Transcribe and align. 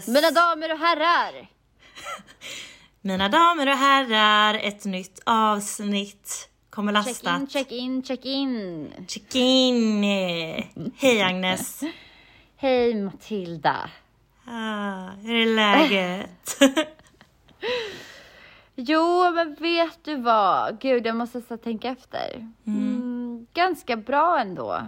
Yes! 0.00 0.08
Mina 0.08 0.30
damer 0.30 0.72
och 0.72 0.78
herrar! 0.78 1.46
Mina 3.00 3.28
damer 3.28 3.66
och 3.66 3.76
herrar, 3.76 4.54
ett 4.54 4.84
nytt 4.84 5.20
avsnitt 5.26 6.48
kommer 6.70 6.92
Check 6.92 7.06
lastat. 7.06 7.40
in, 7.40 7.46
check 7.48 7.72
in, 7.72 8.02
check 8.02 8.24
in! 8.24 8.92
Check 9.08 9.34
in! 9.34 10.02
Hej 10.96 11.22
Agnes! 11.22 11.80
Hej 12.56 12.94
Matilda! 12.94 13.90
Ah, 14.46 15.08
hur 15.22 15.34
är 15.34 15.54
läget? 15.54 16.58
Jo, 18.74 19.30
men 19.34 19.54
vet 19.54 20.04
du 20.04 20.16
vad? 20.16 20.80
Gud, 20.80 21.06
jag 21.06 21.16
måste 21.16 21.40
så 21.40 21.56
tänka 21.56 21.88
efter. 21.88 22.48
Mm, 22.66 23.46
ganska 23.54 23.96
bra 23.96 24.40
ändå. 24.40 24.82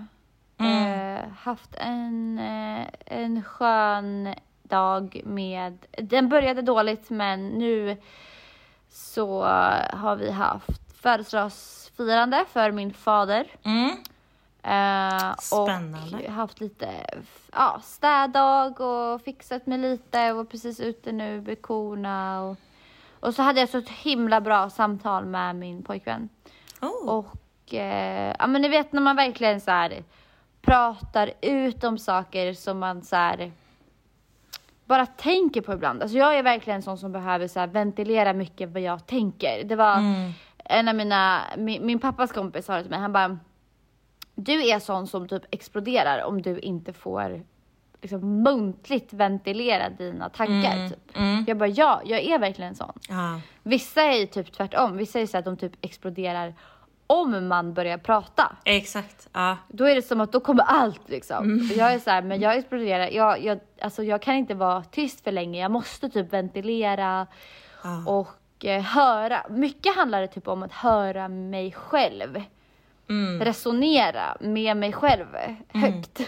Mm. 0.58 1.16
Eh, 1.16 1.28
haft 1.38 1.74
en, 1.74 2.38
eh, 2.38 2.86
en 3.06 3.42
skön 3.42 4.34
dag 4.72 5.20
med... 5.24 5.86
Den 5.90 6.28
började 6.28 6.62
dåligt, 6.62 7.10
men 7.10 7.48
nu 7.48 7.96
så 8.90 9.42
har 9.92 10.16
vi 10.16 10.30
haft 10.30 11.00
födelsedagsfirande 11.02 12.44
för 12.52 12.70
min 12.70 12.94
fader. 12.94 13.46
Mm. 13.62 13.90
Eh, 14.62 15.34
Spännande. 15.38 16.26
Och 16.26 16.32
haft 16.32 16.60
lite 16.60 16.88
ja, 17.52 17.80
städdag 17.84 18.80
och 18.80 19.22
fixat 19.22 19.66
mig 19.66 19.78
lite 19.78 20.30
och 20.30 20.36
var 20.36 20.44
precis 20.44 20.80
ute 20.80 21.12
nu 21.12 21.40
med 21.40 21.62
korna. 21.62 22.42
Och, 22.42 22.56
och 23.20 23.34
så 23.34 23.42
hade 23.42 23.60
jag 23.60 23.68
så 23.68 23.78
ett 23.78 23.88
himla 23.88 24.40
bra 24.40 24.70
samtal 24.70 25.24
med 25.24 25.56
min 25.56 25.82
pojkvän. 25.82 26.28
Oh. 26.80 27.08
Och 27.08 27.74
eh, 27.74 28.36
ja 28.38 28.46
men 28.46 28.62
ni 28.62 28.68
vet 28.68 28.92
när 28.92 29.02
man 29.02 29.16
verkligen 29.16 29.60
så 29.60 29.70
här 29.70 30.04
pratar 30.60 31.32
ut 31.40 31.84
om 31.84 31.98
saker 31.98 32.54
som 32.54 32.78
man 32.78 33.02
så 33.02 33.16
här 33.16 33.52
bara 34.84 35.06
tänker 35.06 35.60
på 35.60 35.72
ibland. 35.72 36.02
Alltså 36.02 36.18
jag 36.18 36.38
är 36.38 36.42
verkligen 36.42 36.76
en 36.76 36.82
sån 36.82 36.98
som 36.98 37.12
behöver 37.12 37.48
så 37.48 37.66
ventilera 37.66 38.32
mycket 38.32 38.68
vad 38.70 38.82
jag 38.82 39.06
tänker. 39.06 39.64
Det 39.64 39.76
var 39.76 39.96
Mm. 39.98 40.30
en 40.64 40.88
av 40.88 40.94
mina, 40.94 41.40
min, 41.58 41.86
min 41.86 41.98
pappas 41.98 42.32
kompis 42.32 42.64
sa 42.66 42.74
det 42.76 42.82
till 42.82 42.90
mig, 42.90 43.00
han 43.00 43.12
bara 43.12 43.38
du 44.34 44.68
är 44.68 44.78
sån 44.78 45.06
som 45.06 45.28
typ 45.28 45.42
exploderar 45.50 46.24
om 46.24 46.42
du 46.42 46.58
inte 46.58 46.92
får 46.92 47.42
liksom 48.02 48.42
muntligt 48.42 49.12
ventilera 49.12 49.88
dina 49.90 50.28
tankar. 50.28 50.72
Mm, 50.76 50.90
Typ. 50.90 51.16
mm. 51.16 51.44
Jag 51.48 51.56
bara 51.56 51.68
ja, 51.68 52.00
jag 52.04 52.20
är 52.20 52.38
verkligen 52.38 52.68
en 52.68 52.74
sån. 52.76 52.92
Ja. 53.08 53.40
Vissa 53.62 54.02
är 54.02 54.18
ju 54.20 54.26
typ 54.26 54.52
tvärtom. 54.52 54.96
Vissa 54.96 55.20
är 55.20 55.26
så 55.26 55.38
att 55.38 55.44
de 55.44 55.56
typ 55.56 55.72
exploderar 55.80 56.54
om 57.12 57.48
man 57.48 57.74
börjar 57.74 57.98
prata. 57.98 58.56
Exakt. 58.64 59.28
Ja. 59.32 59.56
Då 59.68 59.84
är 59.84 59.94
det 59.94 60.02
som 60.02 60.20
att 60.20 60.32
då 60.32 60.40
kommer 60.40 60.62
allt 60.62 61.08
liksom. 61.08 61.44
Mm. 61.44 61.78
Jag 61.78 61.92
är 61.92 61.98
så 61.98 62.10
här, 62.10 62.22
men 62.22 62.40
jag 62.40 62.56
exploderar. 62.56 63.08
Jag, 63.10 63.44
jag, 63.44 63.60
alltså 63.80 64.02
jag 64.02 64.22
kan 64.22 64.34
inte 64.34 64.54
vara 64.54 64.84
tyst 64.84 65.24
för 65.24 65.32
länge. 65.32 65.60
Jag 65.60 65.70
måste 65.70 66.08
typ 66.08 66.32
ventilera 66.32 67.26
Ja. 67.84 68.04
och 68.06 68.64
eh, 68.64 68.82
höra. 68.82 69.42
Mycket 69.50 69.96
handlar 69.96 70.20
det 70.20 70.28
typ 70.28 70.48
om 70.48 70.62
att 70.62 70.72
höra 70.72 71.28
mig 71.28 71.72
själv. 71.72 72.42
Mm. 73.08 73.40
Resonera 73.44 74.36
med 74.40 74.76
mig 74.76 74.92
själv 74.92 75.26
högt. 75.68 76.20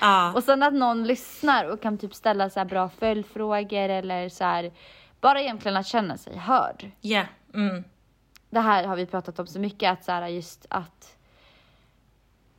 Ja. 0.00 0.32
Och 0.34 0.42
sen 0.42 0.62
att 0.62 0.74
någon 0.74 1.04
lyssnar 1.06 1.64
och 1.64 1.82
kan 1.82 1.98
typ 1.98 2.14
ställa 2.14 2.50
så 2.50 2.64
bra 2.64 2.88
följdfrågor 2.88 3.88
eller 3.88 4.28
så 4.28 4.44
här. 4.44 4.72
Bara 5.20 5.40
egentligen 5.40 5.76
att 5.76 5.86
känna 5.86 6.16
sig 6.16 6.36
hörd. 6.36 6.90
Ja. 7.00 7.22
Mm. 7.54 7.84
Det 8.54 8.60
här 8.60 8.84
har 8.84 8.96
vi 8.96 9.06
pratat 9.06 9.38
om 9.38 9.46
så 9.46 9.58
mycket, 9.58 9.92
att 9.92 10.04
så 10.04 10.12
här, 10.12 10.28
just 10.28 10.66
att 10.70 11.16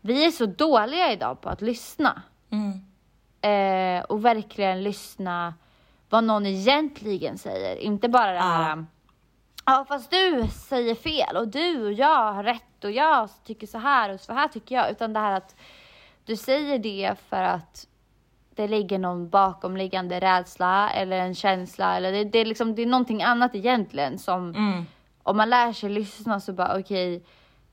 vi 0.01 0.25
är 0.25 0.31
så 0.31 0.45
dåliga 0.45 1.11
idag 1.11 1.41
på 1.41 1.49
att 1.49 1.61
lyssna. 1.61 2.21
Mm. 2.49 2.81
Eh, 3.41 4.03
och 4.03 4.25
verkligen 4.25 4.83
lyssna 4.83 5.53
vad 6.09 6.23
någon 6.23 6.45
egentligen 6.45 7.37
säger. 7.37 7.75
Inte 7.75 8.09
bara 8.09 8.31
det 8.33 8.39
här, 8.39 8.85
ja 9.65 9.85
fast 9.87 10.11
du 10.11 10.47
säger 10.51 10.95
fel 10.95 11.37
och 11.37 11.47
du 11.47 11.85
och 11.85 11.93
jag 11.93 12.33
har 12.33 12.43
rätt 12.43 12.83
och 12.83 12.91
jag 12.91 13.29
tycker 13.43 13.67
så 13.67 13.77
här 13.77 14.13
och 14.13 14.19
så 14.19 14.33
här 14.33 14.47
tycker 14.47 14.75
jag. 14.75 14.91
Utan 14.91 15.13
det 15.13 15.19
här 15.19 15.31
att 15.31 15.55
du 16.25 16.35
säger 16.35 16.79
det 16.79 17.15
för 17.29 17.43
att 17.43 17.87
det 18.55 18.67
ligger 18.67 18.99
någon 18.99 19.29
bakomliggande 19.29 20.19
rädsla 20.19 20.89
eller 20.89 21.19
en 21.19 21.35
känsla 21.35 21.97
eller 21.97 22.11
det, 22.11 22.23
det, 22.23 22.39
är 22.39 22.45
liksom, 22.45 22.75
det 22.75 22.81
är 22.81 22.85
någonting 22.85 23.23
annat 23.23 23.55
egentligen 23.55 24.19
som 24.19 24.55
Mm. 24.55 24.85
Om 25.25 25.37
man 25.37 25.49
lär 25.49 25.73
sig 25.73 25.89
lyssna 25.89 26.39
så 26.39 26.53
bara 26.53 26.79
okej, 26.79 27.23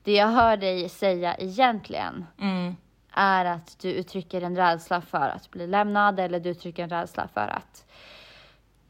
det 0.03 0.11
jag 0.13 0.27
hör 0.27 0.57
dig 0.57 0.89
säga 0.89 1.35
egentligen 1.35 2.25
Mm. 2.41 2.75
är 3.11 3.45
att 3.45 3.75
du 3.81 3.89
uttrycker 3.91 4.41
en 4.41 4.55
rädsla 4.55 5.01
för 5.01 5.29
att 5.29 5.51
bli 5.51 5.67
lämnad 5.67 6.19
eller 6.19 6.39
du 6.39 6.49
uttrycker 6.49 6.83
en 6.83 6.89
rädsla 6.89 7.27
för 7.33 7.47
att 7.47 7.85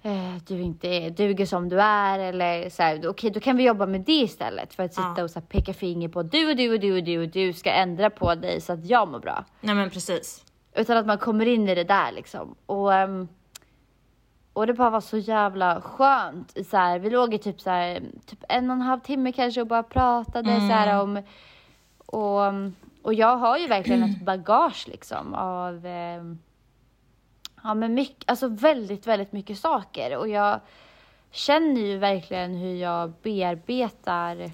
eh, 0.02 0.36
du 0.48 0.60
inte 0.62 0.88
är, 0.88 1.10
duger 1.10 1.46
som 1.46 1.70
du 1.70 1.82
är 1.82 2.20
eller 2.20 2.70
så 2.70 2.84
här, 2.84 3.08
okej 3.08 3.30
då 3.32 3.40
kan 3.40 3.58
vi 3.58 3.64
jobba 3.64 3.86
med 3.86 4.02
det 4.02 4.12
istället 4.22 4.74
för 4.74 4.84
att 4.84 4.94
sitta 4.94 5.14
Ja. 5.18 5.24
och 5.24 5.30
så 5.32 5.40
här, 5.40 5.48
peka 5.48 5.74
finger 5.74 6.10
på 6.10 6.24
du 6.24 6.50
och 6.50 6.56
du 6.58 6.74
och 6.74 6.80
du 6.80 6.98
och 6.98 7.04
du 7.04 7.22
och 7.24 7.30
du 7.30 7.54
ska 7.54 7.72
ändra 7.72 8.10
på 8.10 8.36
dig 8.36 8.62
så 8.62 8.74
att 8.74 8.86
jag 8.86 9.08
mår 9.08 9.20
bra. 9.20 9.46
Nej 9.62 9.76
men 9.76 9.90
precis. 9.90 10.46
Utan 10.76 10.98
att 10.98 11.06
man 11.06 11.18
kommer 11.18 11.46
in 11.46 11.70
i 11.70 11.76
det 11.76 11.84
där 11.84 12.12
liksom. 12.12 12.56
Och, 12.66 12.94
ehm, 12.94 13.28
och 14.54 14.68
det 14.68 14.74
bara 14.74 14.90
var 14.90 15.02
så 15.02 15.18
jävla 15.18 15.82
skönt. 15.82 16.68
Så 16.70 16.78
här, 16.78 17.00
vi 17.00 17.10
låg 17.10 17.34
i 17.34 17.38
typ, 17.38 17.62
så 17.62 17.70
här, 17.70 18.02
typ 18.26 18.44
en 18.50 18.70
och 18.70 18.76
en 18.76 18.82
halv 18.82 19.00
timme 19.00 19.32
kanske 19.32 19.62
och 19.62 19.68
bara 19.68 19.84
pratade 19.84 20.56
så 20.56 20.74
här 20.74 21.02
om... 21.02 21.22
Och, 22.06 22.42
och 23.02 23.14
jag 23.14 23.38
har 23.38 23.58
ju 23.58 23.68
verkligen 23.68 24.04
ett 24.04 24.22
bagage 24.22 24.88
liksom 24.88 25.34
av... 25.34 25.86
ehm, 25.86 26.40
ja 27.64 27.74
men 27.74 27.94
mycket, 27.94 28.30
alltså 28.30 28.48
väldigt, 28.48 29.08
väldigt 29.08 29.32
mycket 29.32 29.58
saker. 29.58 30.18
Och 30.18 30.30
jag 30.30 30.60
känner 31.32 31.82
ju 31.82 31.98
verkligen 31.98 32.56
hur 32.56 32.76
jag 32.76 33.14
bearbetar 33.24 34.52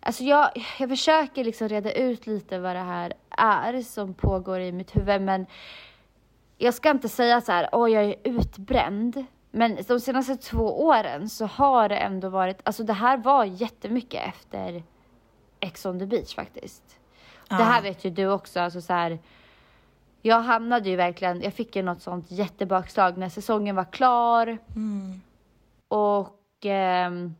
Alltså 0.00 0.24
jag, 0.24 0.50
jag 0.78 0.88
försöker 0.88 1.44
liksom 1.44 1.68
reda 1.68 1.92
ut 1.92 2.26
lite 2.26 2.58
vad 2.58 2.76
det 2.76 2.82
här 2.82 3.12
är 3.30 3.82
som 3.82 4.14
pågår 4.14 4.60
i 4.60 4.72
mitt 4.72 4.96
huvud 4.96 5.22
men 5.22 5.46
jag 6.58 6.74
ska 6.74 6.90
inte 6.90 7.08
säga 7.08 7.40
så 7.40 7.52
här, 7.52 7.68
åh 7.72 7.90
jag 7.90 8.04
är 8.04 8.14
utbränd. 8.24 9.24
Men 9.50 9.78
de 9.88 10.00
senaste 10.00 10.36
två 10.36 10.84
åren 10.86 11.28
så 11.28 11.46
har 11.46 11.88
det 11.88 11.96
ändå 11.96 12.28
varit, 12.28 12.60
alltså 12.64 12.82
det 12.84 12.92
här 12.92 13.16
var 13.16 13.44
jättemycket 13.44 14.28
efter 14.28 14.82
Ex 15.60 15.86
on 15.86 15.98
the 15.98 16.06
beach 16.06 16.34
faktiskt. 16.34 16.98
Det 17.48 17.54
här 17.54 17.82
vet 17.82 18.04
ju 18.04 18.10
du 18.10 18.28
också, 18.28 18.60
alltså 18.60 18.80
så 18.80 18.92
här. 18.92 19.18
Jag 20.22 20.40
hamnade 20.40 20.88
ju 20.88 20.96
verkligen, 20.96 21.42
jag 21.42 21.54
fick 21.54 21.76
ju 21.76 21.82
något 21.82 22.02
sånt 22.02 22.30
jättebakslag 22.30 23.18
när 23.18 23.28
säsongen 23.28 23.76
var 23.76 23.92
klar. 23.92 24.58
Mm. 24.76 25.20
Och 25.88 26.64
ehm, 26.64 27.34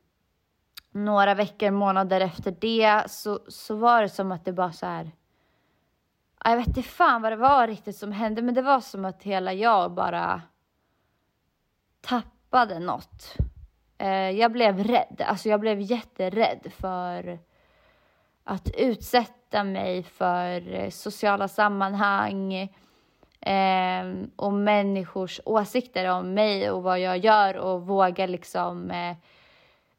några 0.93 1.35
veckor, 1.35 1.71
månader 1.71 2.21
efter 2.21 2.56
det 2.61 3.11
så, 3.11 3.41
så 3.49 3.76
var 3.76 4.03
det 4.03 4.09
som 4.09 4.32
att 4.32 4.44
det 4.44 4.53
bara 4.53 4.73
så 4.73 4.87
här. 4.87 5.11
Jag 6.44 6.56
vet 6.56 6.67
inte 6.67 6.82
fan 6.82 7.23
vad 7.23 7.32
det 7.32 7.37
var 7.37 7.67
riktigt 7.67 7.96
som 7.96 8.12
hände, 8.12 8.43
men 8.43 8.55
det 8.55 8.62
var 8.62 8.81
som 8.81 9.05
att 9.05 9.23
hela 9.23 9.52
jag 9.52 9.93
bara 9.93 10.43
tappade 12.00 12.79
något. 12.79 13.37
Eh, 13.99 14.31
jag 14.31 14.52
blev 14.52 14.85
rädd, 14.85 15.23
alltså 15.26 15.49
jag 15.49 15.61
blev 15.61 15.81
jätterädd 15.81 16.73
för 16.81 17.38
att 18.44 18.70
utsätta 18.76 19.64
mig 19.64 20.02
för 20.02 20.90
sociala 20.90 21.49
sammanhang 21.49 22.73
ehm, 23.40 24.31
och 24.37 24.52
människors 24.52 25.40
åsikter 25.44 26.11
om 26.11 26.35
mig 26.35 26.70
och 26.70 26.82
vad 26.82 27.00
jag 27.00 27.19
gör 27.19 27.56
och 27.56 27.87
våga 27.87 28.26
liksom 28.26 28.90
eh, 28.90 29.17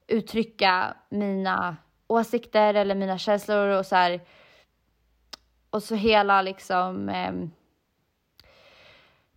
uttrycka 0.07 0.93
mina 1.09 1.77
åsikter 2.07 2.73
eller 2.73 2.95
mina 2.95 3.17
känslor 3.17 3.67
och 3.67 3.85
så 3.85 3.95
här. 3.95 4.21
Och 5.69 5.83
så 5.83 5.95
hela 5.95 6.41
liksom 6.41 7.09
eh, 7.09 7.33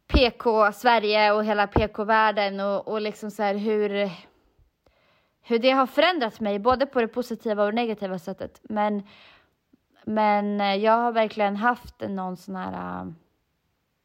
PK-Sverige 0.07 1.33
och 1.33 1.45
hela 1.45 1.67
PK-världen 1.67 2.61
och, 2.61 2.89
och 2.89 3.01
liksom 3.01 3.31
så 3.31 3.43
här 3.43 3.55
hur, 3.55 4.11
hur 5.43 5.59
det 5.59 5.71
har 5.71 5.87
förändrat 5.87 6.41
mig, 6.41 6.59
både 6.59 6.87
på 6.87 7.01
det 7.01 7.09
positiva 7.09 7.65
och 7.65 7.71
det 7.71 7.77
negativa 7.77 8.19
sättet. 8.19 8.61
Men, 8.63 9.03
men 10.05 10.61
eh, 10.61 10.75
jag 10.75 10.93
har 10.93 11.13
verkligen 11.13 11.57
haft 11.57 12.01
någon 12.01 12.37
sån 12.37 12.57
här, 12.57 12.73
eh, 12.73 13.07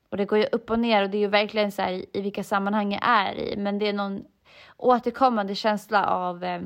och 0.09 0.17
det 0.17 0.25
går 0.25 0.39
ju 0.39 0.45
upp 0.45 0.69
och 0.69 0.79
ner 0.79 1.03
och 1.03 1.09
det 1.09 1.17
är 1.17 1.19
ju 1.19 1.27
verkligen 1.27 1.71
så 1.71 1.81
här 1.81 1.91
i, 1.91 2.05
i 2.13 2.21
vilka 2.21 2.43
sammanhang 2.43 2.91
jag 2.91 3.01
är 3.03 3.35
i, 3.35 3.57
men 3.57 3.79
det 3.79 3.87
är 3.87 3.93
någon 3.93 4.25
återkommande 4.77 5.55
känsla 5.55 6.05
av 6.05 6.43
eh, 6.43 6.61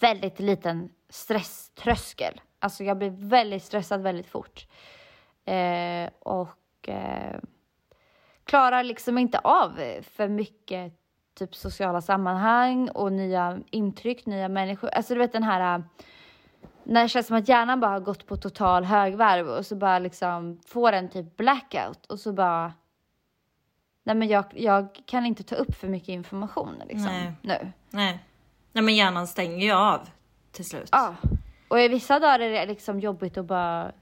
väldigt 0.00 0.40
liten 0.40 0.88
stresströskel. 1.08 2.40
Alltså 2.62 2.84
jag 2.84 2.98
blir 2.98 3.10
väldigt 3.10 3.62
stressad 3.62 4.02
väldigt 4.02 4.26
fort. 4.26 4.66
Eh, 5.44 6.10
och 6.18 6.88
eh, 6.88 7.38
klarar 8.44 8.82
liksom 8.82 9.18
inte 9.18 9.38
av 9.38 9.80
för 10.02 10.28
mycket 10.28 10.92
typ 11.38 11.54
sociala 11.54 12.00
sammanhang 12.00 12.88
och 12.88 13.12
nya 13.12 13.58
intryck, 13.70 14.26
nya 14.26 14.48
människor. 14.48 14.88
Alltså 14.88 15.14
du 15.14 15.20
vet 15.20 15.32
den 15.32 15.42
här 15.42 15.84
när 16.84 17.02
det 17.02 17.08
känns 17.08 17.26
som 17.26 17.36
att 17.36 17.48
hjärnan 17.48 17.80
bara 17.80 17.90
har 17.90 18.00
gått 18.00 18.26
på 18.26 18.36
total 18.36 18.84
högvarv 18.84 19.48
och 19.48 19.66
så 19.66 19.76
bara 19.76 19.98
liksom 19.98 20.60
får 20.66 20.92
en 20.92 21.08
typ 21.08 21.36
blackout 21.36 22.06
och 22.06 22.20
så 22.20 22.32
bara 22.32 22.72
Nej 24.04 24.16
men 24.16 24.28
jag, 24.28 24.44
jag 24.54 25.00
kan 25.06 25.26
inte 25.26 25.42
ta 25.42 25.54
upp 25.54 25.74
för 25.74 25.88
mycket 25.88 26.08
information 26.08 26.82
liksom 26.88 27.12
Nej. 27.12 27.32
nu. 27.42 27.72
Nej. 27.90 28.24
Nej 28.72 28.84
men 28.84 28.96
hjärnan 28.96 29.26
stänger 29.26 29.66
ju 29.66 29.72
av 29.72 30.08
till 30.52 30.64
slut. 30.64 30.88
Ja. 30.92 31.14
Och 31.72 31.80
i 31.80 31.88
vissa 31.88 32.18
dagar 32.18 32.40
är 32.40 32.50
det 32.50 32.66
liksom 32.66 33.00
jobbigt 33.00 33.38
att 33.38 33.46
bara 33.46 33.92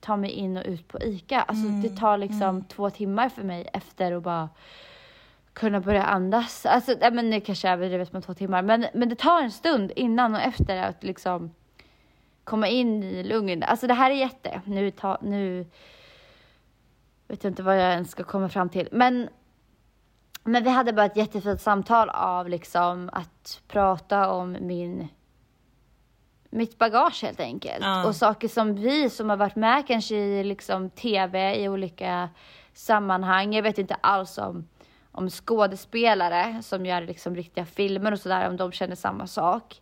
ta 0.00 0.16
mig 0.16 0.30
in 0.30 0.56
och 0.56 0.62
ut 0.66 0.88
på 0.88 0.98
ICA. 1.00 1.40
Alltså 1.42 1.66
Mm, 1.66 1.82
det 1.82 1.96
tar 1.96 2.18
liksom 2.18 2.64
två 2.64 2.90
timmar 2.90 3.28
för 3.28 3.42
mig 3.42 3.68
efter 3.72 4.12
att 4.12 4.22
bara 4.22 4.48
kunna 5.52 5.80
börja 5.80 6.04
andas. 6.04 6.66
Alltså, 6.66 6.94
nej, 7.00 7.12
men 7.12 7.30
det 7.30 7.40
kanske 7.40 7.68
är 7.68 7.72
överdrivet 7.72 8.12
med 8.12 8.24
två 8.24 8.34
timmar, 8.34 8.62
men, 8.62 8.86
men 8.94 9.08
det 9.08 9.14
tar 9.14 9.42
en 9.42 9.50
stund 9.50 9.92
innan 9.96 10.34
och 10.34 10.40
efter 10.40 10.76
att 10.76 11.04
liksom 11.04 11.54
komma 12.44 12.68
in 12.68 13.02
i 13.02 13.24
lugn. 13.24 13.62
Alltså 13.62 13.86
det 13.86 13.94
här 13.94 14.10
är 14.10 14.14
jätte, 14.14 14.60
nu, 14.64 14.90
ta, 14.90 15.18
nu 15.22 15.66
vet 17.26 17.44
jag 17.44 17.50
inte 17.50 17.62
vad 17.62 17.76
jag 17.76 17.92
ens 17.92 18.10
ska 18.10 18.24
komma 18.24 18.48
fram 18.48 18.68
till, 18.68 18.88
men 18.92 19.28
men 20.44 20.64
vi 20.64 20.70
hade 20.70 20.92
bara 20.92 21.06
ett 21.06 21.16
jättefint 21.16 21.60
samtal 21.60 22.08
av 22.10 22.48
liksom 22.48 23.10
att 23.12 23.62
prata 23.68 24.30
om 24.30 24.56
min 24.60 25.08
mitt 26.50 26.78
bagage 26.78 27.22
helt 27.22 27.40
enkelt. 27.40 27.84
Ja. 27.84 28.06
Och 28.06 28.16
saker 28.16 28.48
som 28.48 28.74
vi 28.74 29.10
som 29.10 29.30
har 29.30 29.36
varit 29.36 29.56
med 29.56 29.86
kanske 29.86 30.16
i 30.16 30.44
liksom 30.44 30.90
tv 30.90 31.62
i 31.62 31.68
olika 31.68 32.28
sammanhang. 32.72 33.54
Jag 33.54 33.62
vet 33.62 33.78
inte 33.78 33.94
alls 33.94 34.38
om, 34.38 34.68
om 35.12 35.30
skådespelare 35.30 36.62
som 36.62 36.86
gör 36.86 37.00
liksom 37.00 37.36
riktiga 37.36 37.64
filmer 37.64 38.12
och 38.12 38.20
sådär, 38.20 38.48
om 38.48 38.56
de 38.56 38.72
känner 38.72 38.94
samma 38.94 39.26
sak. 39.26 39.80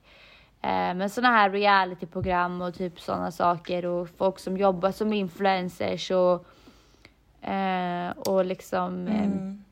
Eh, 0.62 0.94
men 0.94 1.10
sådana 1.10 1.36
här 1.36 1.50
realityprogram 1.50 2.62
och 2.62 2.74
typ 2.74 3.00
sådana 3.00 3.30
saker 3.30 3.86
och 3.86 4.08
folk 4.08 4.38
som 4.38 4.56
jobbar 4.56 4.92
som 4.92 5.12
influencers 5.12 6.10
och, 6.10 6.46
eh, 7.48 8.10
och 8.10 8.44
liksom 8.44 9.08
eh, 9.08 9.65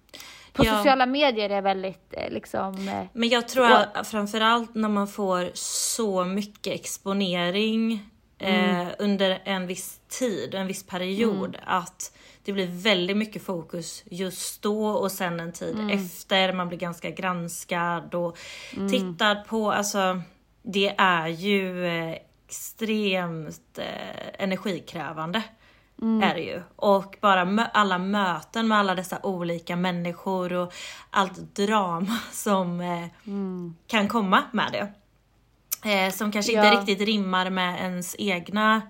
på 0.54 0.62
Mm. 0.62 0.74
Ja. 0.74 0.80
sociala 0.80 1.06
medier 1.06 1.50
är 1.50 1.62
väldigt 1.62 2.08
eh, 2.10 2.30
liksom 2.30 2.88
eh, 2.88 3.04
Men 3.12 3.28
jag 3.28 3.48
tror 3.48 3.70
att 3.72 4.06
framförallt 4.06 4.74
när 4.74 4.88
man 4.88 5.08
får 5.08 5.50
så 5.54 6.24
mycket 6.24 6.72
exponering 6.74 8.10
eh, 8.38 8.86
under 8.98 9.42
en 9.44 9.66
viss 9.66 10.00
tid, 10.08 10.54
en 10.54 10.66
viss 10.66 10.86
period, 10.86 11.56
att 11.66 12.16
det 12.44 12.52
blir 12.52 12.66
väldigt 12.66 13.16
mycket 13.16 13.42
fokus 13.42 14.04
just 14.10 14.62
då 14.62 14.86
och 14.88 15.12
sen 15.12 15.40
en 15.40 15.52
tid 15.52 15.90
efter. 15.92 16.52
Man 16.52 16.68
blir 16.68 16.78
ganska 16.78 17.10
granskad 17.10 18.14
och 18.14 18.38
tittad 18.90 19.44
på. 19.48 19.72
Alltså, 19.72 20.20
det 20.62 20.94
är 20.98 21.28
ju 21.28 21.86
eh, 21.86 22.16
extremt 22.46 23.78
eh, 23.78 24.42
energikrävande. 24.44 25.42
Är 26.02 26.34
det 26.34 26.40
ju. 26.40 26.62
Och 26.76 27.16
bara 27.20 27.44
mö- 27.44 27.70
alla 27.74 27.98
möten 27.98 28.68
med 28.68 28.78
alla 28.78 28.94
dessa 28.94 29.18
olika 29.22 29.76
människor 29.76 30.52
och 30.52 30.72
allt 31.10 31.36
drama 31.56 32.18
som 32.32 32.80
eh, 32.80 33.06
kan 33.86 34.08
komma 34.08 34.42
med 34.52 34.72
det. 34.72 34.92
Eh, 35.90 36.12
som 36.12 36.32
kanske 36.32 36.52
inte 36.52 36.66
Ja. 36.66 36.80
riktigt 36.80 37.00
rimmar 37.08 37.50
med 37.50 37.80
ens 37.80 38.16
egna 38.18 38.82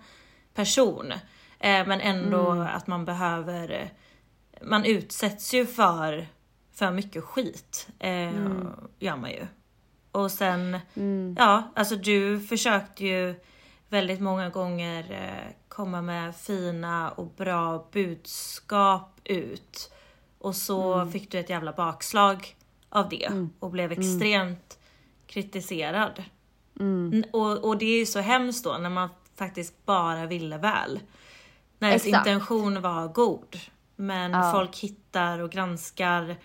person. 0.55 1.13
Eh, 1.59 1.87
men 1.87 2.01
ändå 2.01 2.51
att 2.51 2.87
man 2.87 3.05
behöver, 3.05 3.71
eh, 3.71 3.89
man 4.67 4.85
utsätts 4.85 5.55
ju 5.55 5.67
för, 5.67 6.27
för 6.75 6.91
mycket 6.91 7.25
skit. 7.25 7.89
Eh, 7.99 8.33
Gör 8.99 9.17
man 9.17 9.31
ju. 9.31 9.47
Och 10.13 10.31
sen, 10.31 10.79
ja, 11.39 11.63
alltså 11.77 11.97
du 11.97 12.41
försökte 12.41 13.05
ju 13.05 13.35
väldigt 13.95 14.21
många 14.21 14.51
gånger 14.51 15.13
eh, 15.13 15.53
komma 15.69 16.03
med 16.03 16.37
fina 16.37 17.11
och 17.11 17.27
bra 17.37 17.89
budskap 17.93 19.21
ut. 19.25 19.93
Och 20.39 20.57
så 20.57 21.07
fick 21.07 21.31
du 21.31 21.39
ett 21.39 21.51
jävla 21.51 21.73
bakslag 21.73 22.57
av 22.89 23.09
det 23.09 23.49
och 23.59 23.71
blev 23.71 23.93
extremt 23.93 24.79
kritiserad. 25.27 26.23
N- 26.81 27.25
Och, 27.33 27.65
och 27.65 27.79
det 27.79 27.85
är 27.87 27.99
ju 27.99 28.07
så 28.07 28.21
hemskt 28.21 28.65
då 28.65 28.77
när 28.79 28.91
man 28.91 29.09
faktiskt 29.37 29.87
bara 29.87 30.27
ville 30.27 30.59
väl. 30.59 31.01
När 31.79 31.89
ens 31.89 32.03
intention 32.19 32.83
var 32.83 33.09
god. 33.09 33.57
Men 33.97 34.31
Ja. 34.33 34.53
folk 34.53 34.77
hittar 34.79 35.39
och 35.39 35.51
granskar 35.51 36.37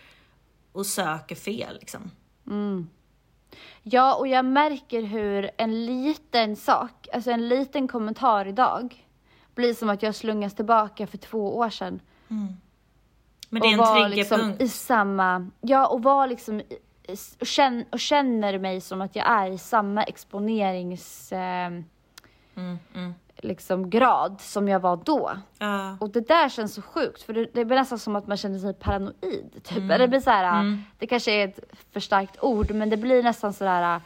och 0.71 0.85
söker 0.85 1.35
fel 1.35 1.77
liksom. 1.79 2.11
Ja, 3.91 4.15
och 4.15 4.27
jag 4.27 4.45
märker 4.45 5.01
hur 5.01 5.51
en 5.57 5.85
liten 5.85 6.55
sak, 6.55 7.07
alltså 7.13 7.31
en 7.31 7.47
liten 7.47 7.87
kommentar 7.87 8.45
idag, 8.47 9.05
blir 9.55 9.73
som 9.73 9.89
att 9.89 10.03
jag 10.03 10.15
slungas 10.15 10.53
tillbaka 10.53 11.07
för 11.07 11.17
två 11.17 11.57
år 11.57 11.69
sedan. 11.69 11.99
Men 13.49 13.61
det 13.61 13.67
är 13.67 13.73
en 13.73 13.77
triggerpunkt. 14.09 14.15
liksom 14.59 14.65
i 14.65 14.69
samma, 14.69 15.49
ja 15.61 15.87
och 15.87 16.03
var 16.03 16.27
liksom, 16.27 16.59
i- 16.59 16.79
och 17.39 17.47
känner, 17.47 17.85
och 17.91 17.99
känner 17.99 18.59
mig 18.59 18.81
som 18.81 19.01
att 19.01 19.15
jag 19.15 19.27
är 19.29 19.51
i 19.51 19.57
samma 19.57 20.03
exponerings, 20.03 21.31
eh, 21.31 21.67
Mm, 22.55 22.79
mm. 22.95 23.13
Liksom 23.43 23.89
grad 23.89 24.41
som 24.41 24.67
jag 24.67 24.79
var 24.79 24.97
då. 24.97 25.31
Ja. 25.59 25.97
Och 25.99 26.09
det 26.09 26.27
där 26.27 26.49
känns 26.49 26.73
så 26.73 26.81
sjukt 26.81 27.21
för 27.21 27.33
det, 27.33 27.49
det 27.53 27.65
blir 27.65 27.77
nästan 27.77 27.99
som 27.99 28.15
att 28.15 28.27
man 28.27 28.37
känner 28.37 28.59
sig 28.59 28.73
paranoid. 28.73 29.63
Typ. 29.63 29.77
Mm. 29.77 29.91
Eller 29.91 29.99
det 29.99 30.07
blir 30.07 30.19
så 30.19 30.29
här, 30.29 30.77
det 30.99 31.07
kanske 31.07 31.31
är 31.31 31.47
ett 31.47 31.59
för 31.91 31.99
starkt 31.99 32.43
ord 32.43 32.71
men 32.71 32.89
det 32.89 32.97
blir 32.97 33.23
nästan 33.23 33.53
sådär, 33.53 34.01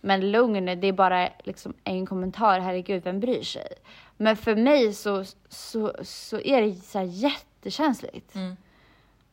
men 0.00 0.30
lugn, 0.30 0.80
det 0.80 0.86
är 0.86 0.92
bara 0.92 1.28
liksom 1.44 1.74
en 1.84 2.06
kommentar, 2.06 2.60
herregud 2.60 3.04
vem 3.04 3.20
bryr 3.20 3.42
sig? 3.42 3.68
Men 4.16 4.36
för 4.36 4.56
mig 4.56 4.92
så, 4.92 5.24
så, 5.48 5.92
så 6.02 6.40
är 6.40 6.62
det 6.62 6.74
så 6.74 6.98
här 6.98 7.06
jättekänsligt. 7.06 8.34
Mm. 8.34 8.56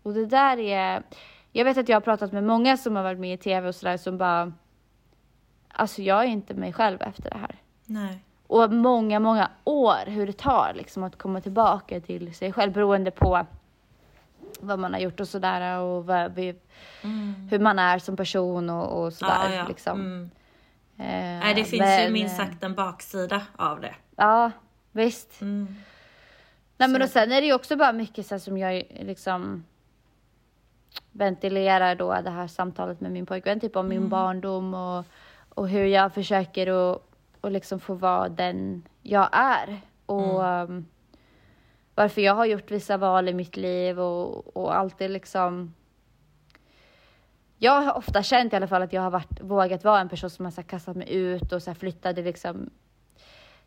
Och 0.04 0.14
det 0.14 0.26
där 0.26 0.58
är, 0.58 1.04
jag 1.52 1.66
vet 1.66 1.78
att 1.78 1.90
jag 1.90 1.96
har 1.96 2.02
pratat 2.02 2.32
med 2.32 2.44
många 2.44 2.78
som 2.78 2.96
har 2.96 3.04
varit 3.04 3.20
med 3.20 3.34
i 3.34 3.38
tv 3.38 3.68
och 3.68 3.76
sådär 3.76 3.98
som 3.98 4.18
bara, 4.18 4.54
alltså 5.68 6.02
jag 6.02 6.20
är 6.20 6.28
inte 6.28 6.54
mig 6.54 6.74
själv 6.74 7.02
efter 7.02 7.30
det 7.30 7.38
här 7.38 7.56
Nej. 7.86 8.24
Och 8.54 8.72
många, 8.72 9.20
många 9.20 9.50
år 9.64 10.06
hur 10.06 10.28
det 10.28 10.38
tar 10.38 10.74
liksom 10.76 11.04
att 11.04 11.18
komma 11.18 11.42
tillbaka 11.42 12.00
till 12.00 12.36
sig 12.36 12.54
själv 12.54 12.74
beroende 12.74 13.12
på 13.12 13.46
vad 14.60 14.80
man 14.80 14.94
har 14.94 15.00
gjort 15.00 15.20
och 15.20 15.28
sådär 15.28 15.80
och 15.80 16.10
vi, 16.38 16.56
hur 17.50 17.60
man 17.60 17.80
är 17.80 18.00
som 18.00 18.18
person 18.18 18.70
och, 18.70 19.04
och 19.04 19.14
sådär. 19.14 19.46
Mm. 19.46 19.58
Ja. 19.58 19.68
Liksom. 19.68 20.00
Mm. 20.02 20.30
Eh, 20.98 21.40
Nej, 21.46 21.54
det 21.56 21.64
finns 21.64 21.80
men, 21.80 22.04
ju 22.06 22.12
minst 22.12 22.40
eh, 22.40 22.46
sagt 22.46 22.64
en 22.64 22.76
baksida 22.76 23.42
av 23.56 23.82
det. 23.82 23.96
Ja, 24.16 24.52
visst. 24.92 25.42
Mm. 25.42 25.76
Nej, 26.78 26.90
men 26.90 27.02
och 27.02 27.10
sen 27.10 27.32
är 27.32 27.42
det 27.42 27.48
ju 27.48 27.54
också 27.54 27.76
bara 27.76 27.94
mycket 27.94 28.26
så 28.26 28.40
som 28.40 28.58
jag 28.58 28.84
liksom 29.00 29.64
ventilerar 31.12 31.96
då 31.96 32.22
det 32.24 32.30
här 32.30 32.48
samtalet 32.48 33.02
med 33.02 33.12
min 33.12 33.26
pojkvän, 33.26 33.60
typ 33.60 33.76
om 33.76 33.86
Mm. 33.86 34.00
min 34.00 34.10
barndom 34.10 34.74
och, 34.74 35.06
och 35.50 35.70
hur 35.70 35.86
jag 35.86 36.14
försöker 36.14 36.68
att, 36.68 37.02
att 37.44 37.52
liksom 37.52 37.80
få 37.80 37.94
vara 37.94 38.30
den 38.30 38.88
jag 39.02 39.30
är. 39.32 39.82
Och 40.06 40.44
um, 40.44 40.86
varför 41.96 42.22
jag 42.22 42.36
har 42.36 42.46
gjort 42.46 42.72
vissa 42.72 42.98
val 42.98 43.30
i 43.30 43.34
mitt 43.34 43.58
liv 43.58 44.00
och, 44.00 44.58
och 44.58 44.76
alltid 44.76 45.12
liksom 45.12 45.74
jag 47.58 47.82
har 47.82 47.98
ofta 47.98 48.24
känt 48.24 48.54
i 48.54 48.56
alla 48.56 48.68
fall 48.68 48.82
att 48.82 48.94
jag 48.94 49.02
har 49.02 49.12
varit, 49.12 49.42
vågat 49.42 49.84
vara 49.84 50.00
en 50.00 50.10
person 50.10 50.30
som 50.30 50.46
har 50.46 50.52
så 50.52 50.62
här, 50.62 50.68
kastat 50.68 50.96
mig 50.96 51.14
ut 51.14 51.52
och 51.52 51.64
så 51.64 51.70
här, 51.70 51.76
flyttade 51.76 52.22
liksom 52.22 52.70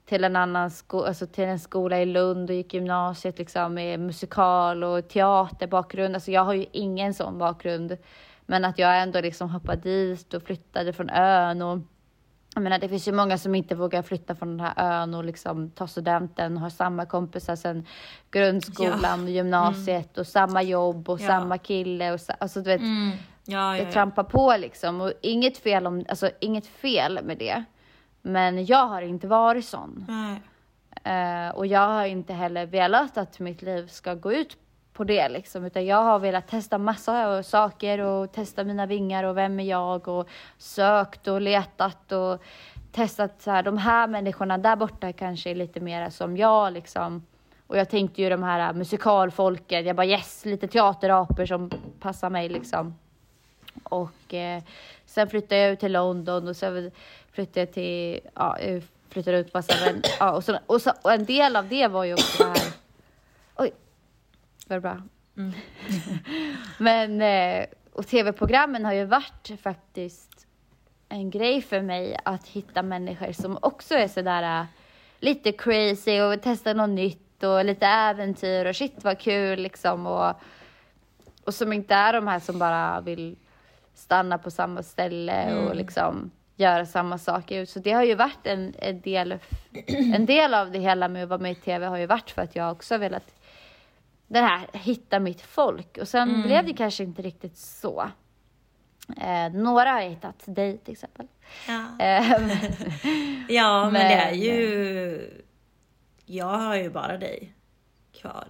till 0.04 0.24
en 0.24 0.36
annan 0.36 0.70
skola, 0.70 1.08
alltså 1.08 1.26
till 1.26 1.44
en 1.44 1.58
skola 1.58 2.00
i 2.00 2.06
Lund 2.06 2.50
och 2.50 2.56
gick 2.56 2.74
gymnasiet 2.74 3.38
liksom 3.38 3.74
med 3.74 4.00
musikal 4.00 4.84
och 4.84 5.08
teaterbakgrund. 5.08 6.14
Alltså 6.14 6.30
jag 6.30 6.44
har 6.44 6.54
ju 6.54 6.66
ingen 6.72 7.14
sån 7.14 7.38
bakgrund. 7.38 7.96
Men 8.46 8.64
att 8.64 8.78
jag 8.78 9.02
ändå 9.02 9.20
liksom 9.20 9.50
hoppade 9.50 9.80
dit 9.82 10.34
och 10.34 10.42
flyttade 10.42 10.92
från 10.92 11.10
ön 11.10 11.62
och 11.62 11.78
jag 12.56 12.62
menar, 12.62 12.78
det 12.78 12.88
finns 12.88 13.08
ju 13.08 13.12
många 13.12 13.38
som 13.38 13.54
inte 13.54 13.74
vågar 13.74 14.02
flytta 14.02 14.34
från 14.34 14.56
den 14.56 14.60
här 14.60 15.02
ön 15.02 15.14
och 15.14 15.24
liksom 15.24 15.70
ta 15.70 15.86
studenten 15.86 16.56
och 16.56 16.60
har 16.60 16.70
samma 16.70 17.06
kompisar 17.06 17.56
sen 17.56 17.86
grundskolan 18.30 19.22
och 19.22 19.30
gymnasiet 19.30 20.16
mm. 20.16 20.20
och 20.20 20.26
samma 20.26 20.62
jobb 20.62 21.08
och 21.08 21.20
ja. 21.20 21.26
samma 21.26 21.58
kille 21.58 22.12
och 22.12 22.20
alltså 22.38 22.60
du 22.60 22.70
vet, 22.70 22.80
mm. 22.80 23.12
ja, 23.44 23.72
det 23.72 23.92
trampar 23.92 24.24
på 24.24 24.56
liksom 24.58 25.00
och 25.00 25.12
inget 25.22 25.58
fel 25.58 25.86
om, 25.86 26.04
alltså 26.08 26.30
inget 26.40 26.66
fel 26.66 27.20
med 27.24 27.38
det. 27.38 27.64
Men 28.22 28.66
jag 28.66 28.86
har 28.86 29.02
inte 29.02 29.26
varit 29.26 29.64
sån. 29.64 30.06
Uh, 31.06 31.56
och 31.56 31.66
jag 31.66 31.88
har 31.88 32.04
inte 32.04 32.32
heller 32.32 32.66
velat 32.66 33.18
att 33.18 33.40
mitt 33.40 33.62
liv 33.62 33.86
ska 33.86 34.14
gå 34.14 34.32
ut 34.32 34.56
på 34.96 35.04
det 35.04 35.28
liksom, 35.28 35.64
utan 35.64 35.86
jag 35.86 36.04
har 36.04 36.18
velat 36.18 36.48
testa 36.48 36.78
massa 36.78 37.42
saker 37.42 37.98
och 37.98 38.32
testa 38.32 38.64
mina 38.64 38.86
vingar 38.86 39.24
och 39.24 39.36
vem 39.36 39.60
är 39.60 39.64
jag 39.64 40.08
och 40.08 40.28
sökt 40.58 41.28
och 41.28 41.40
letat 41.40 42.12
och 42.12 42.42
testat 42.92 43.42
så 43.42 43.50
här, 43.50 43.62
de 43.62 43.78
här 43.78 44.06
människorna 44.06 44.58
där 44.58 44.76
borta 44.76 45.12
kanske 45.12 45.50
är 45.50 45.54
lite 45.54 45.80
mer 45.80 46.10
som 46.10 46.36
jag 46.36 46.72
liksom. 46.72 47.26
Och 47.66 47.78
jag 47.78 47.88
tänkte 47.88 48.22
ju 48.22 48.28
de 48.28 48.42
här 48.42 48.72
musikalfolket, 48.72 49.86
jag 49.86 49.96
bara 49.96 50.06
yes, 50.06 50.44
lite 50.44 50.68
teaterapor 50.68 51.46
som 51.46 51.70
passar 52.00 52.30
mig 52.30 52.48
liksom. 52.48 52.98
Och 53.82 54.34
eh, 54.34 54.62
sen 55.06 55.28
flyttade 55.28 55.60
jag 55.60 55.72
ut 55.72 55.80
till 55.80 55.92
London 55.92 56.48
och 56.48 56.56
sen 56.56 56.90
flyttade 57.32 57.60
jag 57.60 57.72
till, 57.72 58.20
ja, 58.34 58.58
jag 58.60 58.82
flyttade 59.08 59.38
ut 59.38 59.54
massa 59.54 59.84
vänner. 59.84 60.02
ja, 60.20 60.32
och, 60.32 60.44
så, 60.44 60.58
och, 60.66 60.82
så, 60.82 60.92
och 61.02 61.12
en 61.12 61.24
del 61.24 61.56
av 61.56 61.68
det 61.68 61.88
var 61.88 62.04
ju 62.04 62.12
också 62.12 62.42
det 62.42 62.48
här, 62.48 62.72
oj, 63.56 63.72
var 64.66 64.76
det 64.76 64.80
bra? 64.80 65.02
Mm. 65.36 65.52
Men, 66.78 67.22
eh, 67.22 67.66
och 67.92 68.06
tv-programmen 68.06 68.84
har 68.84 68.92
ju 68.92 69.04
varit 69.04 69.60
faktiskt 69.62 70.46
en 71.08 71.30
grej 71.30 71.62
för 71.62 71.82
mig 71.82 72.18
att 72.24 72.48
hitta 72.48 72.82
människor 72.82 73.32
som 73.32 73.58
också 73.62 73.94
är 73.94 74.08
sådär 74.08 74.60
eh, 74.60 74.66
lite 75.20 75.52
crazy 75.52 76.20
och 76.20 76.42
testa 76.42 76.72
något 76.72 76.90
nytt 76.90 77.42
och 77.42 77.64
lite 77.64 77.86
äventyr 77.86 78.64
och 78.64 78.76
shit 78.76 79.04
vad 79.04 79.18
kul 79.18 79.58
liksom 79.58 80.06
och, 80.06 80.34
och 81.44 81.54
som 81.54 81.72
inte 81.72 81.94
är 81.94 82.12
de 82.12 82.26
här 82.26 82.38
som 82.38 82.58
bara 82.58 83.00
vill 83.00 83.36
stanna 83.94 84.38
på 84.38 84.50
samma 84.50 84.82
ställe 84.82 85.32
mm. 85.32 85.66
och 85.66 85.76
liksom 85.76 86.30
göra 86.56 86.86
samma 86.86 87.18
saker. 87.18 87.64
Så 87.64 87.78
det 87.78 87.92
har 87.92 88.04
ju 88.04 88.14
varit 88.14 88.46
en, 88.46 88.74
en, 88.78 89.00
del, 89.00 89.38
en 90.14 90.26
del 90.26 90.54
av 90.54 90.70
det 90.70 90.78
hela 90.78 91.08
med 91.08 91.22
att 91.22 91.28
vara 91.28 91.40
med 91.40 91.52
i 91.52 91.54
tv 91.54 91.86
har 91.86 91.96
ju 91.96 92.06
varit 92.06 92.30
för 92.30 92.42
att 92.42 92.56
jag 92.56 92.72
också 92.72 92.98
velat 92.98 93.34
det 94.28 94.40
här, 94.40 94.66
hitta 94.72 95.20
mitt 95.20 95.40
folk. 95.40 95.98
Och 95.98 96.08
sen 96.08 96.28
mm. 96.28 96.42
blev 96.42 96.66
det 96.66 96.72
kanske 96.72 97.04
inte 97.04 97.22
riktigt 97.22 97.58
så. 97.58 98.10
Eh, 99.16 99.52
några 99.52 99.90
har 99.90 100.00
hittat 100.00 100.42
dig 100.46 100.78
till 100.78 100.92
exempel. 100.92 101.26
Ja, 101.68 102.04
eh, 102.04 102.30
ja 103.48 103.84
men, 103.84 103.92
men, 103.92 104.08
det 104.08 104.14
är 104.14 104.32
ju... 104.32 105.42
Jag 106.26 106.58
har 106.58 106.76
ju 106.76 106.90
bara 106.90 107.16
dig 107.16 107.52
kvar. 108.12 108.46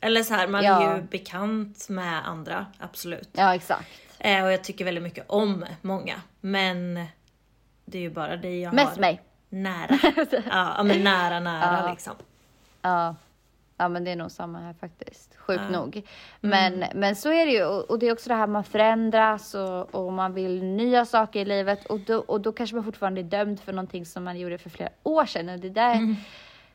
Eller 0.00 0.22
så 0.22 0.34
här, 0.34 0.48
man 0.48 0.64
ja. 0.64 0.82
är 0.82 0.96
ju 0.96 1.02
bekant 1.02 1.88
med 1.88 2.28
andra, 2.28 2.66
absolut. 2.78 3.28
Ja, 3.32 3.54
exakt. 3.54 3.88
Eh, 4.18 4.44
och 4.44 4.52
jag 4.52 4.64
tycker 4.64 4.84
väldigt 4.84 5.04
mycket 5.04 5.24
om 5.28 5.64
många. 5.82 6.14
Men 6.40 7.06
det 7.84 7.98
är 7.98 8.02
ju 8.02 8.10
bara 8.10 8.36
dig 8.36 8.60
jag 8.60 8.74
Mest 8.74 8.90
har 8.90 9.00
mig. 9.00 9.22
nära. 9.48 9.98
ja, 10.50 10.82
men 10.82 11.04
nära, 11.04 11.40
nära 11.40 11.80
ja. 11.84 11.90
liksom. 11.90 12.14
Ja. 12.82 13.14
Ja 13.76 13.88
men 13.88 14.04
det 14.04 14.10
är 14.10 14.16
nog 14.16 14.30
samma 14.30 14.60
här 14.60 14.72
faktiskt, 14.72 15.36
sjukt 15.36 15.62
ja. 15.70 15.80
nog. 15.80 16.02
Men, 16.40 16.74
mm. 16.74 16.88
men 16.94 17.16
så 17.16 17.32
är 17.32 17.46
det 17.46 17.52
ju 17.52 17.64
och 17.64 17.98
det 17.98 18.08
är 18.08 18.12
också 18.12 18.28
det 18.28 18.34
här 18.34 18.46
man 18.46 18.64
förändras 18.64 19.54
och, 19.54 19.94
och 19.94 20.12
man 20.12 20.34
vill 20.34 20.64
nya 20.64 21.04
saker 21.04 21.40
i 21.40 21.44
livet 21.44 21.86
och 21.86 22.00
då, 22.00 22.18
och 22.18 22.40
då 22.40 22.52
kanske 22.52 22.76
man 22.76 22.84
fortfarande 22.84 23.20
är 23.20 23.22
dömd 23.22 23.60
för 23.60 23.72
någonting 23.72 24.06
som 24.06 24.24
man 24.24 24.38
gjorde 24.38 24.58
för 24.58 24.70
flera 24.70 24.90
år 25.02 25.26
sedan 25.26 25.48
och 25.48 25.58
det 25.58 25.70
där 25.70 25.94
mm. 25.94 26.16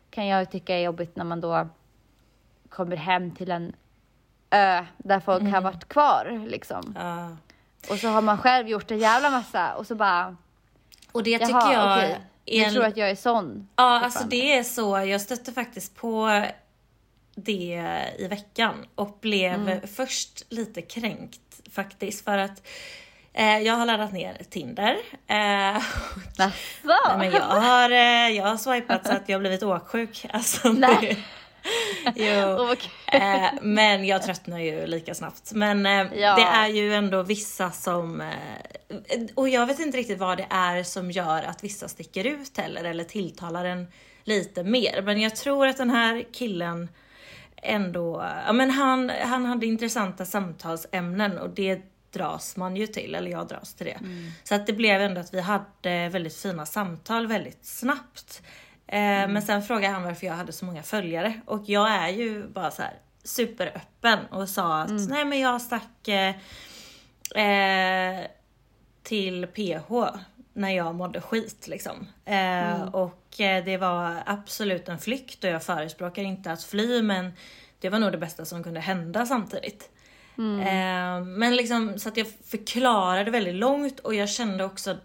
kan 0.10 0.28
jag 0.28 0.52
tycka 0.52 0.76
är 0.76 0.84
jobbigt 0.84 1.16
när 1.16 1.26
man 1.26 1.42
då 1.42 1.68
kommer 2.70 2.96
hem 2.96 3.32
till 3.32 3.52
en 3.52 3.74
ö 4.50 4.86
där 4.98 5.20
folk 5.20 5.42
mm. 5.42 5.54
har 5.54 5.62
varit 5.62 5.88
kvar 5.88 6.46
liksom. 6.48 6.96
Ja. 7.00 7.38
Och 7.90 7.98
så 7.98 8.08
har 8.08 8.22
man 8.22 8.38
själv 8.38 8.68
gjort 8.68 8.92
en 8.92 9.00
jävla 9.00 9.30
massa 9.30 9.76
och 9.76 9.88
så 9.88 9.96
bara 9.96 10.36
och 11.12 11.24
det 11.24 11.40
tycker 11.40 11.52
Jaha, 11.52 11.74
jag 11.74 11.98
okay. 11.98 12.22
En... 12.46 12.74
tror 12.74 12.86
att 12.86 12.98
jag 12.98 13.10
är 13.10 13.16
sån? 13.16 13.68
Ja, 13.76 14.00
alltså 14.04 14.24
det 14.28 14.58
är 14.58 14.64
så. 14.64 14.98
Jag 14.98 15.22
stötte 15.22 15.52
faktiskt 15.52 15.96
på 15.96 16.44
det 17.36 18.04
i 18.18 18.28
veckan 18.28 18.86
och 18.96 19.18
blev 19.22 19.54
mm. 19.54 19.88
först 19.88 20.46
lite 20.50 20.82
kränkt 20.82 21.42
faktiskt 21.72 22.26
för 22.26 22.38
att 22.38 22.68
eh, 23.34 23.58
jag 23.60 23.74
har 23.74 23.86
laddat 23.86 24.14
ner 24.14 24.42
Tinder. 24.50 24.98
Eh, 25.28 25.84
nej, 26.38 26.54
men 27.18 27.32
jag 27.32 27.42
har, 27.42 27.92
eh, 27.92 28.30
jag 28.30 28.46
har 28.46 28.58
swipat 28.58 29.08
så 29.08 29.12
att 29.12 29.30
jag 29.30 29.36
har 29.36 29.40
blivit 29.40 29.64
åksjuk. 29.64 30.26
Alltså, 30.30 30.70
nej. 30.72 31.26
jo. 32.16 32.76
eh, 33.14 33.50
men 33.62 34.06
jag 34.06 34.24
tröttnar 34.24 34.60
ju 34.60 34.88
lika 34.88 35.16
snabbt. 35.16 35.52
Men 35.54 35.86
eh, 35.86 36.20
ja. 36.20 36.36
det 36.36 36.42
är 36.42 36.68
ju 36.68 36.94
ändå 36.94 37.24
vissa 37.24 37.72
som... 37.72 38.22
Eh, 38.22 39.22
och 39.36 39.50
jag 39.50 39.66
vet 39.66 39.80
inte 39.80 39.98
riktigt 39.98 40.20
vad 40.20 40.38
det 40.38 40.48
är 40.50 40.84
som 40.84 41.12
gör 41.12 41.44
att 41.44 41.64
vissa 41.64 41.88
sticker 41.88 42.26
ut 42.26 42.58
heller 42.58 42.84
eller 42.84 43.04
tilltalar 43.04 43.66
en 43.66 43.88
lite 44.24 44.64
mer. 44.64 45.02
Men 45.02 45.22
jag 45.22 45.36
tror 45.36 45.68
att 45.68 45.78
den 45.78 45.90
här 45.90 46.24
killen 46.34 46.90
ändå, 47.62 48.32
ja 48.46 48.54
men 48.54 48.70
han, 48.70 49.10
han 49.10 49.46
hade 49.46 49.66
intressanta 49.66 50.26
samtalsämnen 50.26 51.38
och 51.38 51.50
det 51.50 51.82
dras 52.12 52.58
man 52.58 52.76
ju 52.76 52.88
till, 52.88 53.16
eller 53.16 53.32
jag 53.32 53.48
dras 53.48 53.74
till 53.74 53.86
det. 53.86 53.92
Mm. 53.92 54.32
Så 54.44 54.56
att 54.56 54.68
det 54.68 54.74
blev 54.74 55.02
ändå 55.02 55.22
att 55.22 55.34
vi 55.34 55.42
hade 55.42 56.10
väldigt 56.10 56.36
fina 56.36 56.66
samtal 56.66 57.28
väldigt 57.28 57.66
snabbt. 57.66 58.42
Eh, 58.88 59.00
mm. 59.00 59.34
Men 59.34 59.42
sen 59.42 59.64
frågade 59.64 59.94
han 59.94 60.04
varför 60.04 60.28
jag 60.28 60.34
hade 60.34 60.52
så 60.52 60.66
många 60.66 60.84
följare 60.84 61.42
och 61.46 61.62
jag 61.66 61.92
är 61.92 62.10
ju 62.10 62.48
bara 62.48 62.72
så 62.72 62.82
här 62.82 62.94
superöppen 63.24 64.20
och 64.32 64.50
sa 64.50 64.82
att 64.82 64.90
mm. 64.90 65.06
nej 65.06 65.26
men 65.26 65.40
jag 65.40 65.62
stack 65.62 66.08
eh, 66.08 66.36
till 69.04 69.48
PH 69.48 69.94
när 70.54 70.70
jag 70.70 70.96
mådde 70.96 71.22
skit 71.22 71.68
liksom. 71.68 72.08
Eh, 72.26 72.36
mm. 72.36 72.90
Och 72.90 73.42
eh, 73.42 73.66
det 73.66 73.78
var 73.78 74.24
absolut 74.26 74.90
en 74.90 75.00
flykt 75.00 75.44
och 75.44 75.50
jag 75.50 75.64
förespråkar 75.64 76.22
inte 76.22 76.52
att 76.52 76.64
fly 76.64 77.02
men 77.02 77.34
det 77.80 77.90
var 77.90 78.00
nog 78.00 78.12
det 78.12 78.18
bästa 78.18 78.46
som 78.46 78.64
kunde 78.64 78.80
hända 78.80 79.26
samtidigt. 79.26 79.90
Mm. 80.38 80.60
Eh, 80.60 81.26
men 81.26 81.56
liksom 81.56 82.00
så 82.00 82.10
att 82.10 82.18
jag 82.18 82.28
förklarade 82.46 83.32
väldigt 83.32 83.56
långt 83.56 84.00
och 84.00 84.16
jag 84.16 84.30
kände 84.30 84.64
också 84.64 84.98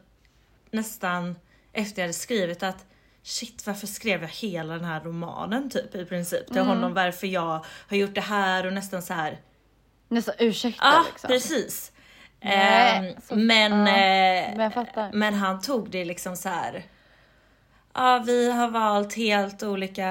nästan 0.71 1.37
efter 1.73 2.03
jag 2.03 2.05
hade 2.05 2.13
skrivit 2.13 2.63
att 2.63 2.87
shit 3.23 3.67
varför 3.67 3.87
skrev 3.87 4.23
jag 4.23 4.29
hela 4.29 4.75
den 4.75 4.85
här 4.85 5.01
romanen 5.01 5.71
typ 5.71 5.95
i 5.95 6.05
princip 6.05 6.47
till 6.47 6.57
mm. 6.57 6.69
honom 6.69 6.95
varför 6.95 7.27
jag 7.27 7.65
har 7.89 7.97
gjort 7.97 8.15
det 8.15 8.21
här 8.21 8.67
och 8.67 8.73
nästan 8.73 9.03
så 9.03 9.15
här. 9.15 9.41
Nästan 10.09 10.35
ursäkta 10.39 10.85
ah, 10.85 11.05
liksom. 11.13 11.29
precis. 11.29 11.93
Nej, 12.47 13.09
eh, 13.09 13.23
så, 13.23 13.37
men, 13.37 13.73
ja, 13.73 14.71
men, 14.95 15.11
men, 15.13 15.35
han 15.35 15.61
tog 15.61 15.91
det 15.91 16.05
liksom 16.05 16.37
så 16.37 16.49
här. 16.49 16.83
Ja, 17.95 18.23
vi 18.27 18.51
har 18.53 18.71
valt 18.71 19.17
helt 19.17 19.63
olika 19.63 20.09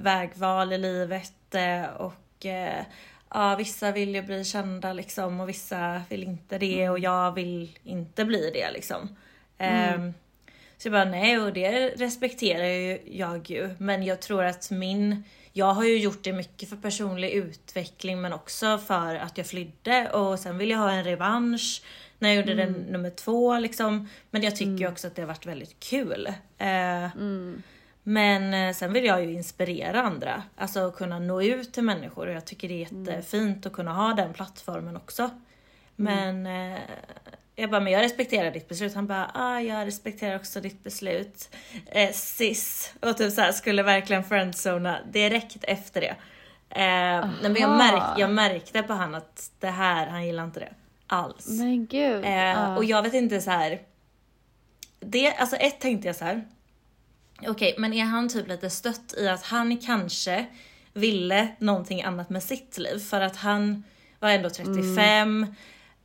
vägval 0.00 0.72
i 0.72 0.78
livet 0.78 1.54
eh, 1.54 1.84
och 1.84 2.46
eh, 2.46 2.84
ja, 3.30 3.54
vissa 3.56 3.92
vill 3.92 4.14
ju 4.14 4.22
bli 4.22 4.44
kända 4.44 4.92
liksom 4.92 5.40
och 5.40 5.48
vissa 5.48 6.02
vill 6.08 6.22
inte 6.22 6.58
det 6.58 6.82
mm. 6.82 6.92
och 6.92 6.98
jag 6.98 7.32
vill 7.32 7.78
inte 7.84 8.24
bli 8.24 8.50
det 8.54 8.70
liksom. 8.70 9.16
Mm. 9.58 10.14
Så 10.78 10.88
jag 10.88 10.92
bara 10.92 11.04
nej 11.04 11.38
och 11.38 11.52
det 11.52 11.88
respekterar 11.88 12.64
ju 12.64 12.98
jag 13.04 13.50
ju 13.50 13.70
men 13.78 14.02
jag 14.02 14.20
tror 14.20 14.44
att 14.44 14.70
min 14.70 15.24
jag 15.52 15.72
har 15.72 15.84
ju 15.84 15.98
gjort 15.98 16.22
det 16.22 16.32
mycket 16.32 16.68
för 16.68 16.76
personlig 16.76 17.30
utveckling 17.30 18.20
men 18.20 18.32
också 18.32 18.78
för 18.78 19.14
att 19.14 19.38
jag 19.38 19.46
flydde 19.46 20.10
och 20.10 20.38
sen 20.38 20.58
vill 20.58 20.70
jag 20.70 20.78
ha 20.78 20.90
en 20.90 21.04
revansch 21.04 21.82
när 22.18 22.28
jag 22.28 22.36
gjorde 22.36 22.52
mm. 22.52 22.72
den 22.72 22.82
nummer 22.82 23.10
två 23.10 23.58
liksom. 23.58 24.08
Men 24.30 24.42
jag 24.42 24.56
tycker 24.56 24.70
mm. 24.70 24.92
också 24.92 25.06
att 25.06 25.14
det 25.14 25.22
har 25.22 25.26
varit 25.26 25.46
väldigt 25.46 25.80
kul. 25.80 26.26
Eh, 26.58 27.16
mm. 27.16 27.62
Men 28.02 28.54
eh, 28.54 28.74
sen 28.74 28.92
vill 28.92 29.04
jag 29.04 29.24
ju 29.24 29.32
inspirera 29.32 30.02
andra, 30.02 30.42
alltså 30.56 30.90
kunna 30.90 31.18
nå 31.18 31.42
ut 31.42 31.72
till 31.72 31.82
människor 31.82 32.26
och 32.26 32.34
jag 32.34 32.44
tycker 32.44 32.68
det 32.68 32.84
är 32.84 32.92
mm. 32.92 33.04
jättefint 33.04 33.66
att 33.66 33.72
kunna 33.72 33.92
ha 33.92 34.14
den 34.14 34.32
plattformen 34.32 34.96
också. 34.96 35.30
Mm. 35.98 36.42
Men 36.42 36.72
eh, 36.72 36.80
jag 37.60 37.70
bara, 37.70 37.80
men 37.80 37.92
jag 37.92 38.02
respekterar 38.02 38.50
ditt 38.50 38.68
beslut. 38.68 38.94
Han 38.94 39.06
bara, 39.06 39.30
ah, 39.34 39.60
jag 39.60 39.86
respekterar 39.86 40.36
också 40.36 40.60
ditt 40.60 40.84
beslut. 40.84 41.56
Eh, 41.86 42.12
sis. 42.12 42.94
Och 43.00 43.16
typ 43.16 43.32
så 43.32 43.40
här, 43.40 43.52
skulle 43.52 43.82
verkligen 43.82 44.24
friendzona 44.24 44.98
direkt 45.12 45.64
efter 45.64 46.00
det. 46.00 46.16
Eh, 46.70 47.28
men 47.42 47.56
jag, 47.58 47.76
märk, 47.76 48.18
jag 48.18 48.30
märkte 48.30 48.82
på 48.82 48.92
han 48.92 49.14
att 49.14 49.50
det 49.60 49.70
här, 49.70 50.06
han 50.06 50.26
gillar 50.26 50.44
inte 50.44 50.60
det 50.60 50.72
alls. 51.06 51.48
Men 51.48 51.86
gud. 51.86 52.24
Eh. 52.24 52.74
Och 52.74 52.84
jag 52.84 53.02
vet 53.02 53.14
inte 53.14 53.40
så 53.40 53.50
här. 53.50 53.80
Det, 55.00 55.34
alltså 55.34 55.56
ett 55.56 55.80
tänkte 55.80 56.08
jag 56.08 56.16
så 56.16 56.24
här. 56.24 56.44
Okej, 57.46 57.74
men 57.78 57.92
är 57.92 58.04
han 58.04 58.28
typ 58.28 58.48
lite 58.48 58.70
stött 58.70 59.14
i 59.18 59.28
att 59.28 59.44
han 59.44 59.76
kanske 59.76 60.46
ville 60.92 61.48
någonting 61.58 62.02
annat 62.02 62.30
med 62.30 62.42
sitt 62.42 62.78
liv 62.78 62.98
för 62.98 63.20
att 63.20 63.36
han 63.36 63.84
var 64.18 64.30
ändå 64.30 64.50
35. 64.50 65.46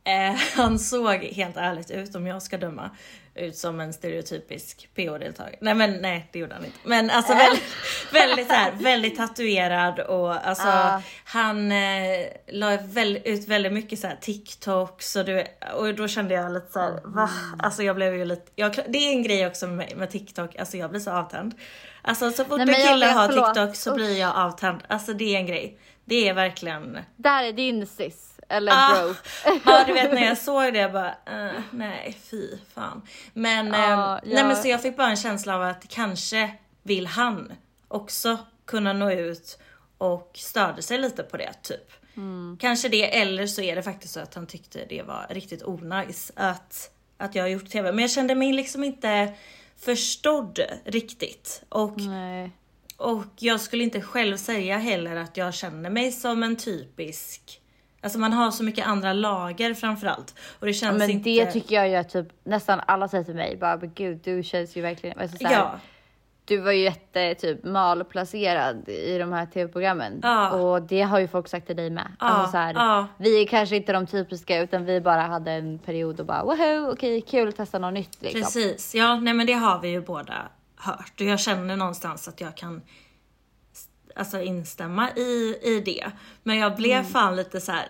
Eh, 0.04 0.34
han 0.56 0.78
såg 0.78 1.24
helt 1.24 1.56
ärligt 1.56 1.90
ut, 1.90 2.14
om 2.14 2.26
jag 2.26 2.42
ska 2.42 2.58
döma, 2.58 2.90
ut 3.34 3.56
som 3.56 3.80
en 3.80 3.92
stereotypisk 3.92 4.88
PO-deltagare. 4.94 5.56
Nej 5.60 5.74
men 5.74 5.92
nej, 5.92 6.28
det 6.32 6.38
gjorde 6.38 6.54
han 6.54 6.64
inte. 6.64 6.78
Men 6.84 7.10
alltså 7.10 7.34
väldigt, 7.34 7.64
väldigt, 8.12 8.48
så 8.48 8.54
här, 8.54 8.72
väldigt 8.72 9.16
tatuerad 9.16 10.00
och 10.00 10.46
alltså 10.48 10.66
Ja. 10.66 11.02
han 11.24 11.72
eh, 11.72 12.26
la 12.48 12.76
väl, 12.76 13.18
ut 13.24 13.48
väldigt 13.48 13.72
mycket 13.72 13.98
så 13.98 14.06
här 14.06 14.16
TikToks 14.20 15.16
och, 15.16 15.24
du, 15.24 15.44
och 15.76 15.94
då 15.94 16.08
kände 16.08 16.34
jag 16.34 16.52
lite 16.52 16.72
så 16.72 16.80
här, 16.80 17.00
va? 17.04 17.30
Alltså 17.58 17.82
jag 17.82 17.96
blev 17.96 18.14
ju 18.14 18.24
lite, 18.24 18.50
jag, 18.54 18.78
det 18.88 18.98
är 18.98 19.12
en 19.12 19.22
grej 19.22 19.46
också 19.46 19.66
med, 19.66 19.96
med 19.96 20.10
TikTok, 20.10 20.56
alltså 20.56 20.76
jag 20.76 20.90
blir 20.90 21.00
så 21.00 21.10
avtänd. 21.10 21.54
Alltså 22.02 22.30
så 22.30 22.44
fort 22.44 22.58
Nej, 22.58 22.82
en 22.82 22.88
kille 22.88 23.06
har. 23.06 23.28
TikTok 23.28 23.76
så 23.76 23.94
blir 23.94 24.20
jag 24.20 24.36
avtänd. 24.36 24.82
Alltså 24.88 25.12
det 25.12 25.34
är 25.34 25.38
en 25.38 25.46
grej. 25.46 25.78
Det 26.04 26.28
är 26.28 26.34
verkligen 26.34 26.98
Där 27.16 27.44
är 27.44 27.52
din 27.52 27.86
sis. 27.86 28.33
Eller 28.48 28.72
Ah, 28.74 29.02
bro. 29.02 29.14
ja 29.64 29.84
du 29.86 29.92
vet 29.92 30.12
när 30.12 30.24
jag 30.26 30.38
såg 30.38 30.72
det 30.72 30.78
jag 30.78 30.92
bara, 30.92 31.14
eh, 31.26 31.60
nej 31.70 32.18
fy 32.30 32.48
fan. 32.74 33.02
Men, 33.32 33.66
Ja, 33.66 34.18
ehm, 34.18 34.28
nej, 34.34 34.44
men 34.44 34.56
så 34.56 34.68
jag 34.68 34.82
fick 34.82 34.96
bara 34.96 35.10
en 35.10 35.16
känsla 35.16 35.54
av 35.56 35.62
att 35.62 35.88
kanske 35.88 36.50
vill 36.82 37.06
han 37.06 37.52
också 37.88 38.38
kunna 38.66 38.92
nå 38.92 39.10
ut 39.12 39.58
och 39.98 40.30
störde 40.34 40.82
sig 40.82 40.98
lite 40.98 41.22
på 41.22 41.36
det 41.36 41.52
typ. 41.62 41.90
Mm. 42.16 42.56
Kanske 42.60 42.88
det 42.88 43.18
eller 43.20 43.46
så 43.46 43.62
är 43.62 43.76
det 43.76 43.82
faktiskt 43.82 44.14
så 44.14 44.20
att 44.20 44.34
han 44.34 44.46
tyckte 44.46 44.84
det 44.88 45.02
var 45.02 45.26
riktigt 45.30 45.62
onajs 45.62 46.32
att, 46.36 46.90
att 47.18 47.34
jag 47.34 47.42
har 47.42 47.48
gjort 47.48 47.70
TV. 47.70 47.92
Men 47.92 48.02
jag 48.02 48.10
kände 48.10 48.34
mig 48.34 48.52
liksom 48.52 48.84
inte 48.84 49.32
förstådd 49.76 50.60
riktigt. 50.84 51.62
Och 51.68 52.00
Nej. 52.00 52.50
och 52.96 53.24
jag 53.38 53.60
skulle 53.60 53.84
inte 53.84 54.00
själv 54.00 54.36
säga 54.36 54.78
heller 54.78 55.16
att 55.16 55.36
jag 55.36 55.54
känner 55.54 55.90
mig 55.90 56.12
som 56.12 56.42
en 56.42 56.56
typisk 56.56 57.60
Alltså 58.04 58.18
man 58.18 58.32
har 58.32 58.50
så 58.50 58.64
mycket 58.64 58.86
andra 58.86 59.12
lager 59.12 59.74
framförallt. 59.74 60.34
Och 60.58 60.66
det 60.66 60.72
Ja, 60.72 60.74
känns 60.74 60.98
men 60.98 61.10
inte... 61.10 61.30
det 61.30 61.46
tycker 61.52 61.84
jag 61.84 61.94
att 61.94 62.08
typ 62.08 62.26
nästan 62.44 62.80
alla 62.86 63.08
säger 63.08 63.24
till 63.24 63.34
mig 63.34 63.56
bara, 63.56 63.76
men 63.76 63.92
gud 63.94 64.20
du 64.24 64.42
känns 64.42 64.76
ju 64.76 64.82
verkligen, 64.82 65.18
alltså, 65.18 65.36
så 65.36 65.46
här, 65.46 65.54
Ja, 65.54 65.78
du 66.44 66.58
var 66.60 66.72
ju 66.72 66.82
jätte 66.82 67.34
typ 67.34 67.64
malplacerad 67.64 68.88
i 68.88 69.18
de 69.18 69.32
här 69.32 69.46
tv-programmen. 69.46 70.20
Ja. 70.22 70.50
Och 70.50 70.82
det 70.82 71.02
har 71.02 71.18
ju 71.18 71.28
folk 71.28 71.48
sagt 71.48 71.66
till 71.66 71.76
dig 71.76 71.90
med. 71.90 72.06
Ja, 72.20 72.26
Alltså, 72.26 72.50
så 72.52 72.56
här, 72.58 72.74
ja. 72.74 73.06
Vi 73.16 73.42
är 73.42 73.46
kanske 73.46 73.76
inte 73.76 73.92
de 73.92 74.06
typiska 74.06 74.58
utan 74.58 74.84
vi 74.84 75.00
bara 75.00 75.22
hade 75.22 75.52
en 75.52 75.78
period 75.78 76.20
och 76.20 76.26
bara 76.26 76.44
woho, 76.44 76.92
okej 76.92 77.20
kul 77.20 77.48
att 77.48 77.56
testa 77.56 77.78
något 77.78 77.94
nytt 77.94 78.22
liksom. 78.22 78.40
precis. 78.40 78.94
Ja, 78.94 79.16
nej 79.16 79.34
men 79.34 79.46
det 79.46 79.52
har 79.52 79.80
vi 79.80 79.88
ju 79.88 80.00
båda 80.00 80.34
hört. 80.76 81.12
Och 81.20 81.26
jag 81.26 81.40
känner 81.40 81.76
någonstans 81.76 82.28
att 82.28 82.40
jag 82.40 82.56
kan 82.56 82.82
alltså 84.16 84.40
instämma 84.42 85.10
i, 85.16 85.58
i 85.62 85.82
det. 85.84 86.10
Men 86.42 86.56
jag 86.58 86.76
blev 86.76 86.98
Mm. 87.00 87.12
fan 87.12 87.36
lite 87.36 87.60
så 87.60 87.72
här. 87.72 87.88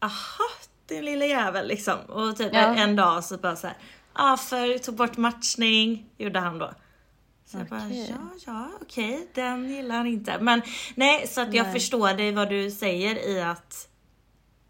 aha, 0.00 0.48
din 0.86 1.04
lilla 1.04 1.24
jävel 1.24 1.68
liksom. 1.68 1.98
Och 2.08 2.36
typ 2.36 2.50
Ja. 2.54 2.58
en 2.76 2.96
dag 2.96 3.24
så 3.24 3.36
bara 3.38 3.56
så 3.56 3.66
här, 3.66 3.76
ah, 4.12 4.36
för 4.36 4.78
tog 4.78 4.94
bort 4.94 5.16
matchning, 5.16 6.06
gjorde 6.18 6.38
han 6.40 6.58
då. 6.58 6.70
Så 7.46 7.58
jag 7.58 7.66
bara, 7.66 7.88
ja, 7.88 8.14
ja, 8.46 8.68
okej, 8.82 9.28
den 9.34 9.70
gillar 9.70 9.96
han 9.96 10.06
inte. 10.06 10.38
Men 10.40 10.62
nej, 10.94 11.26
så 11.28 11.40
att 11.40 11.54
jag 11.54 11.64
Nej. 11.64 11.72
förstår 11.72 12.08
dig 12.14 12.32
vad 12.32 12.48
du 12.48 12.70
säger 12.70 13.28
i 13.28 13.42
att 13.42 13.88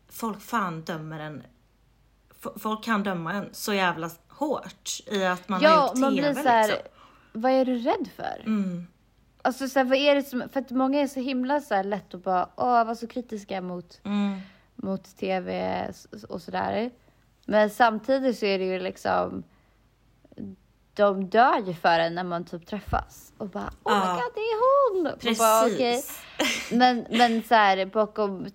folk 0.09 0.41
fan 0.43 0.83
dömer 0.83 1.21
en, 1.21 1.43
folk 2.57 2.85
kan 2.85 3.03
döma 3.03 3.33
en 3.33 3.49
så 3.53 3.75
jävla 3.75 4.11
hårt 4.29 4.91
i 5.07 5.25
att 5.25 5.49
man 5.49 5.65
har 5.65 5.71
Ja, 5.71 5.87
gjort 5.89 5.97
man 5.99 6.17
TV 6.17 6.33
blir 6.33 6.43
så 6.43 6.49
här, 6.49 6.69
liksom. 6.69 6.83
vad 7.33 7.53
är 7.53 7.65
du 7.65 7.79
rädd 7.79 8.09
för? 8.17 8.43
Mm. 8.47 8.87
Alltså 9.47 9.69
så 9.69 9.79
här, 9.79 9.87
vad 9.87 9.99
är 9.99 10.15
det 10.15 10.23
som, 10.23 10.49
för 10.53 10.61
att 10.61 10.71
många 10.71 11.01
är 11.01 11.07
så 11.07 11.21
himla 11.21 11.61
så 11.61 11.75
här 11.75 11.85
lätt 11.85 12.15
och 12.15 12.21
bara, 12.21 12.49
åh 12.57 12.85
var 12.85 12.95
så 12.95 13.07
kritiska 13.07 13.61
mot, 13.61 14.01
Mm. 14.05 14.39
mot 14.77 15.17
tv 15.17 15.93
och 16.29 16.43
sådär. 16.43 16.91
Men 17.47 17.71
samtidigt 17.71 18.39
så 18.39 18.47
är 18.47 18.59
det 18.59 18.65
ju 18.65 18.79
liksom, 18.79 19.43
de 20.95 21.25
dör 21.29 21.59
ju 21.67 21.75
för 21.75 21.99
en 21.99 22.15
när 22.15 22.25
man 22.25 22.45
typ 22.45 22.67
träffas 22.67 23.33
och 23.39 23.49
bara, 23.49 23.71
oh 23.83 23.95
my 24.01 24.13
god 24.23 24.33
det 24.35 24.41
är 24.41 24.95
hon! 24.95 25.07
Och 25.07 25.19
Bara. 25.39 25.63
Precis. 25.63 26.21
Men, 26.73 27.07
men 27.11 27.43
så 27.43 27.55
här 27.55 27.87
bakom, 27.87 28.47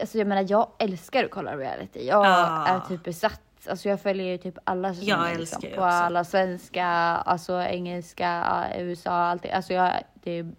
alltså 0.00 0.18
jag 0.18 0.26
menar 0.26 0.46
jag 0.48 0.68
älskar 0.78 1.24
att 1.24 1.30
kolla 1.30 1.56
reality. 1.56 2.06
Jag 2.06 2.26
Ja. 2.26 2.66
är 2.68 2.80
typ 2.88 3.04
besatt. 3.04 3.40
Alltså 3.68 3.88
jag 3.88 4.00
följer 4.00 4.26
ju 4.26 4.38
typ 4.38 4.58
alla 4.64 4.94
säsonger 4.94 5.12
Jag 5.12 5.30
älskar 5.32 5.60
liksom, 5.60 5.60
på 5.60 5.68
också. 5.68 5.82
alla 5.82 6.24
svenska, 6.24 6.86
alltså 6.86 7.62
engelska, 7.62 8.66
USA, 8.76 9.10
allting. 9.10 9.52
Alltså 9.52 9.72
jag, 9.72 9.92
det 10.14 10.30
är 10.38 10.52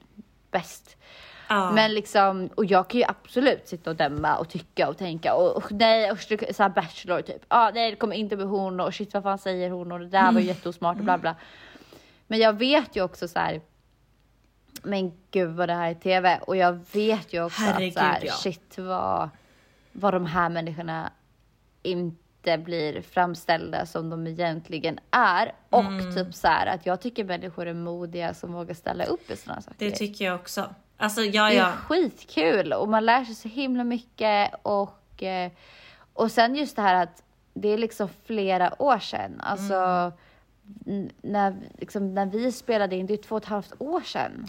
bäst. 0.51 0.97
Ja. 1.49 1.71
Men 1.71 1.93
liksom, 1.93 2.49
och 2.55 2.65
jag 2.65 2.89
kan 2.89 2.99
ju 2.99 3.05
absolut 3.07 3.67
sitta 3.67 3.89
och 3.89 3.95
döma 3.95 4.37
och 4.37 4.49
tycka 4.49 4.89
och 4.89 4.97
tänka 4.97 5.33
och, 5.33 5.57
och 5.57 5.71
nej, 5.71 6.11
och 6.11 6.19
så 6.19 6.63
här 6.63 6.69
Bachelor 6.69 7.21
typ. 7.21 7.41
Ah, 7.47 7.71
nej, 7.73 7.91
det 7.91 7.97
kommer 7.97 8.15
inte 8.15 8.35
bli 8.35 8.45
hon 8.45 8.79
och 8.79 8.93
shit 8.93 9.13
vad 9.13 9.23
fan 9.23 9.37
säger 9.37 9.69
hon 9.69 9.91
och 9.91 9.99
det 9.99 10.07
där 10.07 10.31
var 10.31 10.39
ju 10.39 10.47
jätteosmart 10.47 10.97
och 10.97 11.03
bla 11.03 11.17
bla. 11.17 11.35
Men 12.27 12.39
jag 12.39 12.53
vet 12.53 12.95
ju 12.95 13.03
också 13.03 13.27
så 13.27 13.39
här. 13.39 13.61
Men 14.83 15.11
gud 15.31 15.55
vad 15.55 15.69
det 15.69 15.73
här 15.73 15.89
är 15.89 15.93
tv 15.93 16.39
och 16.47 16.57
jag 16.57 16.79
vet 16.93 17.33
ju 17.33 17.43
också 17.43 17.61
Herregud, 17.61 17.87
att 17.87 17.93
så 17.93 17.99
här, 17.99 18.19
ja. 18.25 18.33
shit 18.33 18.77
vad, 18.77 19.29
vad 19.91 20.13
de 20.13 20.25
här 20.25 20.49
människorna 20.49 21.11
inte 21.83 22.20
blir 22.43 23.01
framställda 23.01 23.85
som 23.85 24.09
de 24.09 24.27
egentligen 24.27 24.99
är. 25.11 25.53
Och 25.69 25.79
Mm. 25.79 26.15
typ 26.15 26.35
så 26.35 26.47
här 26.47 26.65
att 26.67 26.85
jag 26.85 27.01
tycker 27.01 27.23
människor 27.23 27.67
är 27.67 27.73
modiga 27.73 28.33
som 28.33 28.53
vågar 28.53 28.73
ställa 28.73 29.03
upp 29.05 29.31
i 29.31 29.35
sådana 29.37 29.61
saker. 29.61 29.75
Det 29.79 29.91
tycker 29.91 30.25
jag 30.25 30.35
också. 30.35 30.69
Alltså 30.97 31.21
ja, 31.21 31.43
Det 31.49 31.55
är 31.55 31.57
ja. 31.57 31.71
skitkul 31.71 32.73
och 32.73 32.89
man 32.89 33.05
lär 33.05 33.23
sig 33.25 33.35
så 33.35 33.47
himla 33.47 33.83
mycket 33.83 34.51
och, 34.61 35.23
eh, 35.23 35.51
och 36.13 36.31
sen 36.31 36.55
just 36.55 36.75
det 36.75 36.81
här 36.81 37.03
att 37.03 37.23
det 37.53 37.67
är 37.67 37.77
liksom 37.77 38.09
flera 38.25 38.81
år 38.81 38.99
sedan. 38.99 39.41
Alltså 39.41 40.11
Mm. 40.87 41.09
när, 41.21 41.55
liksom, 41.77 42.13
när 42.13 42.25
vi 42.25 42.51
spelade 42.51 42.95
in, 42.95 43.05
det 43.05 43.13
är 43.13 43.17
två 43.17 43.35
och 43.35 43.41
ett 43.41 43.47
halvt 43.47 43.73
år 43.79 44.01
sedan. 44.01 44.47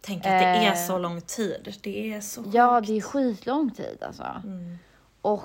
Tänk 0.00 0.18
att 0.18 0.24
det 0.24 0.46
är 0.46 0.70
Eh. 0.70 0.86
så 0.86 0.98
lång 0.98 1.20
tid. 1.20 1.74
Det 1.82 2.14
är 2.14 2.20
så 2.20 2.42
Ja, 2.52 2.76
sjukt. 2.80 2.86
det 2.88 2.96
är 2.96 3.00
skitlång 3.00 3.70
tid 3.70 3.98
alltså. 4.02 4.22
Mm. 4.44 4.78
Och, 5.22 5.42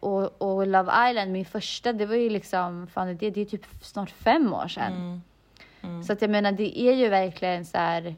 och, 0.00 0.42
och 0.42 0.66
Love 0.66 1.10
Island, 1.10 1.32
min 1.32 1.44
första, 1.44 1.92
det 1.92 2.06
var 2.06 2.14
ju 2.14 2.30
liksom, 2.30 2.86
fan 2.86 3.06
det, 3.16 3.30
det 3.30 3.40
är 3.40 3.44
typ 3.44 3.66
snart 3.82 4.10
fem 4.10 4.54
år 4.54 4.68
sedan. 4.68 5.22
Mm. 5.82 6.04
Så 6.04 6.12
att 6.12 6.22
jag 6.22 6.30
menar, 6.30 6.52
det 6.52 6.80
är 6.80 6.92
ju 6.94 7.08
verkligen 7.08 7.64
så 7.64 7.78
här, 7.78 8.14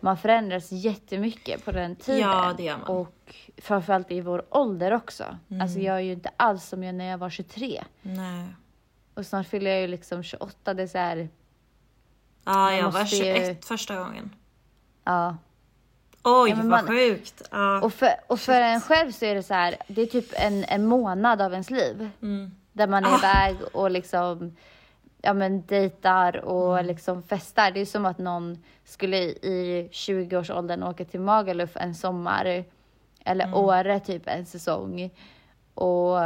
man 0.00 0.16
förändras 0.16 0.72
jättemycket 0.72 1.64
på 1.64 1.72
den 1.72 1.96
tiden. 1.96 2.20
Ja, 2.20 2.54
det 2.56 2.62
gör 2.62 2.78
man. 2.78 2.86
Och 2.96 3.34
framförallt 3.62 4.10
i 4.10 4.20
vår 4.20 4.44
ålder 4.50 4.92
också. 4.92 5.24
Mm. 5.48 5.62
Alltså 5.62 5.78
jag 5.78 5.96
är 5.96 6.00
ju 6.00 6.12
inte 6.12 6.30
alls 6.36 6.64
som 6.68 6.82
jag 6.84 6.94
när 6.94 7.04
jag 7.04 7.18
var 7.18 7.30
23. 7.30 7.84
Nej. 8.02 8.46
Och 9.14 9.26
snart 9.26 9.46
fyller 9.46 9.70
jag 9.70 9.80
ju 9.80 9.86
liksom 9.86 10.22
28, 10.22 10.74
det 10.74 10.82
är 10.82 10.86
så 10.86 10.98
här, 10.98 11.28
Ja, 12.44 12.52
Man 12.52 12.76
jag 12.76 12.90
var 12.90 13.00
måste 13.00 13.16
ju- 13.16 13.22
21 13.34 13.64
första 13.64 13.96
gången. 13.96 14.30
ja. 15.04 15.36
Oj, 16.24 16.50
Ja, 16.50 16.56
vad 16.56 16.64
man- 16.66 16.86
sjukt. 16.86 17.42
Ja. 17.50 17.80
Och 17.82 17.92
för, 17.92 18.08
och 18.26 18.40
för 18.40 18.60
en 18.60 18.80
själv 18.80 19.12
så 19.12 19.24
är 19.24 19.34
det 19.34 19.42
så 19.42 19.54
här, 19.54 19.76
det 19.88 20.02
är 20.02 20.06
typ 20.06 20.32
en, 20.32 20.64
en 20.64 20.86
månad 20.86 21.40
av 21.42 21.52
ens 21.52 21.70
liv. 21.70 22.10
Mm. 22.22 22.50
Där 22.72 22.86
man 22.86 23.04
är 23.04 23.08
Ah. 23.14 23.18
iväg 23.18 23.56
och 23.72 23.90
liksom 23.90 24.56
ja, 25.22 25.32
men 25.34 25.66
dejtar 25.66 26.36
och 26.44 26.74
Mm. 26.78 26.86
liksom 26.86 27.22
festar. 27.22 27.70
Det 27.70 27.80
är 27.80 27.86
som 27.86 28.06
att 28.06 28.18
någon 28.18 28.62
skulle 28.84 29.16
i 29.18 29.88
20-årsåldern 29.92 30.82
åka 30.82 31.04
till 31.04 31.20
Magaluf 31.20 31.76
en 31.76 31.94
sommar. 31.94 32.64
Eller 33.24 33.44
Mm. 33.44 33.54
Åre 33.58 34.00
typ 34.00 34.22
en 34.28 34.46
säsong. 34.46 35.10
Och, 35.74 36.18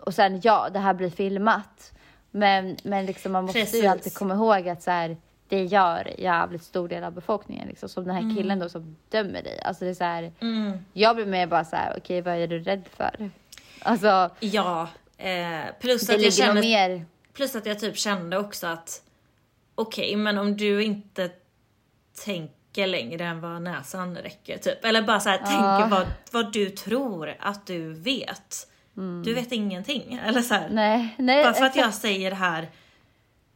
och 0.00 0.14
sen 0.14 0.40
ja, 0.42 0.68
det 0.72 0.78
här 0.78 0.94
blir 0.94 1.10
filmat. 1.10 1.92
Men, 2.30 2.76
men 2.82 3.06
liksom 3.06 3.32
man 3.32 3.44
måste 3.44 3.60
Precis. 3.60 3.82
ju 3.84 3.86
alltid 3.86 4.14
komma 4.14 4.34
ihåg 4.34 4.68
att 4.68 4.82
så 4.82 4.90
här, 4.90 5.16
det 5.56 5.64
gör 5.64 6.20
jävligt 6.20 6.62
stor 6.62 6.88
del 6.88 7.04
av 7.04 7.12
befolkningen. 7.12 7.68
Liksom. 7.68 7.88
Som 7.88 8.04
den 8.04 8.14
här 8.14 8.36
killen 8.36 8.58
då 8.58 8.68
som 8.68 8.96
dömer 9.10 9.42
dig. 9.42 9.60
Alltså 9.64 9.84
det 9.84 9.90
är 9.90 9.94
så 9.94 10.04
här, 10.04 10.32
Mm. 10.40 10.78
jag 10.92 11.16
blir 11.16 11.26
mer 11.26 11.46
bara 11.46 11.64
så 11.64 11.76
här, 11.76 11.94
okej 11.98 12.20
vad 12.22 12.34
är 12.34 12.46
du 12.46 12.58
rädd 12.58 12.82
för? 12.96 13.30
Alltså 13.82 14.30
Ja, 14.40 14.88
eh, 15.18 15.60
plus 15.80 16.10
att 16.10 16.22
jag 16.22 16.32
kände 16.32 16.60
mer 16.60 17.04
Plus 17.32 17.56
att 17.56 17.66
jag 17.66 17.78
typ 17.78 17.98
kände 17.98 18.38
också 18.38 18.66
att 18.66 19.02
okej, 19.74 20.16
men 20.16 20.38
om 20.38 20.56
du 20.56 20.84
inte 20.84 21.30
tänker 22.24 22.86
längre 22.86 23.24
än 23.24 23.40
vad 23.40 23.62
näsan 23.62 24.16
räcker 24.16 24.58
typ. 24.58 24.84
Eller 24.84 25.02
bara 25.02 25.20
så 25.20 25.28
här, 25.28 25.38
tänker 25.38 25.88
vad, 25.96 26.06
vad 26.32 26.52
du 26.52 26.70
tror 26.70 27.34
att 27.40 27.66
du 27.66 27.92
vet. 27.92 28.68
du 29.24 29.34
vet 29.34 29.52
ingenting. 29.52 30.20
Eller 30.26 30.40
så 30.42 30.54
här, 30.54 30.68
Nej, 30.70 31.14
nej. 31.18 31.44
bara 31.44 31.52
för 31.54 31.64
att 31.64 31.76
jag 31.76 31.94
säger 32.04 32.30
det 32.30 32.36
här. 32.36 32.68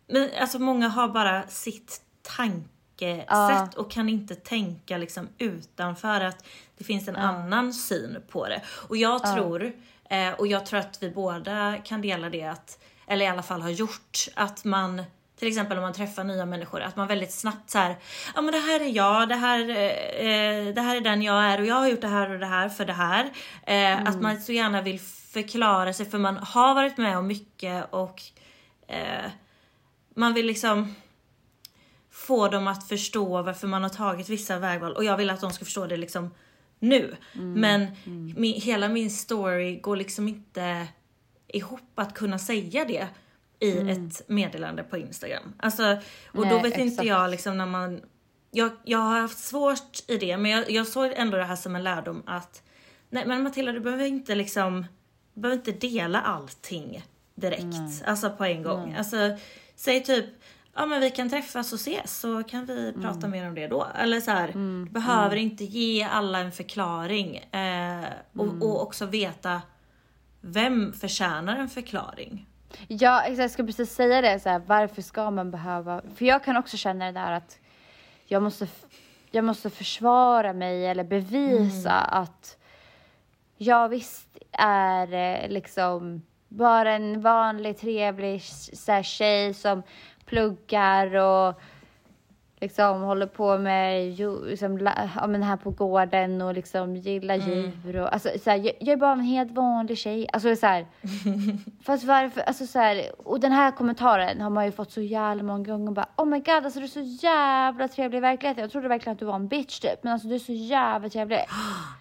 Men 0.09 0.31
alltså 0.41 0.59
många 0.59 0.89
har 0.89 1.09
bara 1.09 1.47
sitt 1.49 2.01
tankesätt 2.23 3.27
Ja. 3.29 3.69
och 3.77 3.91
kan 3.91 4.09
inte 4.09 4.35
tänka 4.35 4.97
liksom 4.99 5.29
utanför 5.39 6.21
att 6.21 6.45
det 6.79 6.85
finns 6.85 7.09
en 7.09 7.17
annan 7.17 7.73
syn 7.75 8.23
på 8.31 8.47
det. 8.49 8.63
Och 8.89 8.97
jag 8.97 9.35
tror, 9.35 9.73
eh, 10.11 10.31
och 10.33 10.47
jag 10.47 10.67
tror 10.67 10.81
att 10.81 11.03
vi 11.03 11.11
båda 11.11 11.77
kan 11.85 12.01
dela 12.03 12.31
det 12.31 12.45
att, 12.45 12.79
eller 13.07 13.25
i 13.25 13.29
alla 13.29 13.43
fall 13.43 13.63
har 13.63 13.71
gjort, 13.71 14.19
att 14.35 14.65
man 14.65 15.03
till 15.39 15.49
exempel 15.49 15.77
om 15.79 15.83
man 15.83 15.93
träffar 15.93 16.25
nya 16.25 16.47
människor, 16.47 16.81
att 16.81 16.97
man 16.97 17.07
väldigt 17.09 17.33
snabbt 17.33 17.71
så 17.71 17.79
här, 17.79 17.97
ja 18.35 18.41
men 18.41 18.53
det 18.53 18.61
här 18.61 18.81
är 18.81 18.97
jag, 18.97 19.29
det 19.29 19.35
här, 19.35 19.61
eh, 19.61 20.75
det 20.75 20.81
här 20.81 20.97
är 20.97 21.01
den 21.01 21.23
jag 21.23 21.45
är 21.45 21.61
och 21.61 21.67
jag 21.67 21.75
har 21.75 21.89
gjort 21.89 22.01
det 22.01 22.09
här 22.09 22.31
och 22.31 22.39
det 22.39 22.47
här 22.47 22.69
för 22.69 22.85
det 22.85 22.93
här. 22.93 23.31
Eh, 23.67 24.03
Att 24.09 24.21
man 24.21 24.41
så 24.41 24.53
gärna 24.53 24.83
vill 24.83 25.01
förklara 25.33 25.93
sig 25.93 26.07
för 26.11 26.19
man 26.19 26.37
har 26.37 26.75
varit 26.75 26.97
med 26.97 27.19
om 27.19 27.27
mycket 27.27 27.87
och 27.91 28.23
eh, 28.89 29.31
man 30.19 30.35
vill 30.35 30.47
liksom 30.47 30.95
få 32.11 32.49
dem 32.49 32.69
att 32.69 32.89
förstå 32.89 33.43
varför 33.43 33.67
man 33.67 33.83
har 33.83 33.91
tagit 33.91 34.29
vissa 34.29 34.59
vägval 34.59 34.93
och 34.93 35.05
jag 35.05 35.17
vill 35.17 35.31
att 35.31 35.41
de 35.41 35.51
ska 35.53 35.65
förstå 35.65 35.87
det 35.87 35.97
liksom 35.97 36.31
nu. 36.79 37.17
Men 37.33 37.87
Min, 38.37 38.61
hela 38.61 38.89
min 38.89 39.11
story 39.11 39.77
går 39.81 39.97
liksom 39.97 40.29
inte 40.29 40.87
ihop 41.49 41.93
att 41.95 42.15
kunna 42.15 42.39
säga 42.39 42.85
det 42.85 43.07
i 43.61 43.91
ett 43.91 44.29
meddelande 44.29 44.83
på 44.83 44.97
Instagram. 44.97 45.53
Alltså, 45.59 45.83
och 46.27 46.47
då 46.47 46.55
Nej, 46.55 46.63
vet 46.63 46.79
inte 46.79 46.83
exakt. 46.83 47.09
jag 47.09 47.31
liksom 47.31 47.59
när 47.59 47.67
man 47.67 48.01
jag, 48.51 48.71
jag 48.85 48.99
har 48.99 49.21
haft 49.21 49.39
svårt 49.39 49.99
i 50.07 50.17
det 50.17 50.37
men 50.37 50.51
jag, 50.51 50.71
jag 50.71 50.87
såg 50.87 51.13
ändå 51.17 51.37
det 51.37 51.45
här 51.45 51.57
som 51.57 51.77
en 51.77 51.85
lärdom 51.85 52.23
att 52.27 52.63
Nej 53.11 53.27
men 53.27 53.43
Matilda 53.43 53.73
du 53.73 53.81
behöver 53.81 54.05
inte 54.05 54.35
liksom 54.35 54.87
Du 55.35 55.41
behöver 55.41 55.59
inte 55.59 55.87
dela 55.89 56.21
allting 56.21 57.03
direkt. 57.35 58.05
Alltså 58.07 58.31
på 58.31 58.45
en 58.45 58.63
gång. 58.63 58.95
Alltså 58.99 59.17
säg 59.79 60.05
typ 60.05 60.27
Ja 60.75 60.87
men 60.87 61.01
vi 61.01 61.11
kan 61.11 61.31
träffas 61.31 61.73
och 61.73 61.79
ses 61.79 62.21
så 62.21 62.43
kan 62.43 62.65
vi 62.65 62.93
prata 62.93 63.29
mer 63.29 63.49
om 63.49 63.55
det 63.55 63.67
då. 63.67 63.87
Eller 63.95 64.21
så 64.21 64.31
här, 64.31 64.49
du 64.85 64.91
behöver 64.91 65.37
inte 65.37 65.65
ge 65.65 66.03
alla 66.03 66.39
en 66.39 66.53
förklaring. 66.53 67.37
Eh, 67.37 68.05
och, 68.37 68.63
och 68.63 68.83
också 68.83 69.07
veta 69.07 69.63
vem 70.41 70.93
förtjänar 70.93 71.57
en 71.57 71.69
förklaring. 71.69 72.47
Ja, 72.89 73.21
exakt. 73.21 73.39
Jag 73.39 73.51
ska 73.51 73.65
precis 73.65 73.95
säga 73.95 74.21
det. 74.21 74.41
Så 74.41 74.49
här, 74.49 74.63
varför 74.67 75.03
ska 75.03 75.31
man 75.31 75.51
behöva... 75.51 76.03
För 76.17 76.25
jag 76.25 76.45
kan 76.45 76.57
också 76.57 76.77
känna 76.77 77.05
det 77.07 77.13
där 77.13 77.33
att 77.33 77.59
jag 78.27 78.43
måste, 78.43 78.67
jag 79.31 79.45
måste 79.45 79.71
försvara 79.71 80.53
mig 80.53 80.87
eller 80.87 81.05
bevisa 81.05 81.93
att 81.93 82.57
jag 83.57 83.89
visst 83.89 84.39
är 84.53 85.13
eh, 85.13 85.49
liksom 85.49 86.23
bara 86.49 86.93
en 86.93 87.21
vanlig 87.21 87.79
trevlig 87.79 88.43
så 88.73 88.93
här, 88.93 89.03
tjej 89.03 89.55
som 89.55 89.83
pluggar 90.25 91.15
och 91.15 91.61
liksom 92.61 93.03
håller 93.03 93.27
på 93.27 93.59
med 93.59 94.19
liksom, 94.47 94.91
ja, 95.17 95.27
men 95.27 95.43
här 95.43 95.57
på 95.57 95.71
gården 95.71 96.43
och 96.43 96.55
liksom 96.55 96.97
gillar 96.97 97.35
djur 97.35 97.97
och 97.97 98.13
alltså 98.13 98.29
så 98.45 98.51
här, 98.51 98.57
jag, 98.57 98.73
jag 98.81 98.89
är 98.89 98.97
bara 98.97 99.13
en 99.13 99.21
helt 99.21 99.53
vanlig 99.53 99.99
tjej. 99.99 100.29
Alltså 100.33 100.57
så 100.57 100.67
här, 100.67 100.87
fast 101.85 102.05
varför, 102.05 102.41
alltså 102.41 102.67
så 102.67 102.79
här, 102.79 103.11
och 103.29 103.41
den 103.41 103.53
här 103.53 103.71
kommentaren 103.71 104.41
har 104.41 104.51
man 104.51 104.65
ju 104.65 104.73
fått 104.73 104.93
så 104.93 105.01
jävla 105.01 105.43
många 105.43 105.65
gånger 105.65 105.93
bara 105.93 106.09
oh 106.17 106.27
my 106.27 106.39
god 106.39 106.65
alltså 106.65 106.79
du 106.79 106.85
är 106.85 106.89
så 106.89 107.27
jävla 107.27 107.89
trevlig 107.89 108.19
i 108.19 108.21
verkligheten. 108.21 108.63
Jag 108.63 108.71
trodde 108.71 108.89
verkligen 108.89 109.13
att 109.13 109.19
du 109.21 109.25
var 109.25 109.35
en 109.35 109.49
bitch 109.49 109.81
typ 109.81 110.05
men 110.05 110.13
alltså 110.13 110.29
du 110.29 110.35
är 110.35 110.39
så 110.39 110.53
jävla 110.53 111.09
trevlig. 111.09 111.39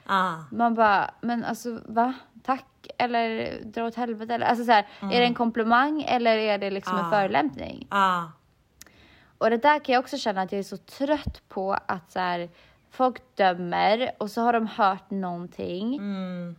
Ah, 0.10 0.33
Man 0.51 0.75
bara, 0.75 1.12
men 1.21 1.43
alltså 1.43 1.79
va? 1.86 2.13
Tack? 2.43 2.65
Eller 2.97 3.58
dra 3.63 3.86
åt 3.86 3.95
helvete? 3.95 4.34
Eller, 4.34 4.45
alltså 4.45 4.65
så 4.65 4.71
här, 4.71 4.86
är 5.02 5.19
det 5.19 5.26
en 5.26 5.34
komplimang 5.34 6.02
eller 6.08 6.38
är 6.38 6.58
det 6.58 6.69
liksom 6.71 6.97
en 6.97 7.06
Ah. 7.06 7.10
förolämpning? 7.12 7.88
ah, 7.89 8.23
Och 9.38 9.50
det 9.50 9.58
där 9.58 9.80
kan 9.80 9.93
jag 9.93 10.00
också 10.04 10.17
känna 10.17 10.41
att 10.41 10.52
jag 10.52 10.60
är 10.60 10.63
så 10.63 10.78
trött 10.78 11.41
på 11.50 11.78
att 11.86 12.12
så 12.12 12.19
här, 12.19 12.50
folk 12.89 13.21
dömer 13.36 14.12
och 14.17 14.32
så 14.32 14.41
har 14.41 14.54
de 14.54 14.67
hört 14.67 15.10
någonting. 15.12 15.97
mm, 15.97 16.56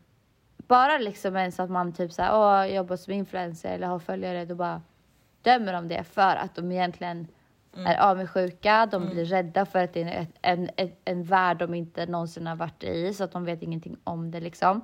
Bara 0.56 0.98
liksom 0.98 1.36
ens 1.36 1.60
att 1.60 1.70
man 1.70 1.92
typ 1.92 2.12
så 2.12 2.22
här, 2.22 2.34
åh, 2.34 2.74
jobbar 2.74 2.96
som 2.96 3.12
influencer 3.12 3.74
eller 3.74 3.86
har 3.86 3.98
följare, 3.98 4.44
då 4.44 4.54
bara 4.54 4.82
dömer 5.42 5.72
de 5.72 5.88
det 5.88 6.04
för 6.04 6.36
att 6.36 6.54
de 6.54 6.72
egentligen 6.72 7.28
är 7.76 7.96
avundsjuka, 8.10 8.86
de 8.86 9.08
blir 9.08 9.24
rädda 9.24 9.66
för 9.66 9.78
att 9.84 9.92
det 9.92 10.02
är 10.02 10.22
ett, 10.22 10.28
en, 10.42 10.70
en, 10.76 10.90
en 11.04 11.24
värld 11.24 11.58
de 11.58 11.74
inte 11.74 12.06
någonsin 12.06 12.46
har 12.46 12.56
varit 12.56 12.84
i, 12.84 13.14
så 13.14 13.24
att 13.24 13.32
de 13.32 13.44
vet 13.44 13.62
ingenting 13.62 13.96
om 14.04 14.30
det 14.30 14.40
liksom. 14.40 14.80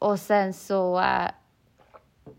Och 0.00 0.20
sen 0.20 0.52
så 0.52 1.00
eh, 1.00 1.30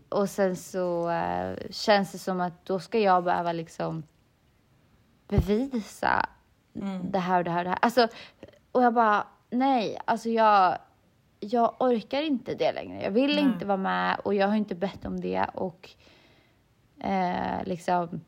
och 0.08 0.30
sen 0.30 0.56
så 0.56 1.10
eh, 1.10 1.56
känns 1.70 2.12
det 2.12 2.18
som 2.18 2.40
att 2.40 2.64
då 2.64 2.78
ska 2.78 2.98
jag 2.98 3.24
behöva 3.24 3.52
liksom 3.52 4.02
bevisa 5.28 6.28
det 7.02 7.18
här 7.18 7.38
och 7.38 7.44
det 7.44 7.50
här 7.50 7.58
och 7.58 7.64
det 7.64 7.70
här. 7.70 7.78
Alltså, 7.82 8.08
och 8.72 8.82
jag 8.82 8.94
bara, 8.94 9.26
nej, 9.50 9.98
alltså 10.04 10.28
jag, 10.28 10.78
jag 11.40 11.74
orkar 11.78 12.22
inte 12.22 12.54
det 12.54 12.72
längre. 12.72 13.02
Jag 13.02 13.10
vill 13.10 13.34
Nej. 13.34 13.44
inte 13.44 13.66
vara 13.66 13.76
med 13.76 14.20
och 14.24 14.34
jag 14.34 14.48
har 14.48 14.56
inte 14.56 14.74
bett 14.74 15.04
om 15.04 15.20
det 15.20 15.46
och 15.54 15.90
eh, 17.00 17.64
liksom 17.64 18.20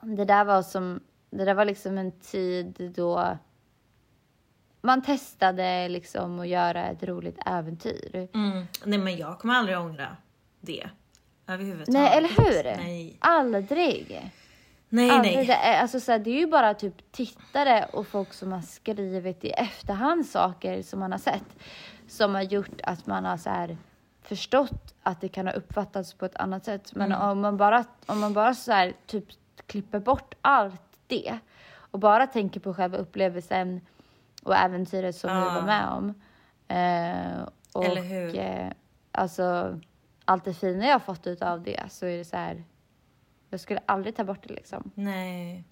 det 0.00 0.24
där 0.24 0.44
var 0.44 0.62
som, 0.62 1.00
det 1.30 1.44
där 1.44 1.54
var 1.54 1.64
liksom 1.64 1.98
en 1.98 2.12
tid 2.12 2.92
då 2.96 3.38
man 4.80 5.02
testade 5.02 5.88
liksom 5.88 6.40
att 6.40 6.48
göra 6.48 6.86
ett 6.86 7.02
roligt 7.02 7.38
äventyr. 7.46 8.28
mm. 8.34 8.66
Nej 8.84 8.98
men 8.98 9.16
jag 9.16 9.38
kommer 9.38 9.54
aldrig 9.54 9.78
ångra 9.78 10.16
det. 10.60 10.88
Överhuvudtaget. 11.46 11.88
Nej, 11.88 12.16
eller 12.18 12.28
hur? 12.28 12.76
Nej, 12.84 13.16
Aldrig. 13.20 14.06
nej. 14.88 15.10
Aldrig. 15.10 15.34
nej. 15.36 15.46
Det, 15.46 15.52
är, 15.52 15.80
alltså, 15.82 16.00
så 16.00 16.12
här, 16.12 16.18
det 16.18 16.30
är 16.30 16.38
ju 16.38 16.46
bara 16.46 16.74
typ 16.74 17.12
tittare 17.12 17.86
och 17.92 18.06
folk 18.06 18.32
som 18.32 18.52
har 18.52 18.60
skrivit 18.60 19.44
i 19.44 19.50
efterhand 19.50 20.26
saker 20.26 20.82
som 20.82 21.00
man 21.00 21.12
har 21.12 21.18
sett. 21.18 21.44
Som 22.08 22.34
har 22.34 22.42
gjort 22.42 22.80
att 22.82 23.06
man 23.06 23.24
har 23.24 23.36
så 23.36 23.50
här, 23.50 23.76
förstått 24.22 24.94
att 25.02 25.20
det 25.20 25.28
kan 25.28 25.46
ha 25.46 25.52
uppfattats 25.54 26.14
på 26.14 26.24
ett 26.24 26.36
annat 26.36 26.64
sätt. 26.64 26.94
Men 26.94 27.12
Mm. 27.12 27.28
om 27.28 27.40
man 27.40 27.56
bara, 27.56 27.84
om 28.06 28.20
man 28.20 28.32
bara 28.32 28.54
så 28.54 28.72
här, 28.72 28.92
typ 29.06 29.24
klipper 29.66 29.98
bort 29.98 30.34
allt 30.40 30.82
det 31.06 31.38
och 31.74 31.98
bara 31.98 32.26
tänker 32.26 32.60
på 32.60 32.74
själva 32.74 32.96
upplevelsen 32.98 33.80
och 34.44 34.56
äventyret 34.56 35.16
som 35.16 35.30
vi 35.36 35.42
Ja. 35.42 35.54
var 35.54 35.62
med 35.62 35.88
om. 35.88 36.08
Eh, 36.68 37.48
och, 37.72 37.84
Eller 37.84 38.02
hur? 38.02 38.38
Eh, 38.38 38.68
alltså, 39.12 39.78
allt 40.24 40.44
det 40.44 40.54
fina 40.54 40.86
jag 40.86 40.92
har 40.94 40.98
fått 41.00 41.26
ut 41.26 41.42
av 41.42 41.62
det 41.62 41.80
så 41.90 42.06
är 42.06 42.18
det 42.18 42.24
så 42.24 42.36
här. 42.36 42.64
Jag 43.50 43.60
skulle 43.60 43.80
aldrig 43.86 44.16
ta 44.16 44.24
bort 44.24 44.48
det 44.48 44.54
liksom. 44.54 44.90
Nej. 44.94 45.64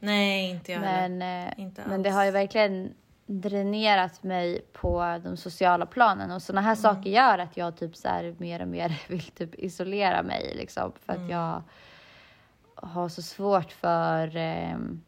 Nej, 0.00 0.50
inte 0.50 0.72
jag 0.72 0.80
heller. 0.80 1.08
Men, 1.08 1.46
eh, 1.48 1.60
Inte 1.60 1.82
men 1.88 2.02
det 2.02 2.10
har 2.10 2.24
ju 2.24 2.30
verkligen 2.30 2.94
dränerat 3.26 4.22
mig 4.22 4.60
på 4.72 5.20
de 5.24 5.36
sociala 5.36 5.86
planen 5.86 6.30
och 6.30 6.42
sådana 6.42 6.60
här 6.60 6.68
Mm. 6.72 6.76
saker 6.82 7.10
gör 7.10 7.38
att 7.38 7.56
jag 7.56 7.76
typ 7.76 7.96
så 7.96 8.08
här 8.08 8.34
mer 8.38 8.62
och 8.62 8.68
mer 8.68 9.02
vill 9.08 9.22
typ 9.22 9.54
isolera 9.54 10.22
mig 10.22 10.54
liksom 10.56 10.92
för 11.06 11.12
Mm. 11.12 11.24
att 11.24 11.30
jag 11.30 11.62
har 12.88 13.08
så 13.08 13.22
svårt 13.22 13.72
för 13.72 14.36
ehm, 14.36 15.02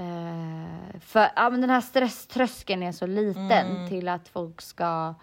eh, 0.00 1.00
för 1.00 1.28
ja, 1.36 1.50
men 1.50 1.60
den 1.60 1.70
här 1.70 1.80
stresströskeln 1.80 2.82
är 2.82 2.92
så 2.92 3.06
liten 3.06 3.50
Mm. 3.50 3.88
till 3.88 4.08
att 4.08 4.28
folk 4.28 4.60
ska 4.60 5.14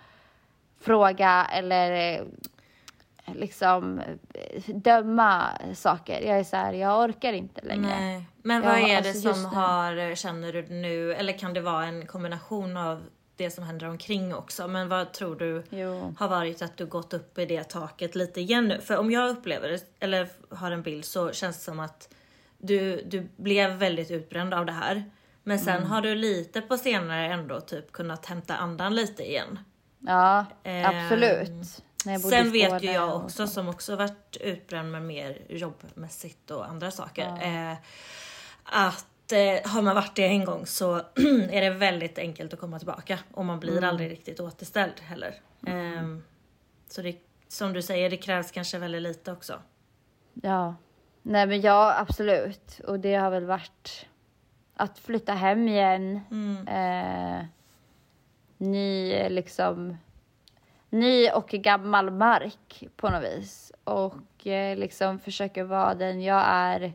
fråga 0.80 1.48
eller 1.54 1.92
eh, 2.20 2.26
liksom 3.36 4.00
eh, 4.34 4.76
döma 4.76 5.44
saker. 5.76 6.22
Jag 6.22 6.40
är 6.40 6.44
så 6.44 6.56
här, 6.56 6.74
jag 6.74 7.04
orkar 7.10 7.34
inte 7.34 7.62
längre. 7.62 8.00
Nej. 8.00 8.24
Men 8.42 8.62
vad 8.62 8.78
är 8.78 9.02
det 9.02 9.10
alltså 9.10 9.34
som 9.34 9.46
har, 9.46 10.16
känner 10.16 10.54
du 10.54 10.62
nu, 10.70 11.14
eller 11.14 11.34
kan 11.34 11.54
det 11.54 11.62
vara 11.62 11.86
en 11.86 12.08
kombination 12.08 12.78
av 12.78 13.04
det 13.36 13.52
som 13.52 13.64
händer 13.64 13.90
omkring 13.90 14.36
också? 14.36 14.68
Men 14.68 14.90
vad 14.90 15.14
tror 15.14 15.36
du 15.36 15.64
Jo. 15.70 16.16
har 16.20 16.28
varit 16.28 16.62
att 16.62 16.78
du 16.78 16.86
gått 16.86 17.14
upp 17.14 17.38
i 17.38 17.46
det 17.46 17.64
taket 17.64 18.16
lite 18.16 18.42
igen 18.42 18.68
nu? 18.68 18.82
För 18.82 18.98
om 18.98 19.12
jag 19.12 19.30
upplever 19.30 19.70
det, 19.70 19.84
eller 20.00 20.28
har 20.56 20.72
en 20.72 20.82
bild, 20.82 21.06
så 21.06 21.32
känns 21.32 21.58
det 21.58 21.64
som 21.64 21.80
att 21.80 22.10
du, 22.58 23.02
du 23.06 23.28
blev 23.36 23.72
väldigt 23.72 24.12
utbränd 24.12 24.54
av 24.54 24.66
det 24.66 24.72
här. 24.72 25.04
Men 25.44 25.60
sen 25.60 25.78
Mm. 25.78 25.90
har 25.90 26.02
du 26.02 26.16
lite 26.16 26.62
på 26.62 26.78
senare 26.78 27.26
ändå 27.34 27.60
typ 27.62 27.92
kunnat 27.92 28.26
hämta 28.26 28.56
andan 28.56 28.96
lite 28.96 29.24
igen. 29.30 29.60
Ja, 30.00 30.46
Ehm, 30.64 30.86
absolut. 30.86 31.52
Sen 32.30 32.52
vet 32.52 32.84
ju 32.84 32.92
jag 32.92 33.16
också 33.16 33.48
så. 33.48 33.54
som 33.54 33.68
också 33.70 33.96
varit 33.96 34.38
utbränd 34.42 34.92
med 34.92 35.02
mer 35.02 35.42
jobbmässigt 35.50 36.52
och 36.52 36.70
andra 36.70 36.92
saker. 36.92 37.26
Eh, 37.42 37.78
att 38.64 39.32
eh, 39.32 39.72
har 39.72 39.82
man 39.82 39.96
varit 39.96 40.16
det 40.16 40.26
en 40.28 40.46
gång 40.46 40.66
så 40.66 40.96
är 41.52 41.62
det 41.62 41.70
väldigt 41.70 42.18
enkelt 42.18 42.54
att 42.54 42.60
komma 42.60 42.78
tillbaka 42.80 43.20
och 43.34 43.46
man 43.46 43.60
blir 43.60 43.78
Mm. 43.78 43.90
aldrig 43.90 44.12
riktigt 44.12 44.40
återställd 44.40 45.00
heller. 45.00 45.36
Eh, 45.68 46.18
så 46.90 47.02
det, 47.02 47.16
som 47.48 47.74
du 47.74 47.82
säger, 47.82 48.10
det 48.10 48.18
krävs 48.18 48.52
kanske 48.52 48.78
väldigt 48.78 49.02
lite 49.02 49.32
också. 49.32 49.60
Ja. 50.34 50.76
Nej 51.30 51.48
men 51.48 51.62
ja, 51.62 51.96
absolut. 51.98 52.80
Och 52.88 53.00
det 53.00 53.16
har 53.16 53.30
väl 53.30 53.46
varit 53.46 54.06
att 54.76 55.00
flytta 55.00 55.34
hem 55.34 55.68
igen. 55.68 56.20
Mm. 56.32 56.68
Eh, 56.68 57.46
ny 58.58 59.14
liksom 59.30 59.98
ny 60.90 61.30
och 61.30 61.48
gammal 61.50 62.12
mark 62.12 62.84
på 62.96 63.10
något 63.10 63.24
vis 63.24 63.72
och 63.84 64.48
eh, 64.48 64.78
liksom 64.78 65.20
försöker 65.20 65.64
vara 65.64 65.96
den 65.96 66.22
jag 66.22 66.44
är 66.48 66.94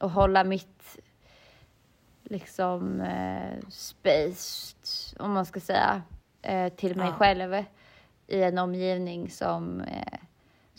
och 0.00 0.10
hålla 0.10 0.44
mitt 0.44 0.98
liksom 2.22 3.00
eh, 3.00 3.68
space, 3.68 4.76
om 5.18 5.32
man 5.32 5.46
ska 5.46 5.60
säga, 5.60 6.02
eh, 6.42 6.72
till 6.72 6.96
mig 6.96 7.06
Ja. 7.08 7.12
själv 7.14 7.64
i 8.26 8.42
en 8.42 8.58
omgivning 8.58 9.30
som, 9.30 9.80
eh, 9.80 10.18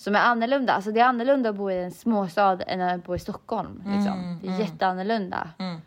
som 0.01 0.15
är 0.15 0.19
annorlunda. 0.19 0.73
Alltså 0.73 0.91
det 0.91 0.99
är 0.99 1.05
annorlunda 1.05 1.49
att 1.49 1.55
bo 1.55 1.71
i 1.71 1.83
en 1.83 1.91
småstad 1.91 2.61
än 2.61 2.81
att 2.81 3.03
bo 3.03 3.15
i 3.15 3.19
Stockholm. 3.19 3.75
Liksom. 3.77 4.19
Mm, 4.19 4.39
det 4.41 4.47
är 4.47 4.51
mm. 4.51 4.61
jätteannorlunda. 4.61 5.49
Mm. 5.57 5.81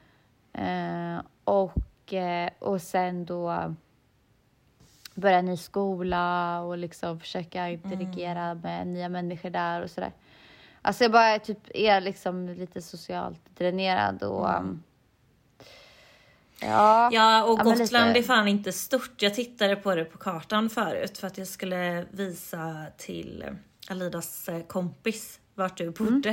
Eh, 0.52 1.22
och, 1.44 2.12
eh, 2.12 2.50
och 2.58 2.82
sen 2.82 3.24
då 3.24 3.74
börja 5.14 5.42
ny 5.42 5.56
skola 5.56 6.60
och 6.60 6.78
liksom 6.78 7.20
försöka 7.20 7.68
interagera 7.68 8.54
med 8.54 8.86
nya 8.86 9.08
människor 9.08 9.50
där 9.50 9.82
och 9.82 9.90
sådär. 9.90 10.12
Alltså 10.82 11.04
jag 11.04 11.12
bara 11.12 11.38
typ 11.38 11.58
är 11.74 12.00
liksom 12.00 12.48
lite 12.48 12.82
socialt 12.82 13.56
dränerad 13.56 14.22
och 14.22 14.58
um, 14.58 14.82
ja. 16.60 17.10
Ja, 17.12 17.44
och 17.44 17.58
Ja, 17.58 17.64
Gotland 17.64 18.08
lite. 18.08 18.18
är 18.18 18.22
fan 18.22 18.48
inte 18.48 18.72
stort. 18.72 19.22
Jag 19.22 19.34
tittade 19.34 19.76
på 19.76 19.94
det 19.94 20.04
på 20.04 20.18
kartan 20.18 20.70
förut 20.70 21.18
för 21.18 21.26
att 21.26 21.38
jag 21.38 21.46
skulle 21.46 22.04
visa 22.10 22.86
till 22.96 23.44
Alidas 23.90 24.48
eh, 24.48 24.62
kompis 24.66 25.40
vart 25.54 25.76
du 25.76 25.90
bodde. 25.90 26.30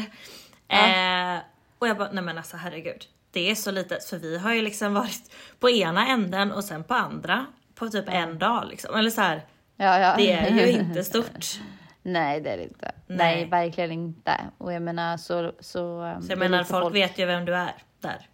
Eh, 0.68 1.40
och 1.80 1.88
jag 1.88 1.98
bara, 1.98 2.12
nej 2.12 2.24
men 2.24 2.38
alltså 2.38 2.58
herregud. 2.58 3.06
Det 3.32 3.52
är 3.52 3.56
så 3.56 3.72
litet 3.72 4.06
för 4.06 4.18
vi 4.18 4.38
har 4.38 4.54
ju 4.54 4.62
liksom 4.62 4.94
varit 4.94 5.36
på 5.60 5.70
ena 5.70 6.08
änden 6.08 6.52
och 6.52 6.64
sen 6.64 6.84
på 6.84 6.94
andra 6.94 7.46
på 7.76 7.90
typ 7.90 8.06
en 8.08 8.40
dag 8.40 8.68
liksom. 8.70 8.96
Eller 8.96 9.10
så 9.10 9.22
här, 9.22 9.42
ja, 9.76 10.00
ja. 10.00 10.16
det 10.18 10.32
är 10.32 10.68
ju 10.68 10.72
inte 10.80 11.04
stort. 11.04 11.60
Nej, 12.02 12.42
det 12.42 12.50
är 12.50 12.58
det 12.58 12.64
inte. 12.64 12.92
Nej. 13.08 13.18
Nej. 13.36 13.46
verkligen 13.46 13.92
inte. 13.92 14.38
Och 14.58 14.74
jag 14.74 14.82
menar 14.82 15.18
så... 15.18 15.52
Så, 15.60 16.16
Så 16.22 16.32
jag 16.32 16.40
menar 16.40 16.58
lite 16.58 16.70
folk, 16.70 16.96
vet 16.96 17.20
ju 17.20 17.26
vem 17.26 17.46
du 17.46 17.56
är 17.56 17.74
där. 18.00 18.30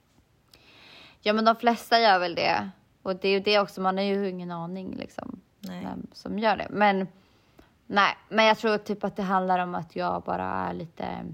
Ja, 1.22 1.34
men 1.34 1.46
de 1.46 1.56
flesta 1.56 2.00
gör 2.00 2.20
väl 2.20 2.36
det. 2.36 2.70
Och 3.02 3.16
det 3.16 3.28
är 3.28 3.32
ju 3.32 3.40
det 3.40 3.60
också, 3.60 3.82
man 3.82 3.98
har 3.98 4.04
ju 4.04 4.30
ingen 4.30 4.52
aning 4.52 4.96
liksom. 4.96 5.40
Nej. 5.60 5.82
vem 5.84 6.08
som 6.14 6.40
gör 6.40 6.58
det. 6.58 6.68
Men 6.70 7.08
nej, 7.88 8.18
men 8.30 8.46
jag 8.46 8.58
tror 8.58 8.78
typ 8.78 9.04
att 9.04 9.16
det 9.16 9.24
handlar 9.24 9.60
om 9.60 9.76
att 9.76 9.96
jag 9.96 10.22
bara 10.24 10.46
är 10.46 10.74
lite 10.74 11.26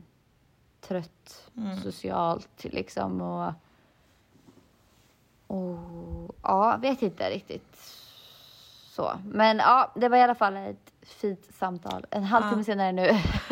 trött 0.82 1.40
Mm. 1.58 1.78
socialt 1.82 2.64
liksom 2.64 3.22
och 3.22 3.54
och 5.48 6.36
ja, 6.44 6.78
vet 6.82 7.02
inte 7.02 7.30
riktigt 7.30 7.78
så. 8.96 9.12
Men 9.26 9.58
ja, 9.58 9.92
det 9.96 10.10
var 10.10 10.18
i 10.18 10.22
alla 10.22 10.36
fall 10.36 10.58
ett 10.58 10.92
fint 11.02 11.46
samtal. 11.56 12.06
En 12.10 12.24
halvtimme 12.24 12.60
Ja. 12.62 12.64
senare 12.64 12.92
nu. 12.92 13.10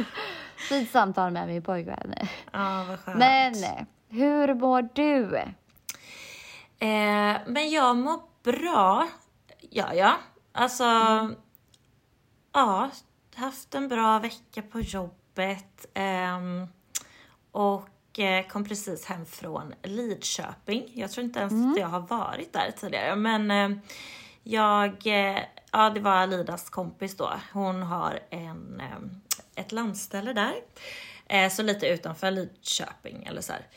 fint 0.70 0.90
samtal 0.90 1.32
med 1.32 1.48
min 1.48 1.62
pojkvän. 1.62 2.14
Ja, 2.52 2.86
vad 2.88 3.00
skönt. 3.00 3.18
Men 3.20 3.54
hur 4.10 4.54
mår 4.54 4.90
du? 4.94 5.36
Eh, 6.80 7.38
men 7.48 7.70
jag 7.70 7.98
mår 7.98 8.20
bra. 8.44 9.08
Ja, 9.70 9.94
ja. 9.94 10.14
Alltså, 10.52 10.86
ja, 12.54 12.90
haft 13.36 13.76
en 13.76 13.88
bra 13.88 14.20
vecka 14.20 14.62
på 14.62 14.80
jobbet. 14.80 15.86
ehm, 15.94 16.68
och 17.52 18.20
eh, 18.20 18.48
kom 18.48 18.66
precis 18.66 19.06
hem 19.06 19.26
från 19.26 19.74
Lidköping. 19.84 20.92
Jag 20.94 21.12
tror 21.12 21.26
inte 21.26 21.40
ens 21.40 21.54
att 21.54 21.80
jag 21.80 21.88
har 21.88 22.00
varit 22.00 22.54
där 22.54 22.72
tidigare, 22.78 23.16
men 23.16 23.52
eh, 23.52 23.78
jag, 24.44 24.96
ja 25.72 25.90
det 25.90 26.00
var 26.00 26.28
Lidas 26.28 26.70
kompis 26.70 27.18
då. 27.18 27.32
Hon 27.54 27.84
har 27.84 28.20
en, 28.30 28.82
eh, 28.82 29.62
ett 29.64 29.72
landställe 29.72 30.34
där. 30.34 30.54
Eh, 31.28 31.50
så 31.50 31.64
lite 31.64 31.88
utanför 31.88 32.32
Lidköping 32.32 33.24
eller 33.24 33.42
så 33.42 33.54
här. 33.54 33.68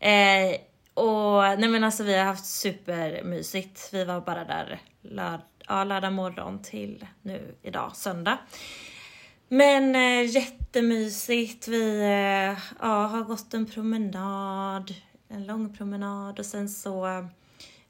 Eh, 0.00 0.56
och 0.94 1.42
nej 1.60 1.68
men 1.68 1.84
alltså 1.84 2.02
vi 2.02 2.18
har 2.18 2.24
haft 2.24 2.46
supermysigt. 2.46 3.88
Vi 3.92 4.04
var 4.04 4.20
bara 4.20 4.44
där 4.44 4.80
lörd, 5.02 5.40
ja, 5.68 5.84
lördag 5.84 6.12
morgon 6.12 6.62
till 6.62 7.06
nu 7.22 7.54
idag, 7.62 7.96
söndag. 7.96 8.38
Men 9.48 9.94
eh, 9.94 10.30
jättemysigt. 10.34 11.68
Vi 11.68 12.00
eh, 12.00 12.58
ja, 12.80 13.06
har 13.06 13.22
gått 13.22 13.54
en 13.54 13.66
promenad, 13.66 14.94
en 15.28 15.46
lång 15.46 15.76
promenad 15.76 16.38
och 16.38 16.46
sen 16.46 16.68
så 16.68 17.06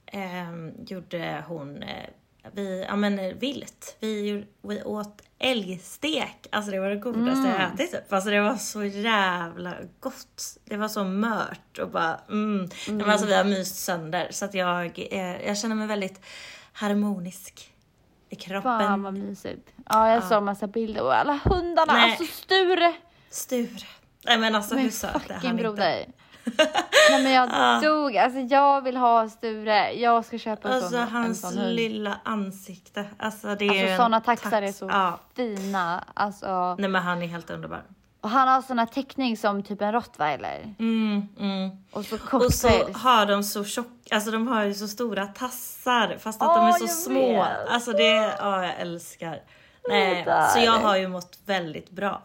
eh, 0.06 0.84
gjorde 0.86 1.44
hon 1.48 1.82
eh, 1.82 2.10
vi, 2.52 2.84
ja 2.88 2.96
men 2.96 3.18
eh, 3.18 3.34
vilt. 3.34 3.96
Vi, 4.00 4.44
vi 4.62 4.82
åt 4.82 5.22
älgstek. 5.38 6.46
Alltså 6.50 6.70
det 6.70 6.80
var 6.80 6.88
det 6.88 6.96
godaste 6.96 7.48
jag 7.48 7.74
ätit 7.74 7.92
typ. 7.92 8.12
Alltså 8.12 8.30
det 8.30 8.40
var 8.40 8.56
så 8.56 8.84
jävla 8.84 9.74
gott. 10.00 10.58
Det 10.64 10.76
var 10.76 10.88
så 10.88 11.04
mört 11.04 11.78
och 11.78 11.90
bara 11.90 12.20
mm. 12.28 12.58
Nej, 12.58 12.70
Men 12.86 13.10
alltså 13.10 13.26
vi 13.26 13.34
har 13.34 13.44
myst 13.44 13.76
sönder 13.76 14.28
så 14.30 14.44
att 14.44 14.54
jag, 14.54 15.08
eh, 15.10 15.46
jag 15.46 15.58
känner 15.58 15.74
mig 15.74 15.86
väldigt 15.86 16.20
harmonisk 16.78 17.72
i 18.30 18.36
kroppen. 18.36 18.62
Fan 18.80 19.02
vad 19.02 19.14
mysigt. 19.14 19.68
Ja, 19.88 20.08
jag 20.14 20.24
såg 20.24 20.42
massa 20.42 20.66
bilder 20.66 21.02
och 21.02 21.14
alla 21.16 21.40
hundarna. 21.44 21.92
Nej. 21.92 22.10
Alltså 22.10 22.24
Sture, 22.42 22.92
Sture. 23.30 23.86
Nej 24.24 24.38
men 24.38 24.54
alltså 24.54 24.74
hur 24.74 24.82
min 24.82 24.92
söt 24.92 25.30
är 25.30 25.34
han 25.34 25.50
inte? 25.50 25.62
broder. 25.62 26.06
Nej 27.10 27.22
men 27.22 27.32
jag 27.32 27.82
dog. 27.82 28.16
Alltså 28.16 28.38
jag 28.40 28.82
vill 28.84 28.96
ha 28.96 29.28
Sture. 29.28 29.92
Jag 29.92 30.24
ska 30.24 30.38
köpa 30.38 30.68
en 30.68 30.74
Alltså 30.74 30.90
sån, 30.90 31.00
en 31.00 31.08
hans 31.08 31.40
sån 31.40 31.74
lilla 31.74 32.20
ansikte. 32.24 33.06
Alltså 33.18 33.54
det 33.54 33.64
är 33.64 33.82
Alltså 33.90 34.02
såna 34.04 34.20
taxar 34.20 34.62
är 34.62 34.66
tax- 34.66 34.78
så 34.78 34.86
Ja. 34.88 35.18
fina. 35.36 36.04
Alltså, 36.14 36.76
Nej 36.78 36.90
men 36.90 37.02
han 37.02 37.22
är 37.22 37.26
helt 37.26 37.50
underbar. 37.50 37.82
Och 38.28 38.32
han 38.32 38.48
har 38.48 38.62
såna 38.62 38.86
teckning 38.86 39.36
som 39.36 39.62
typ 39.62 39.82
en 39.82 39.92
rottweiler. 39.92 40.74
Mm, 40.78 41.28
mm. 41.40 41.70
Och 41.90 42.04
så 42.04 42.18
kort 42.18 42.42
Och 42.44 42.54
så 42.54 42.68
har 42.92 43.26
de 43.26 43.42
så 43.44 43.64
tjock, 43.64 43.86
alltså 44.10 44.30
de 44.30 44.48
har 44.48 44.64
ju 44.64 44.74
så 44.74 44.88
stora 44.88 45.26
tassar 45.26 46.16
fast 46.18 46.42
att 46.42 46.48
Åh, 46.48 46.56
de 46.56 46.68
är 46.68 46.72
så 46.72 46.86
små. 46.88 47.32
vet. 47.42 47.68
Alltså 47.68 47.92
det, 47.92 48.34
ja 48.38 48.64
jag 48.66 48.74
älskar. 48.80 49.42
Nej, 49.88 50.24
så 50.54 50.58
jag 50.60 50.72
har 50.72 50.96
ju 50.96 51.08
mått 51.08 51.38
väldigt 51.46 51.90
bra. 51.90 52.22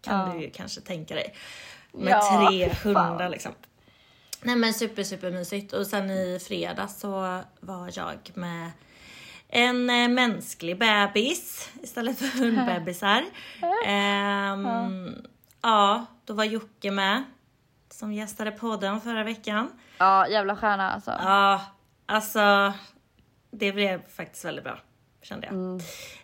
Kan 0.00 0.28
Ja. 0.28 0.34
du 0.34 0.40
ju 0.42 0.50
kanske 0.50 0.80
tänka 0.80 1.14
dig. 1.14 1.34
Med 1.92 2.12
Ja, 2.12 2.46
tre 2.48 2.68
hundar 2.82 3.28
liksom. 3.28 3.52
Nej 4.42 4.56
men 4.56 4.74
super 4.74 5.02
super 5.02 5.30
mysigt 5.30 5.72
och 5.72 5.86
sen 5.86 6.10
i 6.10 6.38
fredags 6.48 7.00
så 7.00 7.40
var 7.60 7.90
jag 7.94 8.30
med 8.34 8.70
en 9.48 9.90
eh, 9.90 10.08
mänsklig 10.08 10.78
bebis 10.78 11.70
istället 11.82 12.18
för 12.18 12.26
hundbebisar. 12.38 13.24
Ehm, 13.86 15.14
ja, 15.66 16.06
då 16.24 16.34
var 16.34 16.44
Jocke 16.44 16.90
med 16.90 17.24
som 17.90 18.12
gästade 18.12 18.50
podden 18.50 19.00
förra 19.00 19.24
veckan. 19.24 19.70
Ja, 19.98 20.28
jävla 20.28 20.56
stjärna 20.56 20.90
alltså. 20.90 21.10
Ja, 21.10 21.60
alltså 22.06 22.72
det 23.50 23.72
blev 23.72 24.08
faktiskt 24.08 24.44
väldigt 24.44 24.64
bra 24.64 24.78
kände 25.22 25.46
jag. 25.46 25.56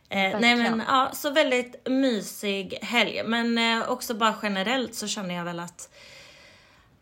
Eh, 0.09 0.41
nej 0.41 0.57
men 0.57 0.83
ja, 0.89 1.11
så 1.13 1.31
väldigt 1.31 1.89
mysig 1.89 2.79
helg. 2.83 3.23
Men 3.25 3.59
eh, 3.59 3.91
också 3.91 4.15
bara 4.15 4.35
generellt 4.43 4.95
så 4.95 5.07
känner 5.09 5.35
jag 5.35 5.45
väl 5.45 5.61
att 5.61 5.89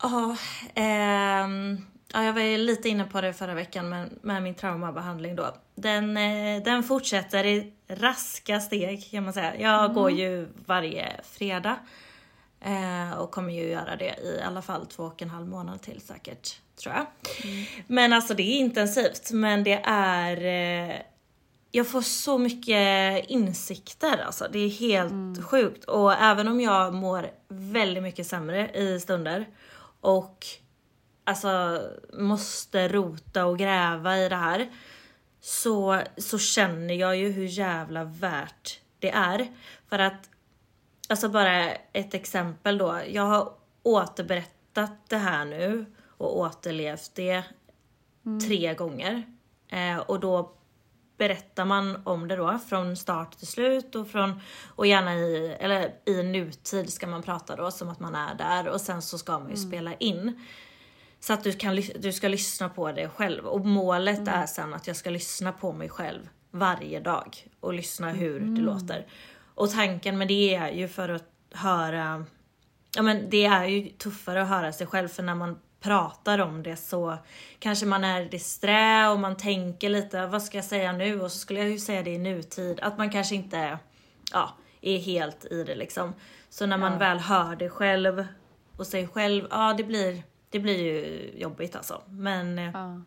Ja, 0.01 0.35
ehm, 0.75 1.85
ja, 2.13 2.23
jag 2.23 2.33
var 2.33 2.41
ju 2.41 2.57
lite 2.57 2.89
inne 2.89 3.03
på 3.03 3.21
det 3.21 3.33
förra 3.33 3.53
veckan 3.53 3.89
med, 3.89 4.09
med 4.21 4.43
min 4.43 4.55
traumabehandling 4.55 5.35
då. 5.35 5.55
Den, 5.75 6.17
eh, 6.17 6.63
den 6.63 6.83
fortsätter 6.83 7.45
i 7.45 7.73
raska 7.87 8.59
steg 8.59 9.11
kan 9.11 9.23
man 9.23 9.33
säga. 9.33 9.59
Jag 9.59 9.93
går 9.93 10.11
ju 10.11 10.47
varje 10.65 11.21
fredag. 11.23 11.75
Eh, 12.61 13.19
och 13.19 13.31
kommer 13.31 13.53
ju 13.53 13.67
göra 13.67 13.95
det 13.95 14.15
i 14.23 14.41
alla 14.41 14.61
fall 14.61 14.85
två 14.85 15.03
och 15.03 15.21
en 15.21 15.29
halv 15.29 15.47
månad 15.47 15.81
till 15.81 16.01
säkert, 16.01 16.61
tror 16.75 16.95
jag. 16.95 17.05
Men 17.87 18.13
alltså 18.13 18.33
det 18.33 18.43
är 18.43 18.59
intensivt, 18.59 19.31
men 19.31 19.63
det 19.63 19.81
är 19.85 20.37
eh, 20.89 20.95
jag 21.71 21.87
får 21.87 22.01
så 22.01 22.37
mycket 22.37 23.25
insikter 23.29 24.17
alltså. 24.25 24.47
Det 24.51 24.59
är 24.59 24.69
helt 24.69 25.43
sjukt. 25.43 25.83
Och 25.83 26.13
även 26.13 26.47
om 26.47 26.61
jag 26.61 26.93
mår 26.93 27.31
väldigt 27.47 28.03
mycket 28.03 28.27
sämre 28.27 28.71
i 28.73 28.99
stunder 28.99 29.45
och 30.01 30.45
alltså 31.23 31.81
måste 32.13 32.87
rota 32.87 33.45
och 33.45 33.59
gräva 33.59 34.17
i 34.17 34.29
det 34.29 34.35
här 34.35 34.69
så, 35.41 36.01
så 36.17 36.39
känner 36.39 36.93
jag 36.93 37.17
ju 37.17 37.31
hur 37.31 37.45
jävla 37.45 38.03
värt 38.03 38.79
det 38.99 39.09
är. 39.09 39.47
För 39.89 39.99
att, 39.99 40.29
alltså 41.11 41.29
bara 41.29 41.71
ett 41.71 42.13
exempel 42.13 42.77
då. 42.77 43.01
Jag 43.07 43.23
har 43.23 43.53
återberättat 43.83 44.91
det 45.07 45.17
här 45.17 45.45
nu 45.45 45.85
och 46.07 46.39
återlevt 46.39 47.11
det 47.15 47.43
tre 48.47 48.73
gånger. 48.73 49.23
Eh, 49.67 49.97
och 49.97 50.19
då 50.19 50.51
berättar 51.17 51.65
man 51.65 52.01
om 52.05 52.27
det 52.27 52.35
då 52.35 52.59
från 52.69 52.97
start 52.97 53.37
till 53.37 53.47
slut 53.47 53.95
och 53.95 54.07
från 54.07 54.41
och 54.75 54.87
gärna 54.87 55.15
i, 55.15 55.57
eller 55.59 55.93
i 56.05 56.23
nutid 56.23 56.93
ska 56.93 57.07
man 57.07 57.23
prata 57.23 57.55
då 57.55 57.71
som 57.71 57.89
att 57.89 57.99
man 57.99 58.15
är 58.15 58.35
där 58.35 58.67
och 58.67 58.81
sen 58.81 59.01
så 59.01 59.17
ska 59.17 59.39
man 59.39 59.49
ju 59.49 59.57
spela 59.57 59.93
in. 59.93 60.45
Så 61.19 61.33
att 61.33 61.43
du, 61.43 61.53
kan, 61.53 61.81
du 61.99 62.13
ska 62.13 62.27
lyssna 62.27 62.69
på 62.69 62.91
det 62.91 63.09
själv. 63.09 63.45
Och 63.45 63.65
målet 63.65 64.27
är 64.27 64.45
sen 64.45 64.73
att 64.73 64.87
jag 64.87 64.95
ska 64.95 65.09
lyssna 65.09 65.51
på 65.51 65.73
mig 65.73 65.89
själv 65.89 66.29
varje 66.51 66.99
dag 66.99 67.47
och 67.59 67.73
lyssna 67.73 68.09
hur 68.09 68.39
det 68.39 68.61
låter. 68.61 69.07
Och 69.61 69.71
tanken 69.71 70.17
med 70.17 70.27
det 70.27 70.55
är 70.55 70.71
ju 70.71 70.87
för 70.87 71.09
att 71.09 71.25
höra, 71.51 72.25
ja 72.95 73.01
men 73.01 73.29
det 73.29 73.45
är 73.45 73.65
ju 73.65 73.89
tuffare 73.89 74.41
att 74.41 74.47
höra 74.47 74.73
sig 74.73 74.87
själv 74.87 75.07
för 75.07 75.23
när 75.23 75.35
man 75.35 75.59
pratar 75.79 76.39
om 76.39 76.63
det 76.63 76.75
så 76.75 77.17
kanske 77.59 77.85
man 77.85 78.03
är 78.03 78.25
disträ 78.25 79.07
och 79.09 79.19
man 79.19 79.37
tänker 79.37 79.89
lite, 79.89 80.25
vad 80.25 80.43
ska 80.43 80.57
jag 80.57 80.65
säga 80.65 80.91
nu? 80.91 81.21
Och 81.21 81.31
så 81.31 81.37
skulle 81.37 81.59
jag 81.59 81.69
ju 81.69 81.79
säga 81.79 82.03
det 82.03 82.09
i 82.09 82.17
nutid, 82.17 82.79
att 82.79 82.97
man 82.97 83.09
kanske 83.09 83.35
inte, 83.35 83.79
ja, 84.31 84.49
är 84.81 84.97
helt 84.97 85.45
i 85.45 85.63
det 85.63 85.75
liksom. 85.75 86.13
Så 86.49 86.65
när 86.65 86.77
man 86.77 86.99
väl 86.99 87.19
hör 87.19 87.55
det 87.55 87.69
själv 87.69 88.25
och 88.77 88.87
sig 88.87 89.07
själv, 89.07 89.47
ja 89.49 89.73
det 89.77 89.83
blir, 89.83 90.23
det 90.49 90.59
blir 90.59 90.83
ju 90.83 91.29
jobbigt 91.39 91.75
alltså. 91.75 92.01
Men 92.07 92.57
Ja. 92.57 93.01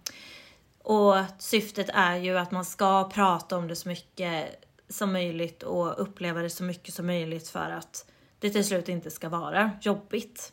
och 0.82 1.16
syftet 1.38 1.90
är 1.94 2.16
ju 2.16 2.38
att 2.38 2.50
man 2.50 2.64
ska 2.64 3.08
prata 3.08 3.56
om 3.56 3.68
det 3.68 3.76
så 3.76 3.88
mycket 3.88 4.63
som 4.88 5.12
möjligt 5.12 5.62
och 5.62 6.03
uppleva 6.03 6.42
det 6.42 6.51
så 6.51 6.64
mycket 6.64 6.94
som 6.94 7.07
möjligt 7.07 7.49
för 7.49 7.70
att 7.70 8.11
det 8.38 8.51
till 8.51 8.64
slut 8.64 8.88
inte 8.88 9.11
ska 9.11 9.29
vara 9.29 9.70
jobbigt. 9.81 10.53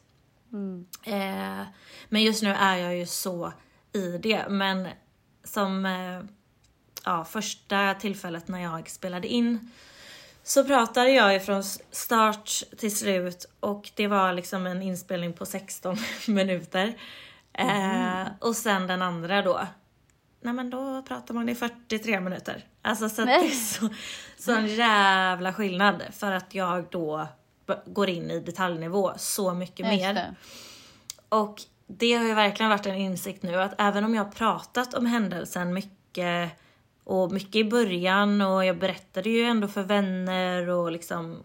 Eh, 1.03 1.63
men 2.09 2.23
just 2.23 2.43
nu 2.43 2.49
är 2.49 2.77
jag 2.77 2.97
ju 2.97 3.05
så 3.05 3.53
i 3.93 4.17
det. 4.17 4.45
Men 4.49 4.87
som 5.43 5.85
eh, 5.85 6.21
ja, 7.05 7.25
första 7.25 7.93
tillfället 7.93 8.47
när 8.47 8.59
jag 8.59 8.89
spelade 8.89 9.27
in 9.27 9.71
så 10.43 10.63
pratade 10.63 11.09
jag 11.09 11.33
ju 11.33 11.39
från 11.39 11.63
start 11.91 12.49
till 12.77 12.97
slut 12.97 13.45
och 13.59 13.91
det 13.95 14.07
var 14.07 14.33
liksom 14.33 14.67
en 14.67 14.81
inspelning 14.81 15.33
på 15.33 15.45
16 15.45 15.97
minuter. 16.27 16.93
Eh, 17.53 18.23
och 18.39 18.55
sen 18.55 18.87
den 18.87 19.01
andra 19.01 19.41
då, 19.41 19.67
nej 20.41 20.53
men 20.53 20.69
då 20.69 21.01
pratar 21.01 21.33
man 21.33 21.49
i 21.49 21.55
43 21.55 22.19
minuter. 22.19 22.65
Alltså 22.81 23.09
så 23.09 23.21
att 23.21 23.27
det 23.27 23.33
är 23.33 23.49
så, 23.49 23.89
sån 24.37 24.67
jävla 24.67 25.53
skillnad 25.53 26.03
för 26.11 26.31
att 26.31 26.55
jag 26.55 26.85
då 26.91 27.27
går 27.85 28.09
in 28.09 28.31
i 28.31 28.39
detaljnivå 28.39 29.11
så 29.17 29.53
mycket 29.53 29.79
Just 29.91 30.01
mer. 30.01 30.13
det. 30.13 30.35
Och 31.29 31.61
det 31.87 32.13
har 32.13 32.25
ju 32.25 32.33
verkligen 32.33 32.69
varit 32.69 32.85
en 32.85 32.95
insikt 32.95 33.43
nu 33.43 33.61
att 33.61 33.73
även 33.77 34.03
om 34.03 34.15
jag 34.15 34.23
har 34.23 34.31
pratat 34.31 34.93
om 34.93 35.05
händelsen 35.05 35.73
mycket 35.73 36.51
och 37.03 37.31
mycket 37.31 37.55
i 37.55 37.63
början 37.63 38.41
och 38.41 38.65
jag 38.65 38.77
berättade 38.77 39.29
ju 39.29 39.41
ändå 39.43 39.67
för 39.67 39.83
vänner 39.83 40.69
och 40.69 40.91
liksom 40.91 41.43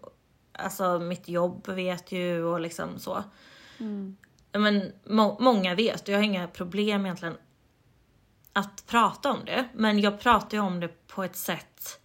Alltså 0.59 0.99
mitt 0.99 1.27
jobb 1.27 1.67
vet 1.69 2.11
ju 2.11 2.43
och 2.43 2.59
liksom 2.59 2.99
så. 2.99 3.23
Ja, 4.51 4.59
Men 4.59 4.91
må- 5.05 5.37
många 5.39 5.75
vet 5.75 6.01
och 6.01 6.09
jag 6.09 6.17
har 6.17 6.23
inga 6.23 6.47
problem 6.47 7.05
egentligen 7.05 7.37
att 8.57 8.85
prata 8.87 9.31
om 9.31 9.45
det. 9.45 9.67
Men 9.73 9.99
jag 9.99 10.19
pratar 10.19 10.57
ju 10.57 10.63
om 10.63 10.79
det 10.79 11.07
på 11.07 11.23
ett 11.23 11.35
sätt 11.35 11.99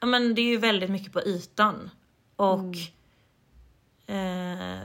Ja 0.00 0.06
men 0.06 0.34
det 0.34 0.40
är 0.40 0.46
ju 0.50 0.56
väldigt 0.56 0.90
mycket 0.90 1.12
på 1.12 1.20
ytan. 1.20 1.90
Och 2.36 2.74
eh, 4.14 4.78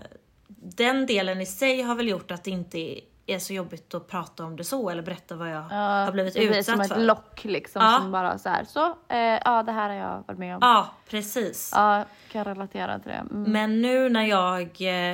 den 0.47 1.05
delen 1.05 1.41
i 1.41 1.45
sig 1.45 1.81
har 1.81 1.95
väl 1.95 2.07
gjort 2.07 2.31
att 2.31 2.43
det 2.43 2.51
inte 2.51 2.99
är 3.25 3.39
så 3.39 3.53
jobbigt 3.53 3.93
att 3.93 4.07
prata 4.07 4.43
om 4.45 4.55
det 4.55 4.63
så 4.63 4.89
eller 4.89 5.01
berätta 5.01 5.35
vad 5.35 5.49
jag 5.49 5.63
Ja, 5.69 5.75
har 6.05 6.11
blivit 6.11 6.33
det 6.33 6.39
blir 6.47 6.57
utsatt 6.59 6.77
som 6.77 6.85
för. 6.87 6.95
ett 6.95 7.01
lock 7.05 7.43
liksom 7.43 7.81
Ja. 7.81 7.97
som 8.01 8.11
bara 8.11 8.37
så 8.37 8.49
här. 8.49 8.63
Så, 8.65 8.85
eh, 9.07 9.17
ja 9.45 9.63
det 9.63 9.71
här 9.71 9.89
har 9.89 9.95
jag 9.95 10.23
varit 10.27 10.39
med 10.39 10.55
om. 10.55 10.59
Ja, 10.61 10.87
precis. 11.09 11.71
Ja, 11.75 12.05
kan 12.31 12.43
relatera 12.45 12.99
till 12.99 13.11
det. 13.11 13.17
Mm. 13.31 13.51
Men 13.51 13.81
nu 13.81 14.09
när 14.09 14.23
jag... 14.25 14.61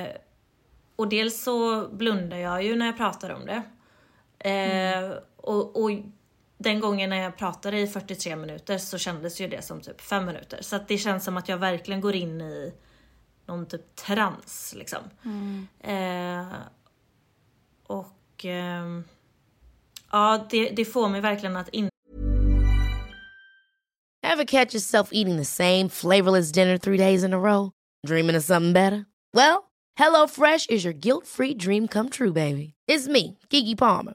eh, 0.02 0.08
Och 0.96 1.08
dels 1.08 1.42
så 1.42 1.88
blundar 1.88 2.36
jag 2.36 2.62
ju 2.62 2.76
när 2.76 2.86
jag 2.86 2.96
pratar 2.96 3.30
om 3.30 3.46
det. 3.46 3.62
Eh, 4.46 5.12
och, 5.36 5.82
och 5.82 5.90
den 6.58 6.80
gången 6.80 7.10
när 7.10 7.16
jag 7.16 7.36
pratade 7.36 7.80
i 7.80 7.86
43 7.86 8.36
minuter 8.36 8.78
så 8.78 8.98
kändes 8.98 9.40
ju 9.40 9.48
det 9.48 9.62
som 9.62 9.80
typ 9.80 10.00
5 10.00 10.26
minuter. 10.26 10.58
Så 10.62 10.76
att 10.76 10.88
det 10.88 10.98
känns 10.98 11.24
som 11.24 11.36
att 11.36 11.48
jag 11.48 11.58
verkligen 11.58 12.00
går 12.00 12.14
in 12.14 12.40
i 12.40 12.74
någon 13.46 13.66
typ 13.66 13.96
trans 13.96 14.74
liksom. 14.76 14.98
Eh, 15.80 16.46
och 17.86 18.44
ehm, 18.44 19.04
ja, 20.12 20.46
det, 20.50 20.70
det 20.70 20.84
får 20.84 21.08
mig 21.08 21.20
verkligen 21.20 21.56
att 21.56 21.68
in 21.68 21.88
Ever 24.22 24.44
catch 24.44 24.74
yourself 24.74 25.08
eating 25.12 25.36
the 25.36 25.44
same 25.44 25.88
flavorless 25.88 26.52
dinner 26.52 26.78
three 26.78 26.98
days 26.98 27.24
in 27.24 27.32
a 27.32 27.38
row? 27.38 27.70
Dreaming 28.06 28.36
of 28.36 28.44
something 28.44 28.72
better? 28.72 29.06
Well, 29.32 29.70
HelloFresh 29.98 30.70
is 30.70 30.84
your 30.84 30.92
guilt-free 30.94 31.54
dream 31.54 31.88
come 31.88 32.10
true, 32.10 32.32
baby. 32.32 32.74
It's 32.88 33.08
me, 33.08 33.38
Gigi 33.50 33.74
Palmer. 33.74 34.14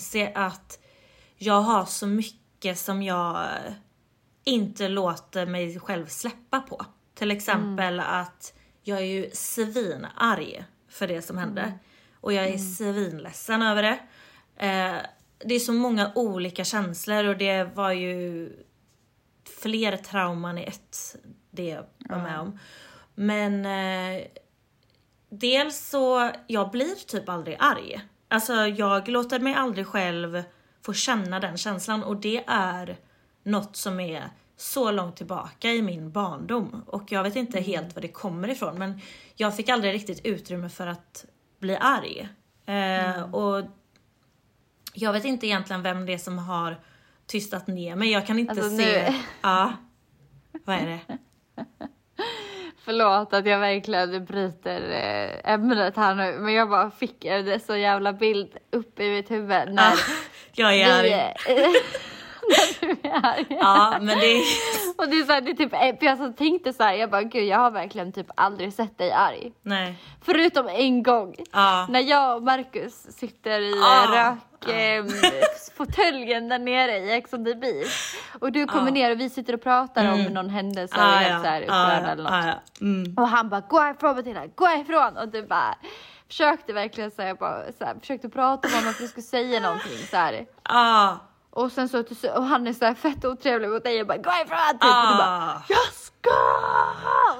se 0.00 0.32
att 0.34 0.78
jag 1.36 1.60
har 1.60 1.84
så 1.84 2.06
mycket 2.06 2.78
som 2.78 3.02
jag 3.02 3.48
inte 4.44 4.88
låter 4.88 5.46
mig 5.46 5.80
själv 5.80 6.06
släppa 6.06 6.60
på. 6.60 6.86
Till 7.14 7.30
exempel 7.30 8.00
att 8.00 8.54
jag 8.82 8.98
är 8.98 9.04
ju 9.04 9.30
svinarg 9.32 10.64
för 10.88 11.08
det 11.08 11.22
som 11.22 11.38
hände. 11.38 11.72
Och 12.20 12.32
jag 12.32 12.48
är 12.48 12.58
svinledsen 12.58 13.62
över 13.62 13.82
det. 13.82 13.98
Eh, 14.66 14.96
det 15.38 15.54
är 15.54 15.58
så 15.58 15.72
många 15.72 16.12
olika 16.14 16.64
känslor 16.64 17.24
och 17.24 17.36
det 17.36 17.64
var 17.64 17.92
ju 17.92 18.48
fler 19.62 19.96
trauman 19.96 20.58
i 20.58 20.62
ett, 20.62 21.16
det 21.50 21.64
jag 21.64 21.84
var 21.98 22.18
med 22.18 22.40
om. 22.40 22.58
Men 23.14 23.66
eh, 23.66 24.22
dels 25.28 25.88
så, 25.88 26.30
jag 26.46 26.70
blir 26.70 27.06
typ 27.06 27.28
aldrig 27.28 27.56
arg. 27.60 28.00
Alltså 28.32 28.52
jag 28.66 29.08
låter 29.08 29.40
mig 29.40 29.54
aldrig 29.54 29.86
själv 29.86 30.42
få 30.82 30.92
känna 30.92 31.40
den 31.40 31.56
känslan 31.56 32.04
och 32.04 32.16
det 32.16 32.44
är 32.46 32.96
något 33.42 33.76
som 33.76 34.00
är 34.00 34.30
så 34.56 34.90
långt 34.90 35.16
tillbaka 35.16 35.70
i 35.72 35.82
min 35.82 36.12
barndom. 36.12 36.82
Och 36.86 37.12
jag 37.12 37.22
vet 37.22 37.36
inte 37.36 37.60
helt 37.60 37.94
var 37.94 38.02
det 38.02 38.08
kommer 38.08 38.48
ifrån 38.50 38.78
men 38.78 39.00
jag 39.34 39.56
fick 39.56 39.68
aldrig 39.68 39.94
riktigt 39.94 40.20
utrymme 40.26 40.68
för 40.68 40.86
att 40.86 41.24
bli 41.58 41.76
arg. 41.80 42.28
Eh, 42.66 43.34
och 43.34 43.64
jag 44.94 45.12
vet 45.12 45.24
inte 45.24 45.46
egentligen 45.46 45.82
vem 45.82 46.06
det 46.06 46.12
är 46.14 46.18
som 46.18 46.38
har 46.38 46.80
tystat 47.26 47.66
ner 47.66 47.96
mig. 47.96 48.10
Jag 48.10 48.26
kan 48.26 48.38
inte 48.38 48.50
Alltså, 48.52 48.68
se... 48.76 49.10
nu- 49.10 49.18
Ja. 49.42 49.72
Vad 50.64 50.76
är 50.76 50.86
det? 50.86 51.18
Förlåt 52.84 53.32
att 53.32 53.46
jag 53.46 53.58
verkligen 53.58 54.24
bryter 54.24 54.90
eh, 54.90 55.52
ämnet 55.52 55.96
här 55.96 56.14
nu 56.14 56.38
men 56.38 56.54
jag 56.54 56.70
bara 56.70 56.90
fick 56.90 57.24
en 57.24 57.60
så 57.60 57.76
jävla 57.76 58.12
bild 58.12 58.56
upp 58.70 59.00
i 59.00 59.10
mitt 59.10 59.30
huvud 59.30 59.48
när 59.48 59.92
Jag 60.52 60.74
är 60.76 61.02
vi, 61.02 61.12
arg. 61.12 61.34
när 62.82 62.88
du 62.88 63.08
är 63.08 63.26
arg. 63.26 63.46
Ja, 63.60 63.98
men 64.00 64.18
det 64.18 64.26
är... 64.26 64.42
Och 64.98 65.08
det 65.08 65.16
är 65.18 65.24
så 65.24 65.32
här, 65.32 65.40
det 65.40 65.50
är 65.50 65.54
typ, 65.54 65.70
för 65.70 66.06
jag 66.06 66.18
så 66.18 66.32
tänkte 66.32 66.72
så 66.72 66.82
här, 66.82 66.92
jag 66.94 67.10
bara 67.10 67.22
gud 67.22 67.44
jag 67.44 67.58
har 67.58 67.70
verkligen 67.70 68.12
typ 68.12 68.26
aldrig 68.34 68.72
sett 68.72 68.98
dig 68.98 69.12
arg. 69.12 69.52
Nej. 69.62 69.94
Förutom 70.24 70.68
en 70.68 71.02
gång. 71.02 71.34
Ja. 71.52 71.86
När 71.90 72.00
jag 72.00 72.36
och 72.36 72.42
Marcus 72.42 73.16
sitter 73.16 73.60
i 73.60 73.72
Ah. 73.82 74.06
ah. 74.08 74.14
rök, 74.14 74.68
eh, 74.74 75.04
fåtöljen 75.76 76.48
där 76.48 76.58
nere 76.58 76.98
i 76.98 77.12
Ex 77.12 77.32
on 77.32 77.44
the 77.44 77.54
beach. 77.54 78.14
Och 78.40 78.52
du 78.52 78.66
kommer 78.66 78.90
ner 78.90 79.10
och 79.10 79.20
vi 79.20 79.30
sitter 79.30 79.54
och 79.54 79.62
pratar 79.62 80.12
om 80.12 80.22
någon 80.22 80.50
händelse 80.50 80.94
och 80.96 81.02
är 81.02 81.16
helt 81.16 81.44
så 81.44 81.48
här 81.50 81.62
upprörd 81.62 82.04
eller 82.12 82.22
något. 82.22 82.32
ah, 82.32 82.46
ja. 82.46 82.54
Mm. 82.80 83.14
Och 83.16 83.28
han 83.28 83.48
bara 83.48 83.60
gå 83.60 83.80
härifrån 83.80 84.16
Matilda, 84.16 84.46
gå 84.46 84.66
härifrån! 84.66 85.16
Och 85.16 85.28
du 85.28 85.42
bara 85.46 85.74
försökte 86.28 86.72
verkligen 86.72 87.10
bara 87.16 87.72
så 87.78 87.84
här, 87.84 88.00
försökte 88.00 88.28
prata 88.28 88.68
med 88.68 88.78
honom 88.78 88.92
för 88.94 88.98
att 88.98 89.00
jag 89.00 89.10
skulle 89.10 89.22
säga 89.22 89.60
någonting 89.60 89.98
så 90.10 90.16
här. 90.16 90.46
Ah, 90.62 91.12
Och 91.54 91.72
sen 91.72 91.88
så, 91.88 92.04
och 92.34 92.44
han 92.44 92.66
är 92.66 92.72
så 92.72 92.84
här 92.84 92.94
fett 92.94 93.24
otrevlig 93.24 93.68
mot 93.70 93.84
dig 93.84 94.00
och 94.00 94.06
bara 94.06 94.18
gå 94.18 94.30
ifrån 94.44 94.58
typ. 94.72 94.82
Och 94.82 95.08
du 95.10 95.16
bara 95.18 95.52
ah. 95.52 95.62
jag 95.68 95.92
ska! 95.92 96.30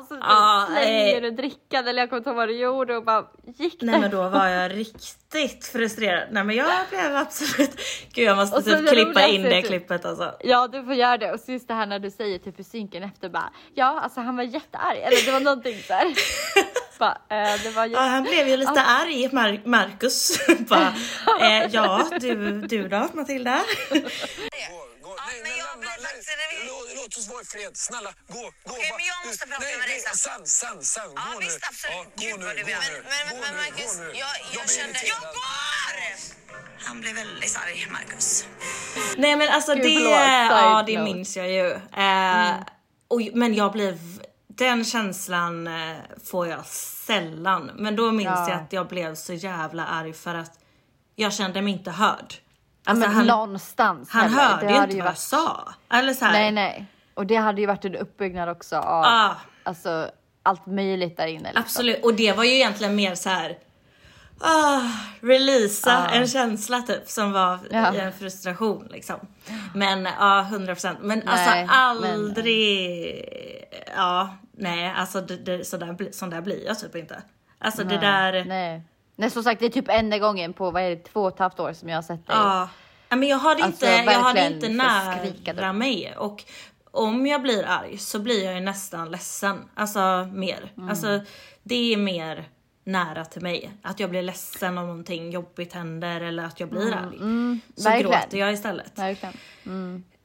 Och 0.01 0.07
så 0.09 0.19
Ah, 0.23 0.67
slänger 0.67 1.21
du 1.21 1.31
drickan 1.31 1.89
eller 1.89 2.03
jag 2.03 2.09
kommer 2.11 2.19
inte 2.21 2.31
ihåg 2.31 2.37
vad 2.37 2.49
du 2.49 2.57
gjorde 2.57 2.97
och 2.97 3.05
bara 3.05 3.25
gick 3.59 3.83
Nej 3.83 4.01
men 4.01 4.11
då 4.11 4.29
var 4.29 4.47
jag 4.47 4.73
riktigt 4.77 5.67
frustrerad. 5.67 6.29
Nej 6.31 6.45
men 6.45 6.57
jag 6.57 6.71
blev 6.91 7.17
absolut... 7.17 7.81
Gud 8.13 8.25
jag 8.25 8.37
måste 8.37 8.57
Och 8.57 8.65
typ 8.65 8.89
klippa 8.89 9.27
in 9.27 9.43
det 9.43 9.51
typ- 9.51 9.67
klippet 9.67 10.05
alltså. 10.05 10.35
Ja 10.41 10.69
du 10.69 10.85
får 10.85 10.95
göra 10.95 11.19
det 11.19 11.33
och 11.33 11.41
så 11.41 11.53
just 11.53 11.69
det 11.69 11.75
här 11.75 11.87
när 11.87 11.99
du 11.99 12.11
säger 12.11 12.39
typ 12.39 12.61
i 12.61 12.65
synken 12.65 13.03
efter 13.03 13.29
bara 13.29 13.51
ja 13.75 14.01
alltså 14.01 14.21
han 14.21 14.37
var 14.37 14.45
jättearg 14.45 14.99
eller 14.99 15.27
det 15.27 15.33
var 15.33 15.41
någonting 15.41 15.77
där. 15.89 16.07
bara, 17.05 17.17
eh, 17.37 17.55
det 17.63 17.71
var 17.71 17.87
ju... 17.87 17.93
Ja, 17.93 18.01
han 18.01 18.23
blev 18.23 18.49
ju 18.49 18.57
lite 18.57 18.81
arg, 18.83 19.29
Mar- 19.39 19.67
Marcus. 19.77 20.19
Bara, 20.73 20.95
eh, 21.41 21.67
ja, 21.77 22.11
du, 22.21 22.35
du 22.73 22.89
då 22.89 23.09
Matilda? 23.15 23.65
Ja, 23.91 23.99
men 25.43 25.53
jag 25.59 25.67
Låt, 26.97 27.17
oss 27.19 27.29
vara 27.29 27.43
i 27.43 27.45
fred. 27.45 27.77
Snälla, 27.77 28.11
gå, 28.29 28.35
gå. 28.43 28.51
Okej, 28.65 28.91
men 28.99 29.07
jag 29.13 29.19
måste 29.27 29.47
prata 29.47 29.63
nej, 29.65 29.77
med 29.79 29.89
dig 29.89 30.01
sen. 30.01 30.17
Sen, 30.17 30.47
sen, 30.47 30.79
sen. 30.95 31.11
Ja, 31.17 31.23
gå 31.35 31.39
visst, 31.41 31.59
nu. 31.63 31.69
absolut. 31.71 31.97
Ja, 31.97 32.03
gå 32.05 32.23
Gud, 32.23 32.39
nu, 32.41 32.47
vad 32.47 32.57
du 32.57 32.63
gå 32.63 32.67
vill. 32.67 32.77
nu. 32.93 32.99
Men- 33.13 33.27
men- 33.29 33.37
Gå 33.37 33.41
men 33.45 33.55
nu, 33.55 33.61
Marcus, 33.63 33.93
gå 33.99 34.03
nu. 34.03 34.09
jag- 34.25 34.41
jag 34.57 34.63
blir 34.67 34.77
kände-. 34.79 35.07
Jag 35.15 35.23
går! 35.39 35.95
Han 36.87 37.01
blev 37.01 37.15
väldigt 37.15 37.57
arg, 37.63 37.87
Marcus. 37.97 38.45
Nej 39.17 39.37
men 39.37 39.49
alltså 39.49 39.75
Gud, 39.75 39.83
det, 39.85 39.95
förlåt, 39.95 40.13
ja, 40.63 40.85
det 40.87 40.99
note. 40.99 41.05
minns 41.13 41.37
jag 41.37 41.49
ju. 41.51 41.69
Eh, 42.07 42.53
och, 43.09 43.21
men 43.35 43.55
jag 43.55 43.73
blev, 43.73 43.99
den 44.49 44.85
känslan 44.85 45.67
eh, 45.67 45.97
får 46.31 46.49
jag 46.49 46.63
sällan. 47.07 47.71
Men 47.77 47.97
då 47.97 48.13
minns 48.13 48.25
Ja. 48.25 48.49
jag 48.51 48.59
att 48.61 48.73
jag 48.73 48.89
blev 48.89 49.15
så 49.15 49.33
jävla 49.33 49.87
arg 49.87 50.13
för 50.13 50.35
att 50.35 50.53
jag 51.17 51.33
kände 51.33 51.63
mig 51.63 51.73
inte 51.73 51.91
hörd. 51.91 52.35
Ja, 52.85 52.91
Alltså, 52.91 53.07
men 53.09 53.17
han, 53.17 53.27
någonstans 53.27 54.11
han 54.11 54.23
heller. 54.31 54.43
hörde 54.49 54.67
Det 54.67 54.73
ju 54.73 54.83
inte 54.83 54.97
vad 54.97 55.07
jag 55.07 55.19
sa. 55.19 55.69
Eller 55.93 56.15
så 56.15 56.25
här, 56.25 56.33
Nej 56.33 56.53
nej. 56.53 56.87
Och 57.15 57.27
det 57.27 57.37
hade 57.37 57.61
ju 57.61 57.67
varit 57.67 57.85
en 57.85 57.95
uppbyggnad 57.97 58.49
också 58.49 58.77
av 58.77 59.05
Ah. 59.05 59.37
alltså, 59.63 60.11
allt 60.43 60.67
möjligt 60.67 61.17
där 61.17 61.27
inne. 61.27 61.43
Liksom. 61.43 61.63
Absolut, 61.63 62.05
och 62.05 62.15
det 62.15 62.33
var 62.33 62.45
ju 62.45 62.51
egentligen 62.55 62.95
mer 62.97 63.15
så 63.15 63.29
här. 63.29 63.59
Ah, 64.41 64.81
releasa 65.21 65.99
Ah. 65.99 66.11
en 66.11 66.29
känsla 66.29 66.81
typ 66.83 67.09
som 67.09 67.33
var 67.33 67.59
Ja. 67.71 67.95
i 67.95 67.99
en 68.01 68.13
frustration 68.13 68.89
liksom. 68.91 69.17
Men 69.75 70.05
ja, 70.19 70.41
100 70.41 70.75
procent. 70.75 70.99
Men 71.03 71.19
Nej, 71.19 71.29
alltså 71.29 71.51
men- 71.51 71.71
aldrig. 71.71 73.25
Ja, 73.97 74.37
nej, 74.63 74.93
alltså 74.97 75.21
det, 75.21 75.37
det, 75.37 75.65
så 75.65 75.77
där, 75.77 75.93
bli- 75.93 76.13
sån 76.13 76.31
där 76.31 76.41
blir 76.41 76.67
jag 76.67 76.79
typ 76.79 76.97
inte. 76.97 77.23
Alltså 77.59 77.85
det 77.85 77.99
där. 77.99 78.45
Nej. 78.45 78.83
Nej 79.17 79.31
som 79.31 79.43
sagt 79.43 79.61
det 79.61 79.67
är 79.67 79.71
typ 79.71 79.89
enda 79.89 80.19
gången 80.19 80.53
på 80.53 80.71
vad 80.71 80.83
är 80.83 80.91
det, 80.91 80.97
två 80.97 81.21
och 81.23 81.33
ett 81.33 81.39
halvt 81.39 81.61
år 81.61 81.73
som 81.73 81.89
jag 81.89 81.97
har 81.97 82.03
sett 82.03 82.27
dig. 82.27 82.37
Ja. 82.37 82.69
Men 83.09 83.29
jag 83.29 83.37
har 83.37 83.55
det 83.55 83.63
Alltså, 83.63 83.87
inte, 83.87 84.13
jag 84.13 84.21
har 84.21 84.35
det 84.35 84.47
inte 84.47 84.69
nära 84.69 85.73
mig 85.73 86.15
och 86.17 86.45
om 86.91 87.27
jag 87.27 87.43
blir 87.43 87.65
arg 87.69 87.99
så 87.99 88.19
blir 88.19 88.45
jag 88.45 88.55
ju 88.55 88.61
nästan 88.61 89.11
ledsen. 89.11 89.69
Alltså 89.75 90.29
mer. 90.33 90.73
Mm. 90.77 90.89
Alltså 90.89 91.21
det 91.63 91.93
är 91.93 91.97
mer 91.97 92.49
nära 92.85 93.25
till 93.25 93.43
mig. 93.43 93.71
Att 93.83 94.01
jag 94.01 94.11
blir 94.11 94.23
ledsen 94.23 94.79
om 94.79 94.87
någonting 94.87 95.31
jobbigt 95.31 95.73
händer 95.73 96.21
eller 96.21 96.45
att 96.45 96.61
jag 96.61 96.69
blir 96.69 96.93
arg. 96.95 97.17
så 97.19 97.23
Mm. 97.25 97.61
verkligen. 97.77 98.11
gråter 98.13 98.39
jag 98.39 98.53
istället. 98.53 98.99
Verkligen. 98.99 99.35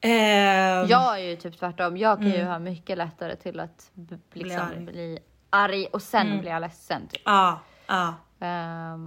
Ehm, 0.07 0.87
Jag 0.87 1.19
är 1.19 1.23
ju 1.29 1.35
typ 1.35 1.59
tvärtom. 1.59 1.97
Jag 1.97 2.17
kan 2.17 2.29
ju 2.31 2.43
ha 2.43 2.59
mycket 2.59 2.97
lättare 2.97 3.35
till 3.35 3.59
att 3.59 3.91
liksom, 4.33 4.61
arg. 4.61 4.79
bli 4.85 5.19
arg 5.49 5.85
och 5.85 6.01
sen 6.01 6.39
blir 6.39 6.51
jag 6.51 6.61
ledsen. 6.61 7.07
Typ. 7.07 7.21
Ja, 7.25 7.59
ja. 7.87 8.13
Är 8.39 8.97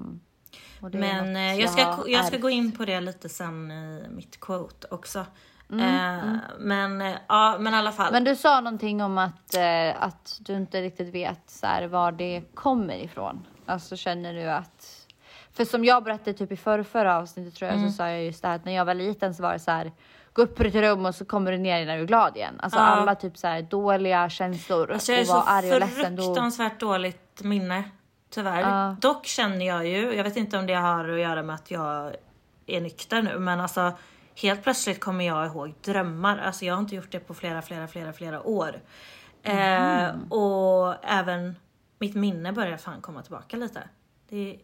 Men 0.99 1.27
något 1.33 1.37
eh, 1.37 1.61
jag 1.61 1.71
ska, 1.71 1.81
jag 2.07 2.25
ska 2.27 2.35
ärvt. 2.37 2.43
gå 2.43 2.51
in 2.51 2.73
på 2.73 2.85
det 2.85 3.01
lite 3.01 3.29
sen 3.29 3.71
i 3.71 4.07
mitt 4.11 4.41
quote 4.41 4.87
också. 4.91 5.27
Mm, 5.71 5.85
Eh, 5.85 6.41
Men 6.59 7.01
eh, 7.03 7.15
ja, 7.29 7.57
men 7.61 7.75
i 7.75 7.77
alla 7.77 7.93
fall. 7.93 8.13
Men 8.13 8.25
du 8.25 8.37
sa 8.37 8.61
någonting 8.61 9.03
om 9.03 9.19
att, 9.19 9.55
eh, 9.55 10.03
att 10.03 10.37
du 10.41 10.53
inte 10.57 10.83
riktigt 10.83 11.15
vet 11.15 11.51
så 11.51 11.67
här, 11.67 11.87
var 11.87 12.13
det 12.13 12.43
kommer 12.55 12.95
ifrån. 12.95 13.47
Alltså 13.67 13.97
känner 13.97 14.35
du 14.35 14.51
att... 14.51 15.07
För 15.53 15.65
som 15.65 15.85
jag 15.85 16.05
berättade 16.05 16.33
typ 16.33 16.53
i 16.53 16.57
förra, 16.57 16.85
förra 16.85 17.17
avsnittet 17.19 17.55
tror 17.55 17.71
jag 17.71 17.79
Mm. 17.79 17.91
så 17.91 17.97
sa 17.97 18.09
jag 18.09 18.25
just 18.25 18.43
det 18.43 18.49
här 18.49 18.57
att 18.57 18.65
när 18.65 18.73
jag 18.73 18.85
var 18.85 18.95
liten 18.95 19.35
så 19.35 19.43
var 19.43 19.53
det 19.53 19.59
så 19.59 19.71
här 19.71 19.93
gå 20.33 20.43
upp 20.43 20.57
på 20.57 20.63
ditt 20.63 20.75
rum 20.75 21.07
och 21.07 21.15
så 21.15 21.25
kommer 21.25 21.53
du 21.53 21.59
ner 21.59 21.87
när 21.87 21.97
du 21.97 22.03
är 22.03 22.07
glad 22.07 22.37
igen. 22.37 22.55
Alltså 22.61 22.79
Ja. 22.79 22.85
alla 22.85 23.15
typ 23.15 23.39
så 23.39 23.47
här 23.47 23.63
dåliga 23.63 24.31
känslor 24.31 24.93
Alltså 24.93 25.13
jag 25.13 25.19
är 25.19 25.23
och 25.23 25.27
så 25.27 25.33
vara 25.35 25.45
arg 25.45 25.73
och 25.73 25.81
ledsen. 25.81 26.17
Då... 26.17 26.23
fruktansvärt 26.23 26.81
dåligt 26.81 27.43
minne. 27.43 27.85
Tyvärr. 28.31 28.61
Ja. 28.61 28.97
Dock 29.01 29.27
känner 29.27 29.67
jag 29.67 29.87
ju, 29.87 30.15
jag 30.15 30.25
vet 30.25 30.37
inte 30.37 30.59
om 30.59 30.67
det 30.67 30.75
har 30.75 31.09
att 31.09 31.21
göra 31.21 31.43
med 31.43 31.55
att 31.55 31.71
jag 31.71 32.15
är 32.67 32.81
nykter 32.81 33.23
nu, 33.23 33.39
men 33.39 33.61
alltså 33.61 33.93
helt 34.35 34.63
plötsligt 34.63 35.01
kommer 35.01 35.27
jag 35.27 35.47
ihåg 35.47 35.75
drömmar. 35.85 36.39
Alltså 36.39 36.65
jag 36.65 36.75
har 36.75 36.81
inte 36.81 36.95
gjort 36.95 37.13
det 37.13 37.21
på 37.21 37.35
flera, 37.35 37.63
flera, 37.63 37.89
flera, 37.89 38.13
flera 38.13 38.43
år. 38.43 38.81
Eh, 39.43 40.09
och 40.29 41.05
även 41.05 41.57
mitt 41.99 42.15
minne 42.15 42.53
börjar 42.53 42.77
fan 42.77 43.01
komma 43.01 43.23
tillbaka 43.23 43.57
lite. 43.57 43.83
Det, 44.29 44.59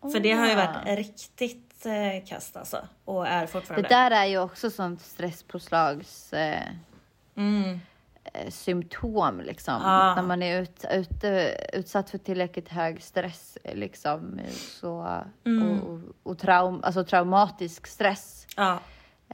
för 0.00 0.20
det 0.20 0.32
har 0.32 0.46
ju 0.46 0.54
varit 0.54 0.98
riktigt 0.98 1.71
eh, 1.86 2.24
kast 2.26 2.56
alltså. 2.56 2.88
Och 3.04 3.26
är 3.26 3.40
Det 3.40 3.46
fortfarande. 3.46 3.88
där 3.88 4.10
är 4.10 4.24
ju 4.26 4.38
också 4.38 4.70
sånt 4.70 5.00
stresspåslags 5.00 6.32
eh, 6.32 6.62
Mm. 7.36 7.80
eh, 8.24 8.50
symptom 8.50 9.40
liksom. 9.40 9.74
Ja. 9.84 10.14
När 10.14 10.22
man 10.22 10.42
är 10.42 10.62
ut, 10.62 10.84
ute, 10.92 11.56
utsatt 11.72 12.10
för 12.10 12.18
tillräckligt 12.18 12.68
hög 12.68 13.02
stress 13.02 13.58
liksom. 13.64 14.40
Så, 14.80 15.22
Mm. 15.46 15.80
och, 15.80 15.88
och, 15.92 16.00
och 16.22 16.38
traum, 16.38 16.80
alltså 16.84 17.04
traumatisk 17.04 17.86
stress. 17.86 18.46
Ja, 18.56 18.78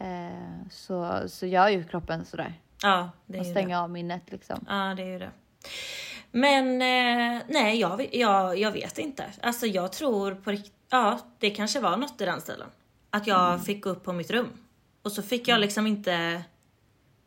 Eh, 0.01 0.69
så, 0.71 1.23
så 1.29 1.47
gör 1.47 1.69
ju 1.69 1.85
kroppen 1.85 2.25
sådär. 2.25 2.55
ja, 2.83 3.11
det 3.27 3.37
Man 3.39 3.47
ju 3.47 3.51
stänger 3.53 3.77
det. 3.77 3.83
av 3.83 3.91
minnet 3.91 4.23
liksom. 4.31 4.65
Ja, 4.69 4.95
det 4.97 5.03
är 5.03 5.07
ju 5.07 5.19
det. 5.19 5.31
Men 6.31 6.67
eh, 6.83 7.43
nej, 7.49 7.81
jag, 7.81 8.15
jag, 8.15 8.59
jag 8.59 8.73
vet 8.73 8.99
inte. 8.99 9.25
Alltså 9.43 9.67
jag 9.67 9.93
tror 9.93 10.35
på 10.35 10.51
riktigt, 10.51 10.73
ja 10.91 11.19
det 11.39 11.51
kanske 11.51 11.81
var 11.81 11.97
något 11.97 12.21
i 12.21 12.25
den 12.25 12.41
stilen. 12.41 12.69
Att 13.11 13.27
jag 13.27 13.49
Mm. 13.53 13.65
fick 13.65 13.85
gå 13.85 13.91
upp 13.91 14.05
på 14.05 14.13
mitt 14.13 14.31
rum. 14.31 14.49
Och 15.03 15.13
så 15.13 15.23
fick 15.23 15.49
jag 15.49 15.61
liksom 15.61 15.87
inte, 15.87 16.43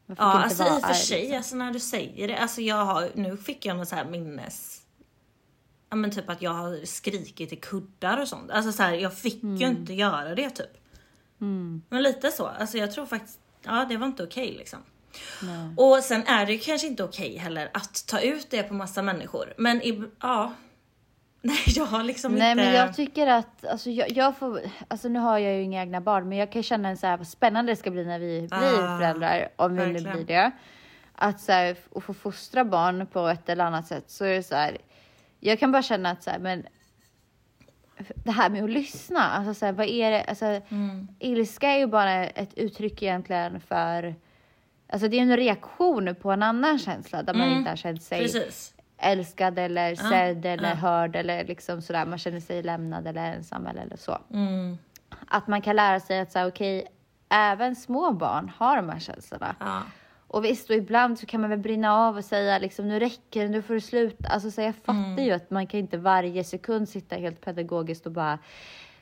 ja 0.06 0.12
inte 0.12 0.24
alltså 0.24 0.64
i 0.64 0.70
och 0.70 0.82
för 0.86 0.94
sig, 0.94 1.20
liksom. 1.22 1.38
alltså 1.38 1.56
när 1.56 1.72
du 1.74 1.80
säger 1.80 2.28
det, 2.28 2.38
alltså 2.38 2.62
jag 2.62 2.86
har, 2.86 3.10
nu 3.16 3.38
fick 3.38 3.66
jag 3.66 3.78
någon 3.78 3.86
så 3.86 3.96
här 3.96 4.06
minnes, 4.06 4.82
ja 5.90 5.96
men 5.96 6.12
typ 6.12 6.30
att 6.30 6.42
jag 6.42 6.52
har 6.54 6.86
skrikit 6.86 7.54
i 7.54 7.56
kuddar 7.56 8.22
och 8.22 8.28
sånt. 8.28 8.52
Alltså 8.52 8.72
så 8.72 8.84
här, 8.84 8.94
jag 8.94 9.18
fick 9.18 9.44
ju 9.44 9.50
Mm. 9.66 9.72
inte 9.78 9.94
göra 9.94 10.36
det 10.36 10.50
typ. 10.50 10.78
Men 11.90 12.04
lite 12.04 12.32
så, 12.32 12.46
alltså 12.48 12.78
jag 12.78 12.92
tror 12.92 13.06
faktiskt, 13.06 13.40
ja 13.64 13.86
det 13.90 13.98
var 13.98 14.08
inte 14.08 14.24
okej 14.24 14.56
liksom. 14.58 14.80
Och 15.78 16.04
sen 16.04 16.24
är 16.28 16.46
det 16.46 16.54
ju 16.54 16.60
kanske 16.60 16.88
inte 16.88 17.04
okej 17.04 17.38
heller 17.38 17.70
att 17.74 18.06
ta 18.08 18.20
ut 18.20 18.48
det 18.50 18.64
på 18.64 18.74
massa 18.74 19.02
människor. 19.02 19.54
Men 19.58 19.82
i, 19.82 20.04
ja. 20.20 20.54
Nej 21.44 21.58
jag 21.68 21.86
har 21.86 22.04
liksom 22.04 22.36
Nej 22.36 22.52
inte. 22.52 22.64
men 22.64 22.74
jag 22.74 22.96
tycker 22.96 23.28
att, 23.28 23.66
alltså 23.66 23.90
jag, 23.90 24.12
jag 24.12 24.38
får, 24.38 24.62
alltså 24.88 25.08
nu 25.10 25.20
har 25.20 25.38
jag 25.38 25.54
ju 25.56 25.62
inga 25.64 25.82
egna 25.82 26.02
barn 26.02 26.30
men 26.30 26.38
jag 26.38 26.52
kan 26.52 26.64
känna 26.64 26.90
en 26.90 26.98
så 26.98 27.08
här 27.08 27.18
vad 27.18 27.28
spännande 27.28 27.72
det 27.72 27.76
ska 27.76 27.92
bli 27.92 28.06
när 28.06 28.20
vi 28.20 28.40
blir 28.48 28.84
Ah, 28.84 28.98
föräldrar, 28.98 29.48
om 29.56 29.76
vi 29.76 29.86
nu 29.86 30.12
blir 30.12 30.26
det. 30.26 30.52
Att 31.16 31.40
så 31.42 31.52
här, 31.52 31.76
att 31.96 32.04
få 32.04 32.14
fostra 32.14 32.66
barn 32.66 33.08
på 33.08 33.28
ett 33.28 33.50
eller 33.50 33.66
annat 33.66 33.88
sätt 33.88 34.04
så 34.08 34.26
är 34.26 34.34
det 34.34 34.44
så 34.44 34.56
här, 34.56 34.78
jag 35.40 35.60
kan 35.60 35.72
bara 35.72 35.82
känna 35.82 36.10
att 36.12 36.24
så 36.24 36.30
här, 36.30 36.40
men 36.40 36.66
det 38.16 38.32
här 38.32 38.50
med 38.50 38.64
att 38.64 38.70
lyssna, 38.70 39.20
alltså 39.30 39.54
så 39.54 39.66
här, 39.66 39.74
vad 39.74 39.88
är 39.88 40.12
det, 40.12 40.24
alltså 40.24 40.46
Mm. 40.46 41.08
ilska 41.20 41.70
är 41.70 41.78
ju 41.78 41.88
bara 41.88 42.26
ett 42.26 42.54
uttryck 42.54 43.02
egentligen 43.04 43.60
för, 43.62 44.16
alltså 44.90 45.08
det 45.08 45.18
är 45.18 45.22
en 45.22 45.38
reaktion 45.38 46.16
på 46.22 46.32
en 46.32 46.44
annan 46.44 46.80
känsla 46.80 47.24
där 47.24 47.34
man 47.34 47.48
Mm, 47.48 47.58
inte 47.58 47.70
har 47.70 47.78
känt 47.78 48.04
sig 48.04 48.20
Precis. 48.22 48.74
Älskad 49.02 49.60
eller 49.60 49.96
sedd 49.96 50.46
eller 50.46 50.70
ja. 50.70 50.76
hörd 50.76 51.16
eller 51.16 51.46
liksom 51.46 51.82
sådär. 51.82 52.06
Man 52.06 52.18
känner 52.18 52.40
sig 52.40 52.64
lämnad 52.64 53.08
eller 53.08 53.34
ensam 53.34 53.68
eller, 53.68 53.82
eller 53.82 53.98
så. 53.98 54.18
Mm, 54.34 54.78
Att 55.28 55.48
man 55.48 55.62
kan 55.62 55.76
lära 55.76 56.00
sig 56.00 56.20
att 56.20 56.32
säga 56.32 56.48
okej, 56.48 56.88
även 57.30 57.76
små 57.76 58.12
barn 58.12 58.52
har 58.58 58.76
de 58.76 58.90
här 58.90 59.00
känslorna. 59.00 59.56
ja. 59.60 59.82
Och 60.28 60.46
visst, 60.46 60.70
och 60.70 60.76
ibland 60.76 61.20
så 61.20 61.26
kan 61.26 61.42
man 61.42 61.50
väl 61.50 61.60
brinna 61.60 61.94
av 61.96 62.18
och 62.18 62.26
säga 62.26 62.58
liksom 62.60 62.88
nu 62.88 63.00
räcker 63.00 63.42
det, 63.44 63.50
nu 63.50 63.62
får 63.62 63.74
du 63.74 63.82
sluta. 63.82 64.30
Alltså 64.30 64.52
så 64.52 64.62
jag 64.62 64.76
fattar 64.76 64.94
Mm. 64.94 65.24
ju 65.26 65.32
att 65.32 65.50
man 65.52 65.68
kan 65.68 65.80
inte 65.80 65.98
varje 65.98 66.44
sekund 66.44 66.90
sitta 66.90 67.16
helt 67.16 67.42
pedagogiskt 67.42 68.06
och 68.06 68.12
bara 68.12 68.40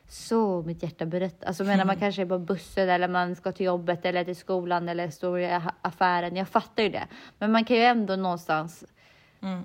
så 0.07 0.61
mitt 0.61 0.83
hjärta 0.83 1.05
berättar. 1.05 1.47
Alltså 1.47 1.63
menar 1.63 1.85
man 1.85 1.95
kanske 1.97 2.21
är 2.21 2.25
på 2.25 2.39
bussen 2.39 2.89
eller 2.89 3.07
man 3.07 3.35
ska 3.35 3.51
till 3.51 3.65
jobbet 3.65 4.05
eller 4.05 4.23
till 4.23 4.35
skolan 4.35 4.89
eller 4.89 5.09
står 5.09 5.39
i 5.39 5.59
affären. 5.81 6.35
Jag 6.35 6.47
fattar 6.47 6.83
ju 6.83 6.89
det. 6.89 7.07
Men 7.39 7.51
man 7.51 7.65
kan 7.65 7.77
ju 7.77 7.83
ändå 7.83 8.15
någonstans 8.15 8.83
Mm. 9.41 9.63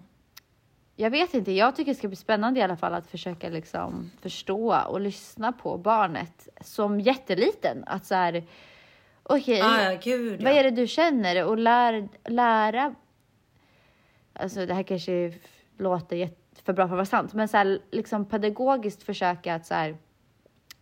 Jag 0.97 1.11
vet 1.11 1.35
inte, 1.35 1.53
jag 1.53 1.77
tycker 1.77 1.93
det 1.93 1.99
ska 1.99 2.09
bli 2.09 2.17
spännande 2.17 2.61
i 2.61 2.63
alla 2.63 2.77
fall 2.77 2.95
att 2.95 3.07
försöka 3.07 3.49
liksom 3.49 4.11
förstå 4.21 4.77
och 4.89 5.01
lyssna 5.01 5.53
på 5.53 5.79
barnet 5.79 6.49
som 6.61 7.01
jätteliten. 7.01 7.85
Att 7.87 8.07
så 8.07 8.15
här, 8.15 8.45
okej, 9.23 9.61
Ah, 9.63 9.93
ja, 9.93 9.99
vad 10.41 10.53
är 10.53 10.63
det 10.65 10.71
du 10.71 10.87
känner? 10.87 11.45
Och 11.45 11.59
lär, 11.59 12.09
lära, 12.25 12.95
alltså 14.33 14.67
det 14.67 14.75
här 14.75 14.83
kanske 14.83 15.33
låter 15.79 16.31
för 16.63 16.73
bra 16.73 16.89
för 16.89 16.95
att 16.95 16.97
vara 16.97 17.07
sant, 17.07 17.35
men 17.35 17.49
så 17.49 17.57
här, 17.57 17.79
liksom 17.91 18.25
pedagogiskt 18.25 19.03
försöka 19.03 19.55
att 19.55 19.67
så 19.67 19.75
här, 19.75 19.97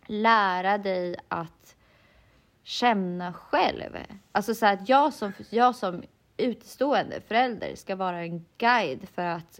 lära 0.05 0.77
dig 0.77 1.15
att 1.27 1.75
känna 2.63 3.33
själv. 3.33 3.97
Alltså 4.31 4.55
så 4.55 4.65
här, 4.65 4.73
att 4.73 4.89
jag 4.89 5.13
som, 5.13 5.33
jag 5.49 5.75
som 5.75 6.03
utstående 6.37 7.21
förälder 7.21 7.75
ska 7.75 7.95
vara 7.95 8.19
en 8.19 8.45
guide 8.57 9.09
för 9.13 9.25
att 9.25 9.59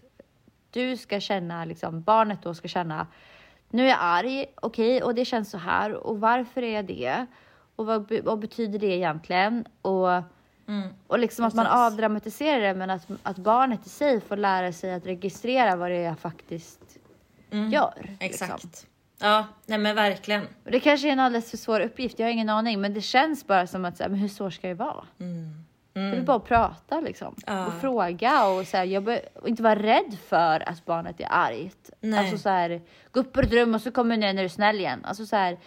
du 0.74 0.96
ska 0.96 1.20
känna, 1.20 1.64
liksom 1.64 2.02
barnet 2.02 2.42
då 2.42 2.54
ska 2.54 2.68
känna, 2.68 3.06
nu 3.70 3.84
är 3.84 3.88
jag 3.88 3.98
arg, 4.00 4.46
okej, 4.54 5.02
och 5.02 5.14
det 5.14 5.24
känns 5.24 5.50
så 5.50 5.58
här, 5.58 5.92
och 5.94 6.20
varför 6.20 6.62
är 6.62 6.74
jag 6.74 6.84
det? 6.84 7.26
Och 7.76 7.86
vad, 7.86 8.12
vad 8.24 8.38
betyder 8.38 8.78
det 8.78 8.86
egentligen? 8.96 9.64
Och, 9.82 10.08
och 11.06 11.18
liksom 11.18 11.44
att 11.44 11.54
man 11.54 11.66
avdramatiserar 11.66 12.60
det, 12.60 12.74
men 12.74 12.90
att, 12.90 13.06
att 13.22 13.38
barnet 13.38 13.86
i 13.86 13.88
sig 13.88 14.20
får 14.20 14.36
lära 14.36 14.72
sig 14.72 14.94
att 14.94 15.06
registrera 15.06 15.76
vad 15.76 15.90
det 15.90 15.96
är 15.96 16.04
jag 16.04 16.18
faktiskt 16.18 16.98
gör. 17.50 18.16
Exakt. 18.20 18.64
Liksom. 18.64 18.88
Ja, 19.18 19.46
nej 19.66 19.78
men 19.78 19.96
verkligen. 19.96 20.46
Det 20.64 20.80
kanske 20.80 21.08
är 21.08 21.12
en 21.12 21.20
alldeles 21.20 21.50
för 21.50 21.56
svår 21.56 21.80
uppgift, 21.80 22.18
jag 22.18 22.26
har 22.26 22.32
ingen 22.32 22.48
aning, 22.48 22.80
men 22.80 22.94
det 22.94 23.00
känns 23.00 23.46
bara 23.46 23.66
som 23.66 23.84
att, 23.84 23.96
så 23.96 24.02
här, 24.02 24.10
men 24.10 24.18
hur 24.18 24.28
svår 24.28 24.50
ska 24.50 24.68
det 24.68 24.74
vara? 24.74 25.04
Det 25.94 26.00
är 26.00 26.22
bara 26.22 26.36
att 26.36 26.44
prata 26.44 27.00
liksom. 27.00 27.34
Ja. 27.46 27.66
Och 27.66 27.72
fråga 27.80 28.46
och, 28.46 28.66
så 28.66 28.76
här, 28.76 28.84
jag 28.84 29.04
be- 29.04 29.28
och 29.34 29.48
inte 29.48 29.62
vara 29.62 29.82
rädd 29.82 30.16
för 30.28 30.68
att 30.68 30.84
barnet 30.84 31.20
är 31.20 31.26
argt. 31.30 31.90
Nej. 32.00 32.18
Alltså 32.20 32.38
så 32.38 32.48
här, 32.48 32.82
gå 33.12 33.20
upp 33.20 33.32
på 33.32 33.40
ett 33.40 33.52
rum 33.52 33.74
och 33.74 33.80
så 33.80 33.90
kommer 33.90 34.16
du 34.16 34.20
ner 34.20 34.32
när 34.32 34.42
du 34.42 34.44
är 34.44 34.48
snäll 34.48 34.76
igen. 34.78 35.04
Alltså 35.04 35.26
så 35.26 35.36
här, 35.36 35.58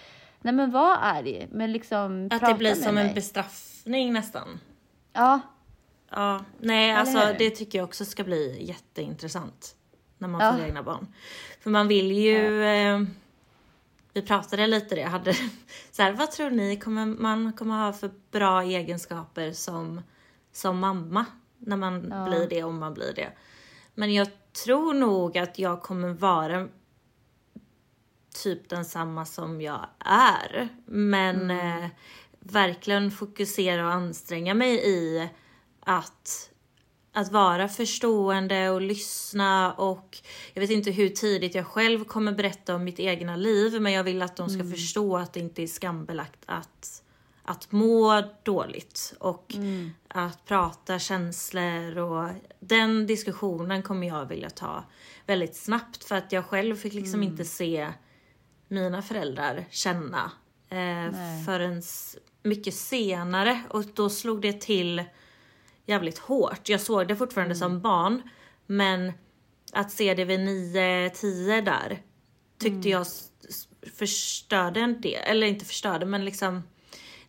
nej 0.41 0.53
men 0.53 0.71
var 0.71 0.97
arg, 1.01 1.47
men 1.51 1.71
liksom 1.71 2.25
Att 2.25 2.39
prata 2.39 2.47
det 2.53 2.57
blir 2.57 2.69
med 2.69 2.77
som 2.77 2.95
mig. 2.95 3.07
en 3.07 3.13
bestraffning 3.15 4.13
nästan. 4.13 4.59
Ja, 5.13 5.39
Ja, 6.11 6.43
nej 6.59 6.89
Eller 6.89 6.99
alltså 6.99 7.19
hur? 7.19 7.35
det 7.37 7.49
tycker 7.49 7.77
jag 7.77 7.85
också 7.85 8.05
ska 8.05 8.23
bli 8.23 8.65
jätteintressant. 8.65 9.75
När 10.17 10.27
man 10.27 10.41
Ja. 10.41 10.53
får 10.53 10.63
egna 10.65 10.83
barn. 10.83 11.07
För 11.61 11.69
man 11.69 11.87
vill 11.87 12.11
ju... 12.11 12.63
Eh, 12.63 13.01
vi 14.13 14.21
pratade 14.21 14.67
lite 14.67 14.95
det, 14.95 15.03
hade 15.03 15.33
så 15.91 16.03
här, 16.03 16.11
vad 16.11 16.31
tror 16.31 16.49
ni 16.49 16.75
kommer, 16.79 17.05
man 17.05 17.53
kommer 17.53 17.75
ha 17.85 17.93
för 17.93 18.11
bra 18.31 18.61
egenskaper 18.63 19.51
som, 19.51 20.01
som 20.57 20.79
mamma? 20.79 21.25
När 21.57 21.77
man 21.77 22.07
Ja. 22.11 22.25
blir 22.29 22.47
det, 22.49 22.63
om 22.63 22.79
man 22.79 22.93
blir 22.93 23.13
det. 23.13 23.31
Men 23.95 24.13
jag 24.13 24.27
tror 24.65 24.93
nog 24.93 25.37
att 25.37 25.59
jag 25.59 25.81
kommer 25.81 26.09
vara 26.13 26.67
typ 28.43 28.69
densamma 28.69 29.25
som 29.25 29.61
jag 29.61 29.85
är. 30.05 30.69
Men 30.85 31.51
eh, 31.51 31.89
verkligen 32.39 33.11
fokusera 33.11 33.85
och 33.85 33.93
anstränga 33.93 34.53
mig 34.53 34.75
i 34.85 35.29
att, 35.79 36.51
att 37.13 37.31
vara 37.31 37.67
förstående 37.67 38.69
och 38.69 38.81
lyssna 38.81 39.73
och 39.73 40.17
jag 40.53 40.61
vet 40.61 40.69
inte 40.69 40.91
hur 40.91 41.09
tidigt 41.09 41.55
jag 41.55 41.67
själv 41.67 42.03
kommer 42.03 42.31
berätta 42.31 42.75
om 42.75 42.83
mitt 42.83 42.99
egna 42.99 43.35
liv 43.35 43.81
men 43.81 43.91
jag 43.93 44.03
vill 44.03 44.21
att 44.21 44.35
de 44.35 44.49
ska 44.49 44.63
förstå 44.63 45.17
att 45.17 45.33
det 45.33 45.39
inte 45.39 45.63
är 45.63 45.67
skambelagt 45.67 46.39
att, 46.45 47.03
att 47.47 47.71
må 47.71 48.23
dåligt 48.43 49.13
och 49.19 49.55
att 50.07 50.45
prata 50.45 50.99
känslor 50.99 51.97
och 51.97 52.29
den 52.59 53.07
diskussionen 53.07 53.83
kommer 53.83 54.07
jag 54.07 54.25
vilja 54.25 54.49
ta 54.49 54.83
väldigt 55.25 55.55
snabbt 55.55 56.03
för 56.03 56.15
att 56.15 56.31
jag 56.31 56.45
själv 56.45 56.75
fick 56.75 56.93
liksom 56.93 57.23
inte 57.23 57.45
se 57.45 57.87
mina 58.67 59.01
föräldrar 59.01 59.65
känna 59.69 60.31
eh, 60.69 61.13
förrän 61.45 61.81
mycket 62.43 62.73
senare 62.73 63.61
och 63.69 63.83
då 63.85 64.09
slog 64.09 64.41
det 64.41 64.61
till 64.61 65.03
jävligt 65.85 66.17
hårt. 66.17 66.69
Jag 66.69 66.81
såg 66.81 67.07
det 67.07 67.15
fortfarande 67.15 67.55
som 67.55 67.81
barn 67.81 68.21
men 68.65 69.11
att 69.73 69.91
se 69.91 70.13
det 70.13 70.25
vid 70.25 70.39
9-10 70.39 71.61
där 71.65 72.01
tyckte 72.59 72.89
jag 72.89 73.01
s- 73.01 73.31
s- 73.49 73.67
förstörde 73.97 74.79
en 74.79 75.01
del, 75.01 75.23
eller 75.25 75.47
inte 75.47 75.65
förstörde 75.65 76.05
men 76.05 76.25
liksom 76.25 76.63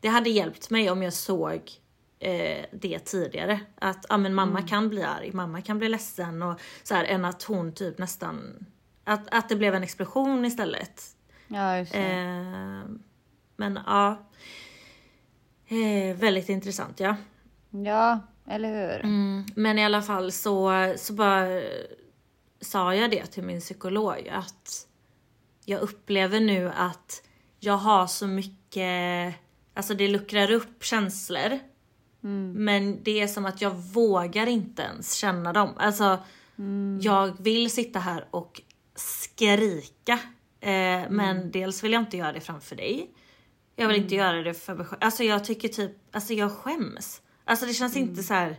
det 0.01 0.09
hade 0.09 0.31
hjälpt 0.31 0.71
mig 0.71 0.91
om 0.91 1.03
jag 1.03 1.13
såg 1.13 1.71
eh, 2.19 2.65
det 2.73 2.99
tidigare. 2.99 3.61
Att 3.79 4.07
ja, 4.09 4.17
men 4.17 4.35
mamma 4.35 4.63
kan 4.63 4.89
bli 4.89 5.03
arg, 5.03 5.33
mamma 5.33 5.63
kan 5.63 5.79
bli 5.79 5.89
ledsen 5.89 6.43
och 6.43 6.61
så 6.83 6.95
här, 6.95 7.05
än 7.05 7.25
att 7.25 7.43
hon 7.43 7.73
typ 7.73 7.99
nästan 7.99 8.67
att, 9.05 9.29
att 9.31 9.49
det 9.49 9.57
blev 9.57 9.75
en 9.75 9.83
explosion 9.83 10.45
istället. 10.45 11.03
ja 11.49 11.79
just. 11.79 11.95
Eh, 11.95 12.83
men 13.57 13.79
ja. 13.87 14.17
Eh, 15.69 16.17
väldigt 16.17 16.49
intressant 16.49 17.01
ja. 17.01 17.17
Ja, 17.71 18.21
eller 18.47 18.69
hur? 18.69 19.05
Mm, 19.05 19.47
men 19.55 19.79
i 19.79 19.85
alla 19.85 20.03
fall 20.03 20.33
så, 20.33 20.73
så 20.97 21.13
bara 21.13 21.63
sa 22.61 22.95
jag 22.95 23.11
det 23.11 23.27
till 23.27 23.43
min 23.43 23.61
psykolog 23.61 24.29
att 24.29 24.87
jag 25.65 25.81
upplever 25.81 26.41
nu 26.41 26.73
att 26.77 27.23
jag 27.61 27.77
har 27.77 28.07
så 28.07 28.27
mycket, 28.27 29.35
alltså 29.79 29.95
det 29.95 30.09
luckrar 30.09 30.51
upp 30.51 30.85
känslor. 30.85 31.59
Men 32.55 33.03
det 33.03 33.21
är 33.21 33.27
som 33.27 33.47
att 33.47 33.61
jag 33.61 33.71
vågar 33.71 34.47
inte 34.47 34.83
ens 34.83 35.15
känna 35.15 35.53
dem. 35.53 35.75
Alltså 35.77 36.19
jag 37.01 37.43
vill 37.43 37.71
sitta 37.71 37.99
här 37.99 38.25
och 38.31 38.61
skrika. 38.95 40.13
Eh, 40.61 41.11
Men 41.11 41.51
dels 41.51 41.85
vill 41.85 41.93
jag 41.93 42.03
inte 42.03 42.17
göra 42.17 42.33
det 42.33 42.41
framför 42.41 42.77
dig. 42.77 43.11
Jag 43.77 43.89
vill 43.89 43.97
inte 43.97 44.15
göra 44.15 44.43
det 44.43 44.55
för 44.55 44.75
mig 44.75 44.87
själv. 44.87 44.99
Alltså 45.03 45.25
jag 45.25 45.45
tycker 45.45 45.69
typ, 45.69 45.93
alltså 46.13 46.35
jag 46.35 46.53
skäms. 46.53 47.23
Alltså 47.45 47.67
det 47.67 47.73
känns 47.73 47.97
inte 47.97 48.23
så 48.23 48.35
här. 48.35 48.57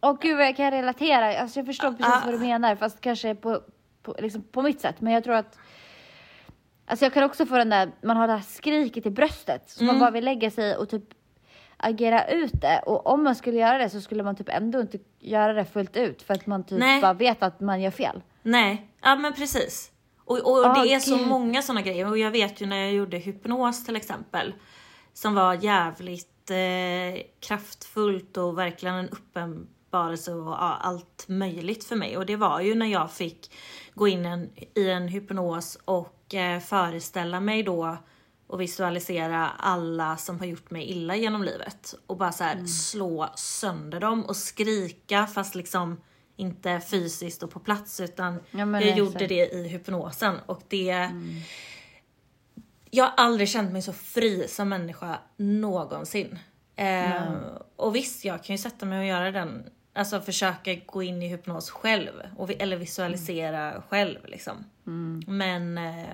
Åh 0.00 0.18
gud 0.20 0.36
vad 0.36 0.46
jag 0.46 0.56
kan 0.56 0.70
relatera. 0.70 1.38
Alltså 1.40 1.58
jag 1.58 1.66
förstår 1.66 1.90
precis 1.90 2.06
Ah. 2.06 2.22
vad 2.24 2.34
du 2.34 2.38
menar 2.38 2.76
fast 2.76 3.00
kanske 3.00 3.34
på, 3.34 3.62
på, 4.02 4.16
liksom 4.18 4.42
på 4.42 4.62
mitt 4.62 4.80
sätt. 4.80 5.00
Men 5.00 5.12
jag 5.12 5.24
tror 5.24 5.34
att 5.34 5.58
Alltså 6.90 7.04
jag 7.04 7.12
kan 7.14 7.24
också 7.24 7.46
få 7.46 7.56
den 7.56 7.68
där, 7.70 7.90
man 8.02 8.16
har 8.16 8.26
det 8.26 8.32
här 8.32 8.40
skriket 8.40 9.06
i 9.06 9.10
bröstet. 9.10 9.70
Så 9.70 9.80
Mm. 9.84 9.94
man 9.94 10.00
bara 10.00 10.10
vill 10.10 10.24
lägga 10.24 10.50
sig 10.50 10.76
och 10.76 10.88
typ 10.88 11.04
agera 11.76 12.24
ut 12.28 12.60
det. 12.60 12.82
Och 12.86 13.06
om 13.06 13.24
man 13.24 13.34
skulle 13.34 13.58
göra 13.58 13.78
det 13.78 13.90
så 13.90 14.00
skulle 14.00 14.22
man 14.22 14.36
typ 14.36 14.48
ändå 14.48 14.80
inte 14.80 14.98
göra 15.20 15.52
det 15.52 15.64
fullt 15.64 15.96
ut. 15.96 16.22
För 16.22 16.34
att 16.34 16.46
man 16.46 16.64
typ 16.64 16.78
Nej. 16.78 17.00
bara 17.00 17.12
vet 17.12 17.42
att 17.42 17.60
man 17.60 17.80
gör 17.80 17.90
fel. 17.90 18.22
Nej, 18.42 18.88
ja 19.02 19.16
men 19.16 19.32
precis. 19.32 19.90
Och, 20.24 20.36
och 20.38 20.66
Ah, 20.66 20.82
det 20.84 20.94
är 20.94 21.00
så 21.00 21.16
gud. 21.16 21.26
många 21.28 21.62
sådana 21.62 21.82
grejer. 21.82 22.08
Och 22.08 22.18
jag 22.18 22.30
vet 22.30 22.60
ju 22.62 22.66
när 22.66 22.76
jag 22.76 22.92
gjorde 22.92 23.16
hypnos 23.18 23.84
till 23.84 23.96
exempel. 23.96 24.54
Som 25.12 25.34
var 25.34 25.54
jävligt 25.54 26.50
eh, 26.50 27.22
kraftfullt 27.40 28.36
och 28.36 28.58
verkligen 28.58 28.94
en 28.94 29.08
uppenbarelse 29.08 30.32
och 30.32 30.48
ja, 30.50 30.78
allt 30.80 31.24
möjligt 31.28 31.84
för 31.84 31.96
mig. 31.96 32.16
Och 32.16 32.26
det 32.26 32.36
var 32.36 32.60
ju 32.60 32.74
när 32.74 32.86
jag 32.86 33.10
fick 33.10 33.54
gå 33.94 34.08
in 34.08 34.26
en, 34.26 34.50
i 34.74 34.90
en 34.90 35.08
hypnos 35.08 35.78
och 35.84 36.16
föreställa 36.68 37.40
mig 37.40 37.62
då 37.62 37.96
och 38.46 38.60
visualisera 38.60 39.48
alla 39.48 40.16
som 40.16 40.38
har 40.38 40.46
gjort 40.46 40.70
mig 40.70 40.90
illa 40.90 41.16
genom 41.16 41.42
livet. 41.42 41.94
Och 42.06 42.16
bara 42.16 42.32
så 42.32 42.44
här 42.44 42.52
Mm. 42.54 42.66
slå 42.68 43.28
sönder 43.36 44.00
dem 44.00 44.24
och 44.24 44.36
skrika 44.36 45.26
fast 45.26 45.54
liksom 45.54 46.00
inte 46.36 46.80
fysiskt 46.80 47.42
och 47.42 47.50
på 47.50 47.60
plats 47.60 48.00
utan 48.00 48.34
Ja, 48.50 48.58
jag 48.58 48.76
exakt. 48.82 48.98
gjorde 48.98 49.26
det 49.26 49.46
i 49.54 49.68
hypnosen 49.68 50.34
och 50.46 50.62
det 50.68 51.10
Jag 52.90 53.04
har 53.04 53.12
aldrig 53.16 53.48
känt 53.48 53.72
mig 53.72 53.82
så 53.82 53.92
fri 53.92 54.48
som 54.48 54.68
människa 54.68 55.18
någonsin. 55.36 56.38
Eh, 56.76 57.32
och 57.76 57.96
visst, 57.96 58.24
jag 58.24 58.44
kan 58.44 58.54
ju 58.56 58.62
sätta 58.62 58.86
mig 58.86 58.98
och 58.98 59.04
göra 59.04 59.30
den, 59.30 59.66
alltså 59.92 60.20
försöka 60.20 60.74
gå 60.86 61.02
in 61.02 61.22
i 61.22 61.28
hypnos 61.28 61.70
själv, 61.70 62.10
och, 62.36 62.50
vi- 62.50 62.54
eller 62.54 62.76
visualisera 62.76 63.82
själv 63.88 64.18
liksom. 64.24 64.64
Men 65.26 65.78
eh, 65.78 66.04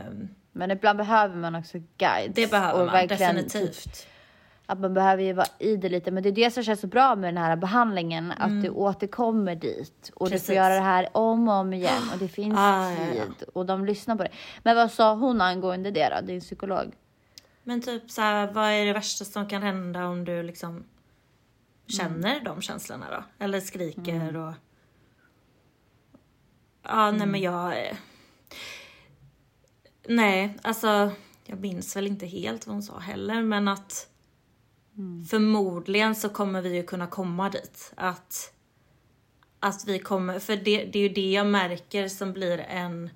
Men 0.52 0.70
ibland 0.70 0.98
behöver 0.98 1.36
man 1.36 1.54
också 1.54 1.78
guides. 1.98 2.34
det 2.34 2.50
behöver 2.50 2.72
och 2.80 2.86
man 2.86 2.92
verkligen 2.92 3.34
definitivt. 3.36 3.82
Typ, 3.84 4.06
att 4.68 4.78
man 4.80 4.94
behöver 4.94 5.22
ju 5.22 5.32
vara 5.32 5.46
i 5.58 5.76
det 5.76 5.88
lite. 5.88 6.10
Men 6.10 6.22
det 6.22 6.28
är 6.28 6.32
det 6.32 6.50
som 6.50 6.62
känns 6.62 6.80
så 6.80 6.86
bra 6.86 7.14
med 7.16 7.34
den 7.34 7.42
här 7.42 7.56
behandlingen. 7.56 8.32
Att 8.32 8.62
du 8.62 8.70
återkommer 8.70 9.54
dit. 9.54 10.10
Och 10.14 10.26
du 10.26 10.30
Mm. 10.30 10.32
Precis. 10.32 10.46
får 10.46 10.54
göra 10.54 10.74
det 10.74 10.80
här 10.80 11.08
om 11.12 11.48
och 11.48 11.54
om 11.54 11.72
igen. 11.72 12.02
Och 12.12 12.18
det 12.18 12.28
finns 12.38 12.58
Ah, 12.58 12.90
ja, 12.90 12.96
ja. 13.16 13.24
tid. 13.24 13.48
Och 13.54 13.66
de 13.66 13.84
lyssnar 13.84 14.16
på 14.16 14.22
det. 14.22 14.30
Men 14.62 14.76
vad 14.76 14.92
sa 14.92 15.14
hon 15.14 15.40
angående 15.40 15.90
det 15.90 16.08
då? 16.20 16.26
Din 16.26 16.40
psykolog? 16.40 16.92
Men 17.62 17.80
typ 17.82 18.10
så 18.10 18.20
här, 18.20 18.52
vad 18.52 18.70
är 18.70 18.84
det 18.86 18.92
värsta 18.92 19.24
som 19.24 19.48
kan 19.48 19.62
hända 19.62 20.06
om 20.06 20.24
du 20.24 20.42
liksom 20.42 20.84
känner 21.86 22.40
de 22.40 22.62
känslorna 22.62 23.10
då? 23.10 23.44
Eller 23.44 23.60
skriker 23.60 24.36
och... 24.36 24.52
Ja, 26.82 27.10
nej 27.10 27.26
men 27.26 27.40
jag... 27.40 27.86
eh, 27.86 27.96
Nej, 30.08 30.58
alltså 30.62 31.10
jag 31.44 31.60
minns 31.60 31.96
väl 31.96 32.06
inte 32.06 32.26
helt 32.26 32.66
vad 32.66 32.74
hon 32.74 32.82
sa 32.82 32.98
heller 32.98 33.42
men 33.42 33.68
att 33.68 34.08
förmodligen 35.30 36.14
så 36.14 36.28
kommer 36.28 36.62
vi 36.62 36.76
ju 36.76 36.82
kunna 36.82 37.06
komma 37.06 37.50
dit. 37.50 37.92
Att, 37.96 38.52
att 39.60 39.84
vi 39.86 39.98
kommer, 39.98 40.38
för 40.38 40.56
det, 40.56 40.84
det 40.84 40.98
är 40.98 41.02
ju 41.02 41.08
det 41.08 41.32
jag 41.32 41.46
märker 41.46 42.08
som 42.08 42.32
blir 42.32 42.58
en 42.58 43.10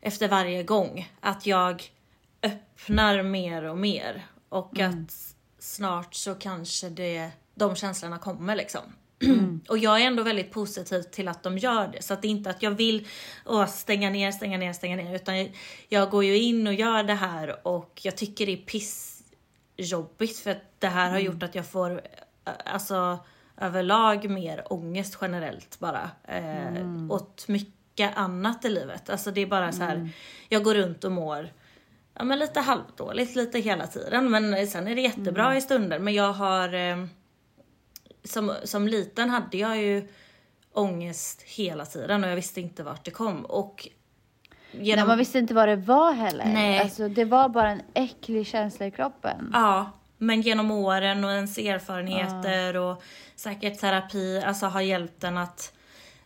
efter 0.00 0.28
varje 0.28 0.62
gång. 0.62 1.12
Att 1.20 1.46
jag 1.46 1.92
öppnar 2.42 3.22
mer 3.22 3.62
och 3.62 3.78
mer 3.78 4.26
och 4.48 4.80
att 4.80 5.34
snart 5.58 6.14
så 6.14 6.34
kanske 6.34 6.88
det, 6.88 7.30
de 7.60 7.76
känslorna 7.76 8.18
kommer 8.18 8.56
liksom. 8.56 8.82
Och 9.68 9.78
jag 9.78 10.00
är 10.00 10.06
ändå 10.06 10.22
väldigt 10.22 10.52
positiv 10.52 11.02
till 11.02 11.28
att 11.28 11.42
de 11.42 11.58
gör 11.58 11.88
det. 11.88 12.02
Så 12.02 12.14
att 12.14 12.22
det 12.22 12.28
är 12.28 12.30
inte 12.30 12.50
att 12.50 12.62
jag 12.62 12.70
vill 12.70 13.08
åh, 13.46 13.66
stänga 13.66 14.10
ner, 14.10 14.32
stänga 14.32 14.58
ner, 14.58 14.72
stänga 14.72 14.96
ner. 14.96 15.14
Utan 15.14 15.38
jag, 15.38 15.56
jag 15.88 16.10
går 16.10 16.24
ju 16.24 16.38
in 16.38 16.66
och 16.66 16.74
gör 16.74 17.02
det 17.02 17.14
här 17.14 17.66
och 17.66 18.00
jag 18.02 18.16
tycker 18.16 18.46
det 18.46 18.52
är 18.52 18.56
pissjobbigt 19.76 20.38
för 20.38 20.50
att 20.50 20.62
det 20.78 20.86
här 20.86 21.10
har 21.10 21.18
gjort 21.18 21.42
att 21.42 21.54
jag 21.54 21.66
får 21.66 21.90
eh, 21.90 22.52
alltså 22.64 23.18
överlag 23.56 24.30
mer 24.30 24.72
ångest 24.72 25.18
generellt 25.20 25.78
bara. 25.78 26.10
Eh, 26.28 27.10
Åt 27.10 27.48
mycket 27.48 28.16
annat 28.16 28.64
i 28.64 28.68
livet. 28.68 29.10
Alltså 29.10 29.30
det 29.30 29.40
är 29.40 29.46
bara 29.46 29.72
så 29.72 29.82
här, 29.82 30.10
jag 30.48 30.64
går 30.64 30.74
runt 30.74 31.04
och 31.04 31.12
mår 31.12 31.50
ja, 32.14 32.24
men 32.24 32.38
lite 32.38 32.60
halvdåligt 32.60 33.36
lite 33.36 33.58
hela 33.58 33.86
tiden. 33.86 34.30
Men 34.30 34.66
sen 34.66 34.88
är 34.88 34.94
det 34.94 35.00
jättebra 35.00 35.56
i 35.56 35.60
stunder. 35.60 35.98
Men 35.98 36.14
jag 36.14 36.32
har 36.32 36.74
eh, 36.74 37.06
som, 38.24 38.54
som 38.64 38.88
liten 38.88 39.30
hade 39.30 39.58
jag 39.58 39.82
ju 39.82 40.08
ångest 40.72 41.42
hela 41.42 41.86
tiden 41.86 42.24
och 42.24 42.30
jag 42.30 42.36
visste 42.36 42.60
inte 42.60 42.82
vart 42.82 43.04
det 43.04 43.10
kom. 43.10 43.44
Och 43.44 43.88
genom... 44.70 44.98
Nej, 44.98 45.08
man 45.08 45.18
visste 45.18 45.38
inte 45.38 45.54
vad 45.54 45.68
det 45.68 45.76
var 45.76 46.12
heller. 46.12 46.44
Nej. 46.44 46.78
Alltså, 46.78 47.08
det 47.08 47.24
var 47.24 47.48
bara 47.48 47.70
en 47.70 47.82
äcklig 47.94 48.46
känsla 48.46 48.86
i 48.86 48.90
kroppen. 48.90 49.50
Ja, 49.52 49.90
men 50.18 50.40
genom 50.40 50.70
åren 50.70 51.24
och 51.24 51.30
ens 51.30 51.58
erfarenheter 51.58 52.76
och 52.76 53.02
säkert 53.36 53.80
terapi 53.80 54.42
alltså 54.46 54.66
har 54.66 54.80
hjälpt 54.80 55.24
en 55.24 55.38
att 55.38 55.72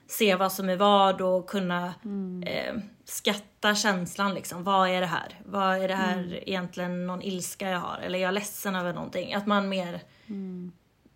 se 0.07 0.35
vad 0.35 0.53
som 0.53 0.69
är 0.69 0.77
vad 0.77 1.21
och 1.21 1.47
kunna 1.47 1.95
eh, 2.47 2.75
skatta 3.05 3.75
känslan 3.75 4.35
liksom. 4.35 4.65
Vad 4.65 4.89
är 4.89 5.01
det 5.01 5.07
här? 5.07 5.41
Vad 5.45 5.79
är 5.79 5.89
det 5.89 5.95
här 5.95 6.49
egentligen 6.49 7.07
någon 7.07 7.23
ilska 7.23 7.71
jag 7.71 7.81
har? 7.81 7.99
Eller 7.99 8.19
är 8.19 8.23
jag 8.23 8.35
ledsen 8.35 8.77
över 8.77 8.93
någonting? 8.93 9.35
Att 9.35 9.47
man 9.47 9.69
mer, 9.69 10.01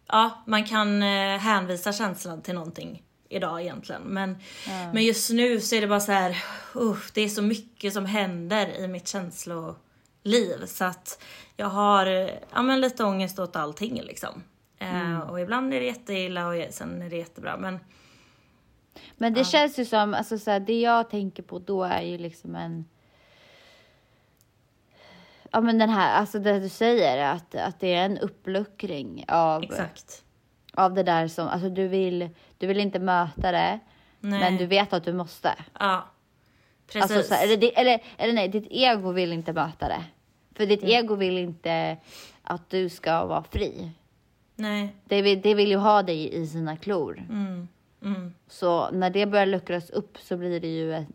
ja, 0.08 0.42
man 0.46 0.64
kan 0.64 1.02
eh, 1.02 1.38
hänvisa 1.38 1.92
känslan 1.92 2.42
till 2.42 2.54
någonting 2.54 3.02
idag 3.28 3.62
egentligen. 3.62 4.02
Men, 4.02 4.36
men 4.92 5.04
just 5.04 5.30
nu 5.30 5.60
så 5.60 5.74
är 5.74 5.80
det 5.80 5.86
bara 5.86 6.00
så 6.00 6.12
här, 6.12 6.36
usch, 6.74 7.10
det 7.14 7.20
är 7.20 7.28
så 7.28 7.42
mycket 7.42 7.92
som 7.92 8.06
händer 8.06 8.78
i 8.78 8.88
mitt 8.88 9.08
känsloliv 9.08 10.66
så 10.66 10.84
att 10.84 11.22
jag 11.56 11.66
har 11.66 12.06
eh, 12.06 12.30
ja, 12.52 12.62
men 12.62 12.80
lite 12.80 13.04
ångest 13.04 13.38
åt 13.38 13.56
allting 13.56 14.02
liksom. 14.02 14.42
Eh, 14.78 15.18
och 15.18 15.40
ibland 15.40 15.74
är 15.74 15.80
det 15.80 15.86
jätteilla 15.86 16.48
och 16.48 16.54
sen 16.70 17.02
är 17.02 17.10
det 17.10 17.16
jättebra. 17.16 17.56
Men 17.56 17.78
Men 19.16 19.34
det 19.34 19.44
känns 19.44 19.78
ju 19.78 19.84
som, 19.84 20.14
alltså 20.14 20.38
så 20.38 20.50
här, 20.50 20.60
det 20.60 20.80
jag 20.80 21.10
tänker 21.10 21.42
på 21.42 21.58
då 21.58 21.84
är 21.84 22.02
ju 22.02 22.18
liksom 22.18 22.54
en... 22.54 22.84
Ja 25.50 25.60
men 25.60 25.78
den 25.78 25.88
här, 25.90 26.14
alltså 26.20 26.38
det 26.38 26.60
du 26.60 26.68
säger, 26.68 27.24
att, 27.34 27.54
att 27.54 27.80
det 27.80 27.94
är 27.94 28.04
en 28.04 28.18
uppluckring 28.18 29.24
av, 29.28 29.62
exakt. 29.62 30.24
av 30.74 30.94
det 30.94 31.02
där 31.02 31.28
som, 31.28 31.48
alltså 31.48 31.68
du 31.68 31.88
vill, 31.88 32.28
du 32.58 32.66
vill 32.66 32.80
inte 32.80 32.98
möta 32.98 33.52
det, 33.52 33.78
Nej. 34.20 34.40
men 34.40 34.56
du 34.56 34.66
vet 34.66 34.92
att 34.92 35.04
du 35.04 35.12
måste. 35.12 35.54
Ja. 35.80 36.04
Precis. 36.92 37.02
Alltså, 37.02 37.28
så 37.28 37.34
här, 37.34 37.44
eller, 37.44 37.72
eller, 37.76 38.02
eller 38.18 38.32
nej, 38.32 38.48
ditt 38.48 38.66
ego 38.70 39.12
vill 39.12 39.32
inte 39.32 39.52
möta 39.52 39.88
det. 39.88 40.04
För 40.54 40.66
ditt 40.66 40.82
Mm. 40.82 40.94
ego 41.04 41.14
vill 41.14 41.38
inte 41.38 41.96
att 42.42 42.70
du 42.70 42.88
ska 42.88 43.24
vara 43.24 43.42
fri. 43.42 43.90
Nej. 44.54 44.94
Det 45.04 45.22
vill, 45.22 45.40
det 45.40 45.54
vill 45.54 45.68
ju 45.70 45.76
ha 45.76 46.02
dig 46.02 46.34
i 46.42 46.46
sina 46.46 46.76
klor. 46.76 47.22
Mm. 47.30 47.68
Mm. 48.04 48.34
Så 48.48 48.90
när 48.90 49.10
det 49.10 49.26
börjar 49.26 49.46
luckras 49.46 49.90
upp 49.90 50.18
så 50.18 50.36
blir 50.36 50.60
det 50.60 50.68
ju 50.68 50.94
en, 50.94 51.06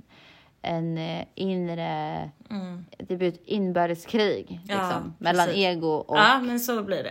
en 0.64 0.98
eh, 0.98 1.26
inre... 1.36 2.32
Mm. 2.50 2.86
Det 2.98 3.16
blir 3.18 3.28
ett 3.28 3.42
inbördeskrig 3.46 4.60
Ja, 4.68 4.76
liksom, 4.76 5.14
mellan 5.18 5.50
ego 5.50 5.88
och 5.88 6.18
Ja, 6.18 6.42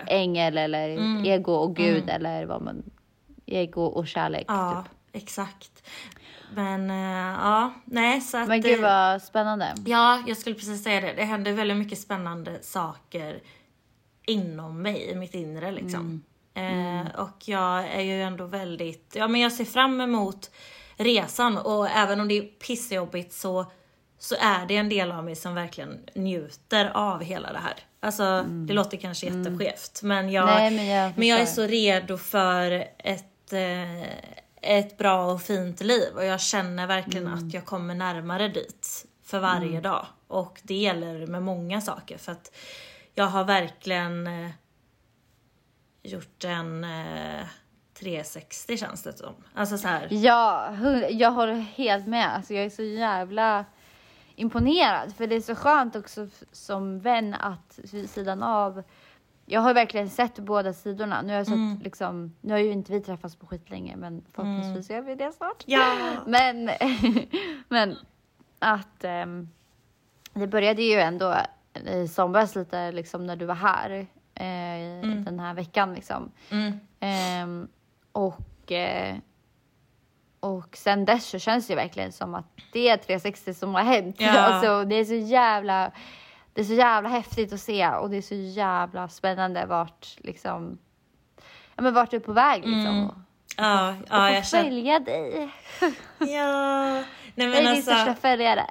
ängel 0.06 0.58
eller 0.58 0.88
Mm. 0.88 1.24
ego 1.24 1.52
och 1.52 1.76
gud 1.76 2.10
eller 2.10 2.46
vad 2.46 2.62
man... 2.62 2.82
Ego 3.46 3.82
och 3.82 4.06
kärlek. 4.06 4.44
Ja, 4.48 4.84
Typ. 5.12 5.22
exakt. 5.22 5.88
Men 6.54 6.90
eh, 6.90 7.40
ja, 7.40 7.72
nej 7.84 8.20
så 8.20 8.36
att... 8.38 8.48
Men 8.48 8.60
gud 8.60 8.80
vad 8.80 9.22
spännande. 9.22 9.74
Ja, 9.86 10.22
jag 10.26 10.36
skulle 10.36 10.54
precis 10.54 10.84
säga 10.84 11.00
det. 11.00 11.12
Det 11.12 11.24
händer 11.24 11.52
väldigt 11.52 11.76
mycket 11.76 11.98
spännande 11.98 12.58
saker 12.62 13.40
inom 14.26 14.82
mig, 14.82 15.10
i 15.10 15.14
mitt 15.14 15.34
inre 15.34 15.72
liksom. 15.72 16.22
Eh, 16.54 17.20
och 17.20 17.48
jag 17.48 17.86
är 17.86 18.00
ju 18.00 18.22
ändå 18.22 18.44
väldigt, 18.46 19.12
ja 19.16 19.28
men 19.28 19.40
jag 19.40 19.52
ser 19.52 19.64
fram 19.64 20.00
emot 20.00 20.50
resan 20.96 21.58
och 21.58 21.88
även 21.88 22.20
om 22.20 22.28
det 22.28 22.38
är 22.38 22.42
pissjobbigt 22.42 23.32
så, 23.32 23.66
så 24.18 24.34
är 24.40 24.66
det 24.66 24.76
en 24.76 24.88
del 24.88 25.12
av 25.12 25.24
mig 25.24 25.36
som 25.36 25.54
verkligen 25.54 26.00
njuter 26.14 26.90
av 26.94 27.22
hela 27.22 27.52
det 27.52 27.58
här. 27.58 27.74
Alltså 28.00 28.42
det 28.42 28.72
låter 28.74 28.96
kanske 28.96 29.26
jätteskevt 29.26 30.02
men 30.02 30.30
jag, 30.30 30.46
Nej, 30.46 30.70
men 30.70 30.86
jag 30.86 31.12
men 31.16 31.28
jag 31.28 31.40
är 31.40 31.46
så 31.46 31.62
redo 31.62 32.16
för 32.18 32.70
ett, 32.98 33.52
eh, 33.52 34.02
ett 34.62 34.98
bra 34.98 35.32
och 35.32 35.42
fint 35.42 35.80
liv 35.80 36.14
och 36.14 36.24
jag 36.24 36.40
känner 36.40 36.86
verkligen 36.86 37.26
Mm. 37.26 37.48
att 37.48 37.54
jag 37.54 37.64
kommer 37.64 37.94
närmare 37.94 38.48
dit 38.48 39.06
för 39.24 39.38
varje 39.38 39.80
dag. 39.80 40.06
Och 40.28 40.60
det 40.62 40.74
gäller 40.74 41.26
med 41.26 41.42
många 41.42 41.80
saker 41.80 42.18
för 42.18 42.32
att 42.32 42.52
jag 43.14 43.24
har 43.24 43.44
verkligen 43.44 44.26
eh, 44.26 44.50
gjort 46.02 46.44
en 46.44 46.84
eh, 46.84 47.46
360 48.02 48.76
känns 48.76 49.02
det 49.02 49.12
som. 49.12 49.34
Alltså 49.54 49.78
så 49.78 49.88
här. 49.88 50.08
Ja, 50.10 50.74
jag 51.10 51.30
håller 51.30 51.54
helt 51.54 52.06
med. 52.06 52.34
Alltså, 52.34 52.54
jag 52.54 52.64
är 52.64 52.70
så 52.70 52.82
jävla 52.82 53.64
imponerad. 54.36 55.14
För 55.16 55.26
det 55.26 55.34
är 55.34 55.40
så 55.40 55.54
skönt 55.54 55.96
också 55.96 56.28
som 56.52 57.00
vän 57.00 57.34
att 57.34 57.78
vid 57.92 58.10
sidan 58.10 58.42
av... 58.42 58.82
Jag 59.46 59.60
har 59.60 59.74
verkligen 59.74 60.10
sett 60.10 60.38
båda 60.38 60.72
sidorna. 60.72 61.22
Nu 61.22 61.28
har, 61.28 61.38
jag 61.38 61.46
sett, 61.46 61.84
liksom, 61.84 62.36
nu 62.40 62.52
har 62.52 62.60
ju 62.60 62.72
inte 62.72 62.92
vi 62.92 63.00
träffats 63.00 63.36
på 63.36 63.46
skitlänge 63.46 63.96
men 63.96 64.24
förhoppningsvis 64.32 64.90
gör 64.90 65.00
vi 65.00 65.14
det 65.14 65.32
snart. 65.32 65.64
Ja. 65.66 65.96
Men, 66.26 66.70
men 67.68 67.96
att 68.58 69.04
ehm, 69.04 69.48
det 70.32 70.46
började 70.46 70.82
ju 70.82 71.00
ändå 71.00 71.36
i 71.86 72.08
somras 72.08 72.54
lite 72.54 72.92
liksom 72.92 73.26
när 73.26 73.36
du 73.36 73.46
var 73.46 73.54
här 73.54 73.90
eh, 74.34 75.08
den 75.24 75.40
här 75.40 75.54
veckan 75.54 75.94
liksom. 75.94 76.30
Mm. 76.50 76.78
Och, 78.12 78.72
eh, 78.72 79.16
och 80.40 80.76
sen 80.76 81.04
dess 81.04 81.26
så 81.26 81.38
känns 81.38 81.66
det 81.66 81.74
verkligen 81.74 82.12
som 82.12 82.34
att 82.34 82.44
det 82.72 82.88
är 82.88 82.96
360 82.96 83.54
som 83.54 83.74
har 83.74 83.82
hänt. 83.82 84.16
Ja. 84.18 84.32
Alltså, 84.38 84.84
det 84.84 84.94
är 84.94 85.04
så 85.04 85.14
jävla 85.14 85.92
det 86.54 86.60
är 86.60 86.64
så 86.64 86.74
jävla 86.74 87.08
häftigt 87.08 87.52
att 87.52 87.60
se 87.60 87.88
och 87.88 88.10
det 88.10 88.16
är 88.16 88.22
så 88.22 88.34
jävla 88.34 89.08
spännande 89.08 89.66
vart 89.66 90.16
liksom 90.18 90.78
ja, 91.76 91.82
men 91.82 91.94
vart 91.94 92.10
du 92.10 92.16
är 92.16 92.20
på 92.20 92.32
väg 92.32 92.66
liksom. 92.66 92.86
Mm. 92.86 93.08
Och, 93.08 93.14
Ja, 93.56 93.90
och 93.90 93.96
ja 94.08 94.28
få 94.28 94.34
jag 94.34 94.46
känner... 94.46 94.64
följa 94.64 94.98
dig. 95.00 95.50
Ja. 96.18 97.04
Nej 97.34 97.46
Jag 97.46 97.48
men 97.48 97.54
är 97.54 97.60
din 97.60 97.66
alltså... 97.68 97.90
största 97.90 98.14
följare. 98.14 98.66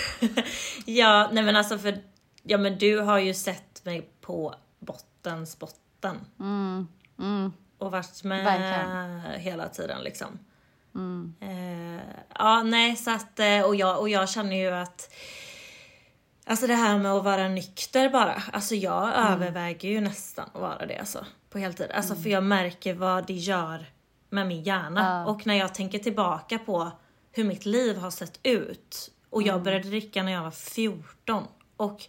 ja, 0.86 1.28
nej 1.32 1.42
men 1.42 1.56
alltså 1.56 1.78
för... 1.78 1.98
Ja 2.42 2.58
men 2.58 2.78
du 2.78 2.98
har 2.98 3.18
ju 3.18 3.34
sett 3.34 3.84
mig 3.84 4.10
på 4.20 4.54
bottens 4.78 5.58
botten. 5.58 6.16
Mm, 6.40 6.88
Och 7.78 7.90
varit 7.90 8.24
med 8.24 8.44
Verkligen. 8.44 9.40
hela 9.40 9.68
tiden 9.68 10.02
liksom. 10.02 10.38
mm. 10.94 11.34
Eh, 11.40 12.02
ja, 12.38 12.62
nej, 12.62 12.96
så 12.96 13.10
att, 13.10 13.38
eh, 13.40 13.60
och 13.62 13.76
jag, 13.76 14.00
och 14.00 14.08
jag 14.08 14.28
känner 14.28 14.56
ju 14.56 14.68
att 14.70 15.14
Alltså 16.46 16.66
det 16.66 16.74
här 16.74 16.98
med 16.98 17.12
att 17.12 17.24
vara 17.24 17.48
nykter 17.48 18.08
bara. 18.10 18.42
Alltså 18.52 18.74
jag 18.74 19.02
Mm. 19.08 19.32
överväger 19.32 19.88
ju 19.88 20.00
nästan 20.00 20.48
att 20.54 20.60
vara 20.60 20.86
det 20.86 20.98
alltså. 20.98 21.26
På 21.50 21.58
heltid. 21.58 21.90
Alltså 21.94 22.14
för 22.16 22.30
jag 22.30 22.42
märker 22.44 22.94
vad 22.94 23.26
det 23.26 23.32
gör 23.34 23.86
med 24.30 24.46
min 24.46 24.62
hjärna. 24.62 25.00
Ja. 25.26 25.32
Och 25.32 25.46
när 25.46 25.54
jag 25.54 25.74
tänker 25.74 25.98
tillbaka 25.98 26.58
på 26.58 26.90
hur 27.32 27.44
mitt 27.44 27.66
liv 27.66 27.96
har 27.96 28.10
sett 28.10 28.40
ut. 28.42 29.10
Och 29.30 29.42
Mm. 29.42 29.54
jag 29.54 29.62
började 29.62 29.88
dricka 29.88 30.22
när 30.22 30.32
jag 30.32 30.42
var 30.42 30.50
14. 30.50 31.44
Och 31.76 32.06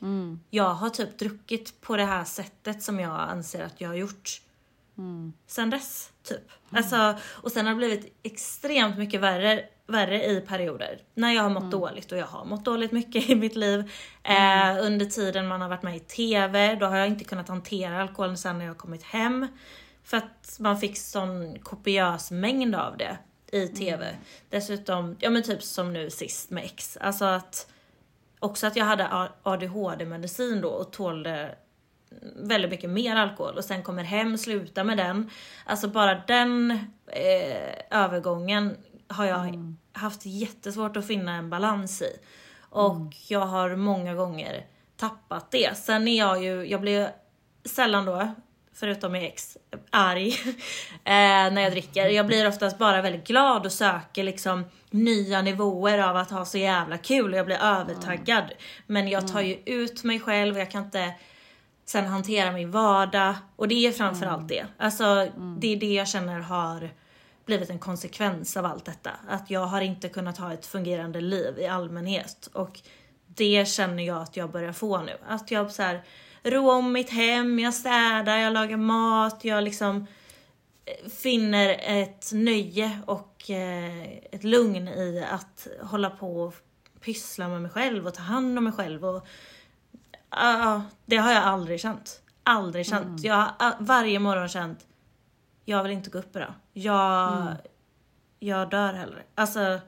jag 0.50 0.74
har 0.74 0.90
typ 0.90 1.20
druckit 1.20 1.82
på 1.82 1.98
det 1.98 2.06
här 2.06 2.24
sättet 2.24 2.84
som 2.84 3.00
jag 3.00 3.20
anser 3.20 3.64
att 3.66 3.82
jag 3.82 3.90
har 3.90 3.96
gjort 3.96 4.42
sen 5.47 5.70
dess. 5.70 6.12
Typ. 6.24 6.52
Alltså, 6.72 7.16
och 7.32 7.52
sen 7.52 7.66
har 7.66 7.74
det 7.74 7.78
blivit 7.78 8.20
extremt 8.24 8.97
mycket 8.97 9.22
värre, 9.22 9.66
värre 9.88 10.26
i 10.26 10.41
perioder. 10.41 11.00
När 11.14 11.34
jag 11.34 11.43
har 11.43 11.50
mått 11.50 11.72
dåligt 11.72 12.12
och 12.12 12.18
jag 12.18 12.26
har 12.26 12.45
mått 12.45 12.66
dåligt 12.66 12.91
mycket 12.91 13.30
i 13.30 13.36
mitt 13.36 13.56
liv. 13.56 13.91
Eh, 14.24 14.78
under 14.82 15.06
tiden 15.06 15.47
man 15.47 15.62
har 15.62 15.70
varit 15.70 15.84
med 15.84 15.95
i 15.95 16.00
TV, 16.00 16.76
då 16.76 16.86
har 16.86 16.97
jag 16.97 17.08
inte 17.08 17.24
kunnat 17.24 17.47
hantera 17.47 18.02
alkoholen 18.02 18.38
sen 18.38 18.58
när 18.58 18.66
jag 18.66 18.72
har 18.72 18.78
kommit 18.78 19.04
hem. 19.04 19.47
För 20.04 20.18
att 20.18 20.58
man 20.60 20.80
fick 20.80 20.97
sån 20.97 21.60
kopiös 21.60 22.32
mängd 22.32 22.76
av 22.76 22.97
det 22.97 23.18
i 23.52 23.68
TV. 23.68 24.16
Dessutom, 24.50 25.16
ja 25.20 25.30
men 25.30 25.43
typ 25.43 25.64
som 25.64 25.93
nu 25.93 26.10
sist 26.10 26.50
med 26.50 26.66
X. 26.66 26.97
Alltså 27.02 27.26
att 27.26 27.68
också 28.39 28.68
att 28.68 28.76
jag 28.76 28.86
hade 28.86 29.30
ADHD-medicin 29.43 30.62
då 30.62 30.70
och 30.70 30.91
tålde 30.91 31.56
väldigt 32.36 32.72
mycket 32.72 32.89
mer 32.89 33.16
alkohol 33.16 33.57
och 33.57 33.66
sen 33.66 33.84
kommer 33.84 34.03
hem, 34.03 34.38
slutar 34.38 34.84
med 34.84 34.97
den. 34.97 35.30
Alltså 35.66 35.88
bara 35.88 36.22
den 36.28 36.72
eh, 37.07 37.99
övergången 38.03 38.78
har 39.07 39.26
jag 39.26 39.76
haft 39.93 40.26
jättesvårt 40.26 40.97
att 40.97 41.07
finna 41.07 41.36
en 41.36 41.49
balans 41.49 42.01
i. 42.01 42.20
Och 42.70 43.14
jag 43.28 43.45
har 43.45 43.76
många 43.76 44.16
gånger 44.16 44.66
tappat 44.97 45.51
det. 45.51 45.78
Sen 45.78 46.07
är 46.07 46.18
jag 46.18 46.43
ju, 46.43 46.66
jag 46.66 46.82
blir 46.82 47.10
sällan 47.66 48.05
då 48.05 48.34
förutom 48.80 49.12
med 49.12 49.24
ex, 49.24 49.57
arg 49.89 50.28
eh, 51.03 51.53
när 51.53 51.62
jag 51.62 51.72
dricker. 51.72 52.05
Jag 52.05 52.28
blir 52.28 52.47
oftast 52.47 52.78
bara 52.78 53.01
väldigt 53.01 53.28
glad 53.28 53.66
och 53.66 53.72
söker 53.72 54.24
liksom 54.24 54.66
nya 54.89 55.41
nivåer 55.41 55.97
av 55.97 56.18
att 56.18 56.32
ha 56.32 56.45
så 56.45 56.57
jävla 56.57 56.97
kul 56.97 57.34
och 57.34 57.39
jag 57.39 57.45
blir 57.45 57.64
övertaggad. 57.64 58.51
Men 58.88 59.07
jag 59.07 59.28
tar 59.28 59.41
ju 59.41 59.60
ut 59.66 60.03
mig 60.03 60.20
själv 60.20 60.55
och 60.55 60.62
jag 60.62 60.72
kan 60.72 60.84
inte 60.84 61.14
sen 61.90 62.06
hantera 62.06 62.52
min 62.52 62.72
vardag. 62.72 63.36
Och 63.56 63.68
det 63.68 63.88
är 63.88 63.92
framförallt 63.92 64.48
det. 64.48 64.66
Alltså 64.78 65.28
det 65.60 65.74
är 65.74 65.80
det 65.80 65.94
jag 65.94 66.08
känner 66.08 66.40
har 66.40 66.90
blivit 67.46 67.70
en 67.70 67.80
konsekvens 67.80 68.58
av 68.58 68.66
allt 68.66 68.86
detta. 68.86 69.12
Att 69.28 69.50
jag 69.50 69.66
har 69.66 69.82
inte 69.82 70.10
kunnat 70.10 70.38
ha 70.38 70.54
ett 70.54 70.66
fungerande 70.66 71.22
liv 71.22 71.60
i 71.60 71.68
allmänhet. 71.68 72.50
Och 72.54 72.82
det 73.28 73.68
känner 73.68 74.04
jag 74.04 74.22
att 74.22 74.38
jag 74.38 74.52
börjar 74.52 74.74
få 74.74 75.02
nu. 75.02 75.18
Att 75.28 75.52
jag 75.52 75.72
så 75.72 75.84
här, 75.84 76.04
rå 76.44 76.72
om 76.72 76.92
mitt 76.92 77.10
hem, 77.10 77.60
jag 77.60 77.74
städar, 77.74 78.38
jag 78.38 78.54
lagar 78.54 78.78
mat, 78.78 79.46
jag 79.46 79.64
liksom 79.64 80.08
eh, 80.86 81.10
finner 81.10 81.70
ett 81.80 82.30
nöje 82.34 83.00
och 83.06 83.50
eh, 83.50 84.08
ett 84.32 84.44
lugn 84.44 84.88
i 84.88 85.26
att 85.32 85.68
hålla 85.82 86.10
på 86.10 86.42
och 86.42 86.56
pyssla 87.02 87.48
med 87.48 87.62
mig 87.62 87.72
själv 87.72 88.08
och 88.08 88.14
ta 88.14 88.22
hand 88.22 88.58
om 88.58 88.64
mig 88.64 88.74
själv. 88.74 89.06
Och, 89.06 89.28
ja, 90.30 90.82
det 91.06 91.18
har 91.18 91.32
jag 91.32 91.44
aldrig 91.44 91.80
känt. 91.80 92.22
Aldrig 92.44 92.86
känt. 92.86 93.24
Jag 93.24 93.36
har 93.36 93.76
varje 93.80 94.20
morgon 94.20 94.48
känt, 94.48 94.88
jag 95.66 95.84
vill 95.84 95.92
inte 95.92 96.10
gå 96.10 96.20
upp 96.20 96.36
idag. 96.36 96.54
Jag, 96.74 97.56
jag 98.40 98.70
dör 98.70 98.94
hellre. 98.94 99.24
Alltså, 99.36 99.80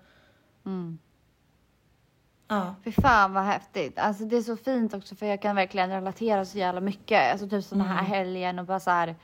ja. 2.48 2.76
Fy 2.84 2.92
fan 2.92 3.34
vad 3.34 3.44
häftigt. 3.44 4.00
Alltså 4.00 4.24
det 4.24 4.38
är 4.38 4.42
så 4.42 4.58
fint 4.58 4.94
också 4.94 5.16
för 5.16 5.26
jag 5.26 5.42
kan 5.42 5.56
verkligen 5.56 5.90
relatera 5.90 6.46
så 6.46 6.58
jävla 6.58 6.82
mycket. 6.82 7.32
Alltså 7.32 7.50
typ 7.50 7.66
såna 7.66 7.84
här 7.84 8.04
helgen 8.04 8.60
och 8.60 8.66
bara 8.66 8.80
så 8.80 8.92
här. 8.92 9.16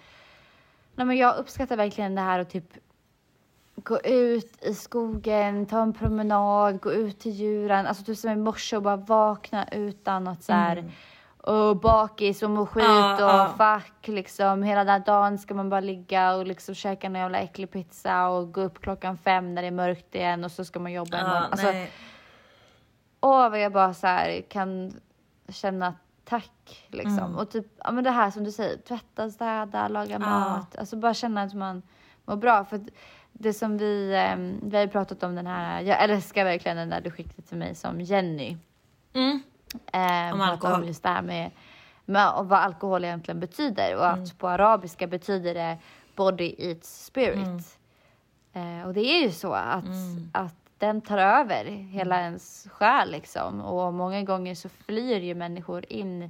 Nej 0.95 1.07
men 1.07 1.17
jag 1.17 1.37
uppskattar 1.37 1.77
verkligen 1.77 2.15
det 2.15 2.21
här 2.21 2.39
och 2.39 2.49
typ 2.49 2.73
gå 3.87 3.99
ut 4.03 4.65
i 4.65 4.73
skogen, 4.73 5.65
ta 5.65 5.81
en 5.81 5.93
promenad, 5.93 6.81
gå 6.81 6.91
ut 6.91 7.19
till 7.19 7.31
djuren. 7.31 7.87
Alltså 7.87 8.03
typ 8.03 8.17
som 8.17 8.29
i 8.29 8.35
morse 8.35 8.75
och 8.75 8.83
bara 8.83 8.95
vakna 8.95 9.67
utan 9.67 10.27
att 10.27 10.43
så 10.43 10.53
här 10.53 10.91
och 11.37 11.77
bakis 11.77 12.43
och 12.43 12.49
må 12.49 12.65
skit 12.65 12.83
Ja, 12.85 13.13
och 13.13 13.61
ja. 13.61 13.79
fuck 13.79 14.07
liksom. 14.07 14.63
Hela 14.63 14.83
den 14.83 14.93
här 14.93 14.99
dagen 14.99 15.37
ska 15.37 15.53
man 15.53 15.69
bara 15.69 15.79
ligga 15.79 16.35
och 16.35 16.45
liksom 16.45 16.75
käka 16.75 17.07
en 17.07 17.15
jävla 17.15 17.39
äcklig 17.39 17.71
pizza 17.71 18.27
och 18.27 18.53
gå 18.53 18.61
upp 18.61 18.81
klockan 18.81 19.17
fem 19.17 19.55
när 19.55 19.61
det 19.61 19.67
är 19.67 19.71
mörkt 19.71 20.15
igen 20.15 20.43
och 20.43 20.51
så 20.51 20.65
ska 20.65 20.79
man 20.79 20.91
jobba 20.91 21.17
imorgon. 21.17 21.41
Ja, 21.41 21.47
Alltså, 21.51 21.67
nej. 21.67 21.91
Åh, 23.21 23.49
vad 23.49 23.59
jag 23.59 23.71
bara 23.71 23.93
så 23.93 24.07
här 24.07 24.41
kan 24.49 24.93
känna 25.49 25.93
tack 26.25 26.87
liksom. 26.87 27.17
Mm. 27.17 27.35
Och 27.35 27.49
typ, 27.49 27.65
ja 27.83 27.91
men 27.91 28.03
det 28.03 28.11
här 28.11 28.31
som 28.31 28.43
du 28.43 28.51
säger, 28.51 28.77
tvätta, 28.77 29.29
städa, 29.29 29.87
laga 29.87 30.19
mat. 30.19 30.77
Alltså 30.77 30.95
bara 30.95 31.13
känna 31.13 31.41
att 31.41 31.53
man 31.53 31.81
mår 32.25 32.35
bra. 32.35 32.65
För 32.65 32.81
det 33.39 33.53
som 33.53 33.77
vi, 33.77 34.13
eh, 34.13 34.35
vi 34.69 34.75
har 34.77 34.83
ju 34.83 34.89
pratat 34.89 35.23
om 35.23 35.35
den 35.35 35.47
här, 35.47 35.81
jag 35.81 36.03
älskar 36.03 36.43
verkligen 36.45 36.77
den 36.77 36.89
där 36.89 37.01
du 37.01 37.11
skickade 37.11 37.41
till 37.41 37.57
mig 37.57 37.75
som 37.75 38.01
Jenny. 38.01 38.57
Mm. 39.13 39.41
Eh, 39.93 40.33
Om 40.33 40.41
alkohol. 40.41 40.75
Om 40.81 40.87
just 40.87 41.03
det 41.03 41.09
här 41.09 41.21
med, 41.21 41.51
med 42.05 42.31
vad 42.43 42.59
alkohol 42.59 43.03
egentligen 43.05 43.39
betyder. 43.39 43.95
Och 43.97 44.05
Mm. 44.05 44.23
att 44.23 44.37
på 44.37 44.47
arabiska 44.49 45.07
betyder 45.07 45.53
det 45.53 45.77
body 46.15 46.55
eats 46.57 47.05
spirit. 47.05 47.77
Mm. 48.53 48.79
Eh, 48.79 48.87
och 48.87 48.93
det 48.93 49.01
är 49.05 49.21
ju 49.23 49.31
så 49.31 49.53
att, 49.53 49.85
att 50.31 50.55
den 50.77 51.01
tar 51.01 51.17
över 51.17 51.65
hela 51.65 52.15
Mm. 52.15 52.25
ens 52.25 52.67
själ 52.71 53.11
liksom. 53.11 53.61
Och 53.61 53.93
många 53.93 54.23
gånger 54.23 54.55
så 54.55 54.69
flyr 54.69 55.19
ju 55.19 55.35
människor 55.35 55.85
in 55.89 56.29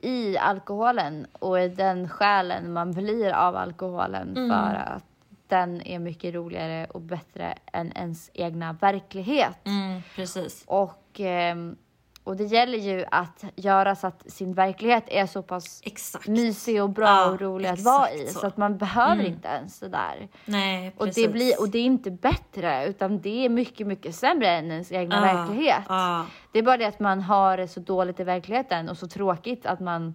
i 0.00 0.38
alkoholen 0.38 1.26
och 1.32 1.60
i 1.60 1.68
den 1.68 2.08
själen 2.08 2.72
man 2.72 2.92
blir 2.92 3.32
av 3.32 3.56
alkoholen 3.56 4.36
Mm. 4.36 4.48
för 4.50 4.74
att 4.74 5.04
den 5.50 5.86
är 5.86 5.98
mycket 5.98 6.34
roligare 6.34 6.86
och 6.90 7.00
bättre 7.00 7.54
än 7.72 7.92
ens 7.96 8.30
egna 8.34 8.72
verklighet. 8.72 9.56
Mm, 9.66 10.02
precis. 10.16 10.64
Och, 10.66 11.20
ehm, 11.20 11.76
och 12.24 12.36
det 12.36 12.44
gäller 12.44 12.78
ju 12.78 13.04
att 13.10 13.44
göra 13.56 13.94
så 13.94 14.06
att 14.06 14.30
sin 14.30 14.54
verklighet 14.54 15.04
är 15.06 15.26
så 15.26 15.42
pass 15.42 15.80
Exakt. 15.84 16.26
mysig 16.28 16.82
och 16.82 16.90
bra 16.90 17.06
Ja, 17.06 17.30
och 17.30 17.40
rolig 17.40 17.68
att 17.68 17.80
vara 17.80 18.10
i. 18.10 18.26
Så. 18.26 18.38
så. 18.38 18.46
att 18.46 18.56
man 18.56 18.76
behöver 18.78 19.12
Mm. 19.14 19.26
inte 19.26 19.48
ens 19.48 19.80
det 19.80 19.88
där. 19.88 20.28
Nej, 20.44 20.92
Och 20.96 21.06
precis. 21.06 21.26
det, 21.26 21.32
blir, 21.32 21.60
och 21.60 21.68
det 21.68 21.78
är 21.78 21.84
inte 21.84 22.10
bättre, 22.10 22.86
utan 22.86 23.20
det 23.20 23.44
är 23.44 23.48
mycket, 23.48 23.86
mycket 23.86 24.14
sämre 24.14 24.48
än 24.50 24.70
ens 24.70 24.92
egna 24.92 25.16
Ja, 25.16 25.20
verklighet. 25.34 25.82
ja. 25.88 26.26
Det 26.52 26.58
är 26.58 26.62
bara 26.62 26.76
det 26.76 26.84
att 26.86 27.00
man 27.00 27.20
har 27.20 27.56
det 27.56 27.68
så 27.68 27.80
dåligt 27.80 28.20
i 28.20 28.24
verkligheten 28.24 28.88
och 28.88 28.96
så 28.98 29.08
tråkigt 29.08 29.66
att 29.66 29.80
man 29.80 30.14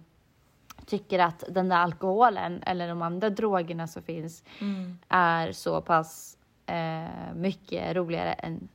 tycker 0.86 1.18
att 1.18 1.44
den 1.48 1.68
där 1.68 1.76
alkoholen 1.76 2.62
eller 2.62 2.88
de 2.88 3.02
andra 3.02 3.30
drogerna 3.30 3.86
som 3.86 4.02
finns 4.02 4.42
Mm. 4.60 4.98
är 5.08 5.52
så 5.52 5.80
pass 5.80 6.36
eh, 6.66 7.34
mycket 7.34 7.96
roligare 7.96 8.32
än 8.32 8.68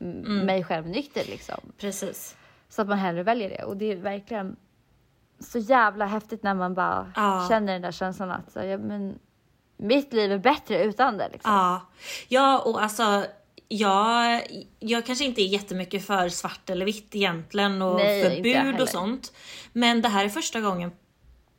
Mm. 0.00 0.46
mig 0.46 0.64
själv 0.64 0.86
nykter 0.86 1.24
liksom. 1.28 1.60
Precis. 1.78 2.36
Så 2.68 2.82
att 2.82 2.88
man 2.88 2.98
hellre 2.98 3.22
väljer 3.22 3.48
det. 3.50 3.64
Och 3.64 3.76
det 3.76 3.92
är 3.92 3.96
verkligen 3.96 4.56
så 5.38 5.58
jävla 5.58 6.06
häftigt 6.06 6.42
när 6.42 6.54
man 6.54 6.74
bara 6.74 7.12
Ja. 7.16 7.46
känner 7.48 7.72
den 7.72 7.82
där 7.82 7.92
känslan 7.92 8.30
att 8.30 8.52
så, 8.52 8.58
ja, 8.58 8.78
men, 8.78 9.18
mitt 9.76 10.12
liv 10.12 10.32
är 10.32 10.38
bättre 10.38 10.82
utan 10.84 11.18
det. 11.18 11.28
Liksom. 11.32 11.52
Ja, 11.52 11.80
ja 12.28 12.58
och 12.58 12.82
alltså 12.82 13.24
jag, 13.68 14.42
jag 14.78 15.06
kanske 15.06 15.24
inte 15.24 15.42
är 15.42 15.46
jättemycket 15.46 16.06
för 16.06 16.28
svart 16.28 16.70
eller 16.70 16.86
vitt 16.86 17.14
egentligen 17.14 17.82
och 17.82 17.96
Nej, 17.96 18.22
förbud 18.22 18.80
och 18.80 18.88
sånt. 18.88 19.32
Men 19.72 20.02
det 20.02 20.08
här 20.08 20.24
är 20.24 20.28
första 20.28 20.60
gången, 20.60 20.90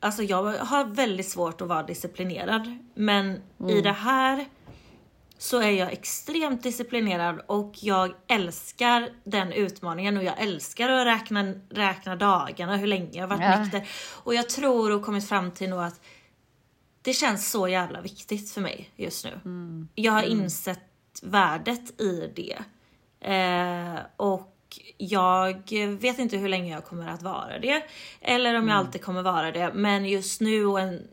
alltså 0.00 0.22
jag 0.22 0.42
har 0.52 0.84
väldigt 0.84 1.28
svårt 1.28 1.60
att 1.60 1.68
vara 1.68 1.82
disciplinerad. 1.82 2.78
Men 2.94 3.42
Mm. 3.60 3.76
i 3.76 3.80
det 3.80 3.92
här 3.92 4.46
så 5.38 5.60
är 5.60 5.70
jag 5.70 5.92
extremt 5.92 6.62
disciplinerad 6.62 7.40
och 7.46 7.72
jag 7.74 8.14
älskar 8.28 9.10
den 9.24 9.52
utmaningen 9.52 10.16
och 10.16 10.24
jag 10.24 10.40
älskar 10.42 10.88
att 10.88 11.06
räkna, 11.06 11.54
räkna 11.70 12.16
dagarna, 12.16 12.76
hur 12.76 12.86
länge 12.86 13.08
jag 13.12 13.22
har 13.22 13.28
varit 13.36 13.40
Ja. 13.54 13.62
nykter. 13.62 13.88
Och 14.24 14.34
jag 14.34 14.48
tror 14.48 14.92
och 14.92 15.02
kommit 15.04 15.28
fram 15.28 15.50
till 15.50 15.70
nog 15.70 15.80
att 15.82 16.00
det 17.02 17.12
känns 17.12 17.50
så 17.50 17.68
jävla 17.68 18.00
viktigt 18.00 18.50
för 18.50 18.60
mig 18.60 18.90
just 18.96 19.24
nu. 19.24 19.40
Jag 19.94 20.12
har 20.12 20.22
insett 20.22 20.80
värdet 21.22 22.00
i 22.00 22.32
det. 22.36 22.58
Eh, 23.32 23.98
och 24.16 24.54
jag 24.98 25.70
vet 26.00 26.18
inte 26.18 26.36
hur 26.36 26.48
länge 26.48 26.72
jag 26.72 26.84
kommer 26.84 27.08
att 27.08 27.22
vara 27.22 27.58
det. 27.58 27.82
Eller 28.20 28.58
om 28.58 28.68
jag 28.68 28.78
alltid 28.78 29.02
kommer 29.02 29.22
vara 29.22 29.52
det. 29.52 29.72
Men 29.74 30.04
just 30.04 30.40
nu 30.40 30.66
och 30.66 30.80
en 30.80 31.08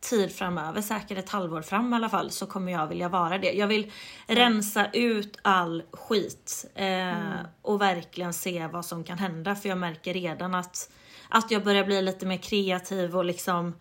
tid 0.00 0.32
framöver, 0.32 0.80
säkert 0.80 1.18
ett 1.18 1.28
halvår 1.28 1.62
fram 1.62 1.92
i 1.92 1.96
alla 1.96 2.08
fall, 2.08 2.30
så 2.30 2.46
kommer 2.46 2.72
jag 2.72 2.86
vilja 2.86 3.08
vara 3.08 3.38
det. 3.38 3.52
Jag 3.52 3.66
vill 3.66 3.92
rensa 4.26 4.86
ut 4.92 5.38
all 5.42 5.82
skit 5.92 6.64
eh, 6.74 7.14
och 7.62 7.80
verkligen 7.80 8.32
se 8.32 8.66
vad 8.66 8.84
som 8.84 9.04
kan 9.04 9.18
hända. 9.18 9.54
För 9.54 9.68
jag 9.68 9.78
märker 9.78 10.14
redan 10.14 10.54
att, 10.54 10.90
att 11.28 11.50
jag 11.50 11.64
börjar 11.64 11.84
bli 11.84 12.02
lite 12.02 12.26
mer 12.26 12.36
kreativ 12.36 13.16
och 13.16 13.24
liksom 13.24 13.74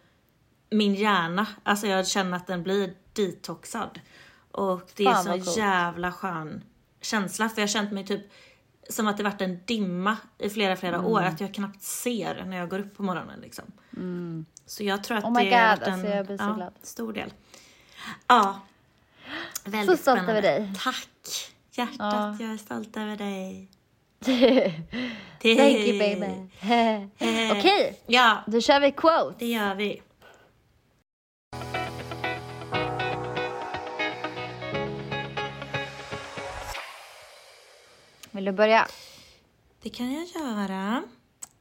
min 0.69 0.95
hjärna, 0.95 1.47
alltså 1.63 1.87
jag 1.87 2.07
känner 2.07 2.37
att 2.37 2.47
den 2.47 2.63
blir 2.63 2.93
detoxad. 3.13 3.99
Och 4.51 4.81
det 4.95 5.05
är 5.05 5.13
Fan, 5.13 5.23
så 5.23 5.29
vad 5.29 5.45
coolt. 5.45 5.57
jävla 5.57 6.11
skön 6.11 6.63
känsla 7.01 7.49
för 7.49 7.61
jag 7.61 7.67
har 7.67 7.71
känt 7.71 7.91
mig 7.91 8.05
typ 8.05 8.21
som 8.89 9.07
att 9.07 9.17
det 9.17 9.23
varit 9.23 9.41
en 9.41 9.59
dimma 9.65 10.17
i 10.39 10.49
flera, 10.49 10.75
flera 10.75 10.95
Mm. 10.95 11.07
år. 11.07 11.21
Att 11.21 11.41
jag 11.41 11.53
knappt 11.53 11.81
ser 11.83 12.45
när 12.45 12.57
jag 12.57 12.69
går 12.69 12.79
upp 12.79 12.97
på 12.97 13.03
morgonen 13.03 13.39
liksom. 13.41 13.65
Så 14.65 14.83
jag 14.83 15.03
tror 15.03 15.17
att 15.17 15.23
Oh 15.23 15.33
det 15.33 15.39
har 15.55 15.69
God, 15.75 15.79
varit 15.79 15.87
en 15.87 15.93
alltså, 15.93 16.07
jag 16.07 16.27
så 16.39 16.55
ja, 16.59 16.71
stor 16.83 17.13
del. 17.13 17.33
Ja. 18.27 18.59
Väldigt 19.63 19.99
stolt 19.99 20.01
spännande. 20.01 20.31
över 20.31 20.41
dig. 20.41 20.73
Tack! 20.83 21.51
Hjärtat, 21.71 21.97
Ja. 21.99 22.37
jag 22.39 22.53
är 22.53 22.57
stolt 22.57 22.97
över 22.97 23.15
dig. 23.17 23.67
Thank 25.41 25.79
you 25.87 25.99
baby. 25.99 26.49
Okej, 27.59 27.99
Ja, 28.07 28.43
då 28.47 28.61
kör 28.61 28.79
vi 28.79 28.91
quote. 28.91 29.35
det 29.39 29.45
gör 29.45 29.75
vi. 29.75 30.01
Vill 38.33 38.45
du 38.45 38.51
börja? 38.51 38.87
Det 39.81 39.89
kan 39.89 40.13
jag 40.13 40.27
göra. 40.27 41.03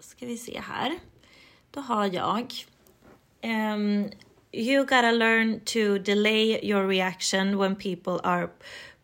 Ska 0.01 0.27
vi 0.27 0.37
se 0.37 0.61
här. 0.61 0.99
Då 1.71 1.81
har 1.81 2.15
jag. 2.15 2.55
Um, 3.43 4.11
you 4.53 4.85
gotta 4.85 5.11
learn 5.11 5.61
to 5.61 5.99
delay 5.99 6.59
your 6.63 6.89
reaction 6.89 7.59
when 7.59 7.77
people 7.77 8.21
are 8.25 8.49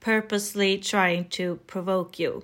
purposely 0.00 0.78
trying 0.78 1.24
to 1.24 1.56
provoke 1.66 2.22
you. 2.22 2.42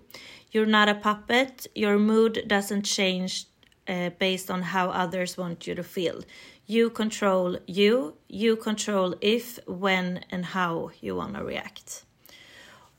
You're 0.53 0.67
not 0.67 0.89
a 0.89 0.95
puppet. 0.95 1.67
Your 1.75 1.99
mood 1.99 2.39
doesn't 2.47 2.85
change 2.85 3.47
uh, 3.89 4.11
based 4.19 4.51
on 4.51 4.63
how 4.63 4.91
others 4.91 5.39
want 5.39 5.67
you 5.67 5.75
to 5.75 5.83
feel. 5.83 6.23
You 6.67 6.91
control 6.91 7.57
you. 7.67 8.15
You 8.29 8.57
control 8.57 9.15
if, 9.21 9.59
when 9.67 10.21
and 10.31 10.45
how 10.45 10.91
you 11.01 11.17
wanna 11.17 11.43
react. 11.43 12.05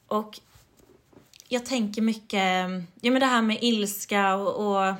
Och 0.07 0.39
jag 1.47 1.65
tänker 1.65 2.01
mycket, 2.01 2.65
ja 3.01 3.11
men 3.11 3.19
det 3.19 3.25
här 3.25 3.41
med 3.41 3.57
ilska 3.61 4.35
och, 4.35 4.75
och 4.75 4.95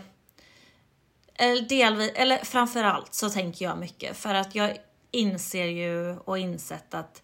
Eller 1.33 1.61
delvis, 1.61 2.11
eller 2.15 2.37
framförallt 2.37 3.13
så 3.13 3.29
tänker 3.29 3.65
jag 3.65 3.77
mycket 3.77 4.17
för 4.17 4.33
att 4.33 4.55
jag 4.55 4.77
inser 5.11 5.65
ju 5.65 6.17
och 6.17 6.37
insett 6.37 6.93
att 6.93 7.21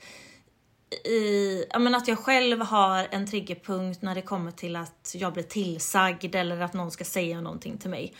i, 1.05 1.65
ja, 1.69 1.79
men 1.79 1.95
att 1.95 2.07
jag 2.07 2.19
själv 2.19 2.61
har 2.61 3.07
en 3.11 3.27
triggerpunkt 3.27 4.01
när 4.01 4.15
det 4.15 4.21
kommer 4.21 4.51
till 4.51 4.75
att 4.75 5.15
jag 5.15 5.33
blir 5.33 5.43
tillsagd 5.43 6.35
eller 6.35 6.61
att 6.61 6.73
någon 6.73 6.91
ska 6.91 7.03
säga 7.03 7.41
någonting 7.41 7.77
till 7.77 7.89
mig. 7.89 8.13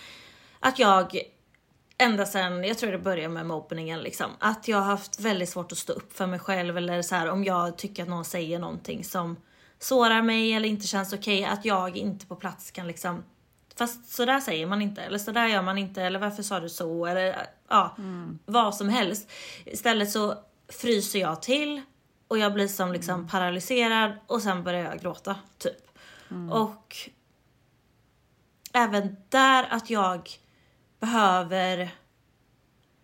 Att 0.59 0.79
jag 0.79 1.21
ända 1.97 2.25
sen, 2.25 2.63
jag 2.63 2.77
tror 2.77 2.91
det 2.91 2.97
började 2.97 3.33
med 3.33 3.45
mobbningen 3.45 3.99
liksom, 3.99 4.31
att 4.39 4.67
jag 4.67 4.77
har 4.77 4.85
haft 4.85 5.19
väldigt 5.19 5.49
svårt 5.49 5.71
att 5.71 5.77
stå 5.77 5.93
upp 5.93 6.13
för 6.13 6.27
mig 6.27 6.39
själv 6.39 6.77
eller 6.77 7.01
så 7.01 7.15
här 7.15 7.29
om 7.29 7.43
jag 7.43 7.77
tycker 7.77 8.03
att 8.03 8.09
någon 8.09 8.25
säger 8.25 8.59
någonting 8.59 9.03
som 9.03 9.37
sårar 9.81 10.21
mig 10.21 10.53
eller 10.53 10.69
inte 10.69 10.87
känns 10.87 11.13
okej, 11.13 11.45
att 11.45 11.65
jag 11.65 11.97
inte 11.97 12.25
på 12.25 12.35
plats 12.35 12.71
kan 12.71 12.87
liksom 12.87 13.23
Fast 13.75 14.13
så 14.13 14.25
där 14.25 14.39
säger 14.39 14.65
man 14.65 14.81
inte, 14.81 15.01
eller 15.01 15.17
så 15.17 15.31
där 15.31 15.47
gör 15.47 15.61
man 15.61 15.77
inte, 15.77 16.01
eller 16.01 16.19
varför 16.19 16.43
sa 16.43 16.59
du 16.59 16.69
så, 16.69 17.05
eller 17.05 17.47
ja, 17.67 17.95
vad 18.45 18.75
som 18.75 18.89
helst. 18.89 19.31
Istället 19.65 20.11
så 20.11 20.35
fryser 20.69 21.19
jag 21.19 21.41
till 21.41 21.81
och 22.27 22.37
jag 22.37 22.53
blir 22.53 22.67
som 22.67 22.91
liksom 22.91 23.27
paralyserad 23.27 24.11
och 24.27 24.41
sen 24.41 24.63
börjar 24.63 24.83
jag 24.83 24.99
gråta, 24.99 25.35
typ. 25.57 25.97
Och 26.51 26.97
även 28.73 29.15
där 29.29 29.67
att 29.69 29.89
jag 29.89 30.29
behöver 30.99 31.89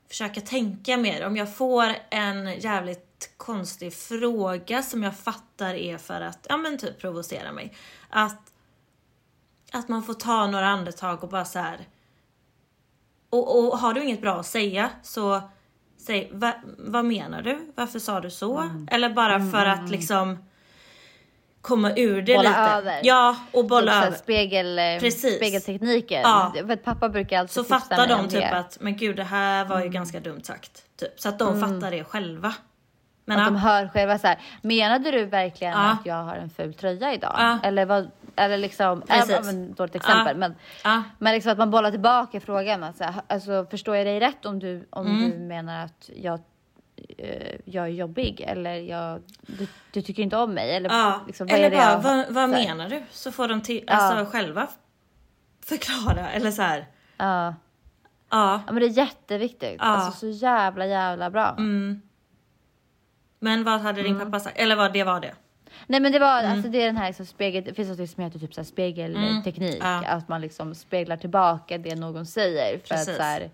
försöka 0.07 0.41
tänka 0.41 0.97
mer. 0.97 1.25
Om 1.25 1.38
jag 1.38 1.55
får 1.55 1.95
en 2.09 2.59
jävligt 2.59 3.06
konstig 3.38 3.93
fråga 3.93 4.84
som 4.84 5.03
jag 5.03 5.18
fattar 5.18 5.74
är 5.74 5.97
för 5.97 6.22
att, 6.22 6.45
ja 6.49 6.57
men 6.57 6.78
typ 6.78 6.99
provocera 7.01 7.51
mig. 7.51 7.74
Att, 8.09 8.53
att 9.72 9.88
man 9.89 10.03
får 10.03 10.13
ta 10.13 10.47
några 10.47 10.68
andetag 10.68 11.24
och 11.24 11.30
bara 11.30 11.45
så 11.45 11.59
här. 11.59 11.80
Och, 13.30 13.59
och 13.59 13.78
har 13.80 13.93
du 13.93 14.03
inget 14.03 14.22
bra 14.22 14.39
att 14.39 14.45
säga 14.45 14.89
så 15.03 15.41
säg, 15.97 16.30
va, 16.34 16.53
vad 16.78 17.05
menar 17.05 17.41
du? 17.41 17.72
Varför 17.76 17.99
sa 17.99 18.20
du 18.20 18.32
så? 18.32 18.70
Eller 18.91 19.09
bara 19.09 19.51
för 19.51 19.65
att 19.65 19.89
liksom 19.89 20.38
komma 21.61 21.91
ur 21.95 22.22
det 22.22 22.36
Bolla 22.36 22.49
lite. 22.49 22.59
över. 22.61 22.99
Ja, 23.03 23.36
och 23.51 23.65
bolla 23.65 23.93
Typ 24.01 24.07
över. 24.07 24.18
Spegel, 24.18 24.80
eh, 24.80 24.99
Precis. 24.99 25.36
spegeltekniken. 25.36 26.22
Ja. 26.22 26.53
För 26.55 26.74
att 26.74 26.84
pappa 26.84 27.09
brukar 27.09 27.39
alltid 27.39 27.53
Så 27.53 27.63
fattar 27.63 28.07
de 28.07 28.24
typ 28.30 28.32
det. 28.39 28.57
att, 28.57 28.78
men 28.82 28.97
gud 28.97 29.15
det 29.15 29.24
här 29.24 29.65
var 29.65 29.82
ju 29.84 29.89
ganska 29.89 30.20
dumt 30.20 30.41
sagt. 30.43 30.84
Typ. 30.99 31.20
Så 31.20 31.30
att 31.30 31.39
de 31.39 31.61
fattar 31.61 31.91
det 31.91 32.03
själva. 32.03 32.53
Men 33.30 33.39
Att 33.39 33.45
de 33.45 33.53
ja, 33.55 33.59
hör 33.61 33.88
själva 33.88 34.17
så 34.17 34.28
här, 34.28 34.38
menade 34.61 35.11
du 35.11 35.25
verkligen 35.25 35.73
Ja. 35.73 35.91
att 35.91 36.05
jag 36.05 36.23
har 36.23 36.36
en 36.36 36.49
ful 36.49 36.73
tröja 36.73 37.13
idag? 37.13 37.36
Ja. 37.38 37.59
Eller 37.63 37.86
vad, 37.86 38.11
eller 38.36 38.57
liksom, 38.57 39.01
Precis. 39.01 39.30
äh, 39.32 39.43
men, 39.45 39.73
dåligt 39.73 39.95
exempel, 39.95 40.28
Ja. 40.28 40.34
men, 40.39 40.55
ja, 40.84 41.03
men 41.19 41.34
liksom 41.34 41.51
att 41.51 41.57
man 41.57 41.71
bollar 41.71 41.91
tillbaka 41.91 42.39
frågan. 42.39 42.84
Alltså, 42.84 43.03
alltså, 43.28 43.65
förstår 43.71 43.95
jag 43.95 44.05
dig 44.07 44.19
rätt 44.19 44.45
om 44.45 44.59
du, 44.59 44.88
om 44.89 45.07
Mm. 45.07 45.32
du 45.32 45.38
menar 45.38 45.86
att 45.86 46.09
jag, 46.15 46.39
eh, 47.17 47.55
jag 47.65 47.84
är 47.86 47.89
jobbig 47.91 48.41
eller 48.47 48.73
jag, 48.75 49.21
du, 49.41 49.67
du 49.91 50.01
tycker 50.01 50.23
inte 50.23 50.38
om 50.38 50.53
mig? 50.53 50.75
Eller, 50.75 50.89
ja. 50.89 51.21
liksom, 51.28 51.47
vad 51.47 51.59
Eller 51.59 51.69
bara, 51.69 51.91
jag, 51.91 51.99
vad, 52.01 52.25
vad 52.30 52.49
menar 52.49 52.89
du? 52.89 53.03
Så 53.11 53.32
får 53.32 53.47
de 53.47 53.61
till, 53.61 53.84
alltså, 53.88 54.32
själva 54.32 54.67
förklara. 55.65 56.30
Eller 56.30 56.51
så 56.51 56.61
här. 56.61 56.86
Ja. 57.17 57.53
Ja, 58.30 58.61
ja, 58.67 58.73
men 58.73 58.75
det 58.75 58.86
är 58.86 58.97
jätteviktigt. 58.97 59.75
Ja. 59.80 59.86
Alltså 59.86 60.19
så 60.19 60.28
jävla 60.28 60.86
jävla 60.86 61.30
bra. 61.30 61.49
Mm. 61.57 62.01
Men 63.47 63.63
vad 63.63 63.81
hade 63.81 64.01
din 64.03 64.15
Mm. 64.15 64.25
pappa 64.31 64.39
sagt? 64.39 64.57
Eller 64.57 64.75
vad 64.75 64.93
det 64.93 65.03
var 65.03 65.19
det? 65.19 65.33
Nej 65.87 65.99
men 65.99 66.11
det 66.11 66.19
var, 66.19 66.39
Mm. 66.39 66.51
alltså 66.51 66.69
det 66.69 66.81
är 66.81 66.85
den 66.85 66.97
här 66.97 67.07
liksom 67.07 67.25
spegel, 67.25 67.63
det 67.63 67.73
finns 67.73 67.99
något 67.99 68.09
som 68.09 68.23
heter 68.23 68.39
typ 68.39 68.53
så 68.53 68.63
spegelteknik. 68.63 69.77
Ja. 69.81 70.03
Att 70.05 70.27
man 70.27 70.41
liksom 70.41 70.75
speglar 70.75 71.17
tillbaka 71.17 71.77
det 71.77 71.95
någon 71.95 72.25
säger 72.25 72.77
för 72.79 72.87
Precis. 72.87 73.09
att 73.09 73.15
så 73.15 73.21
här, 73.23 73.49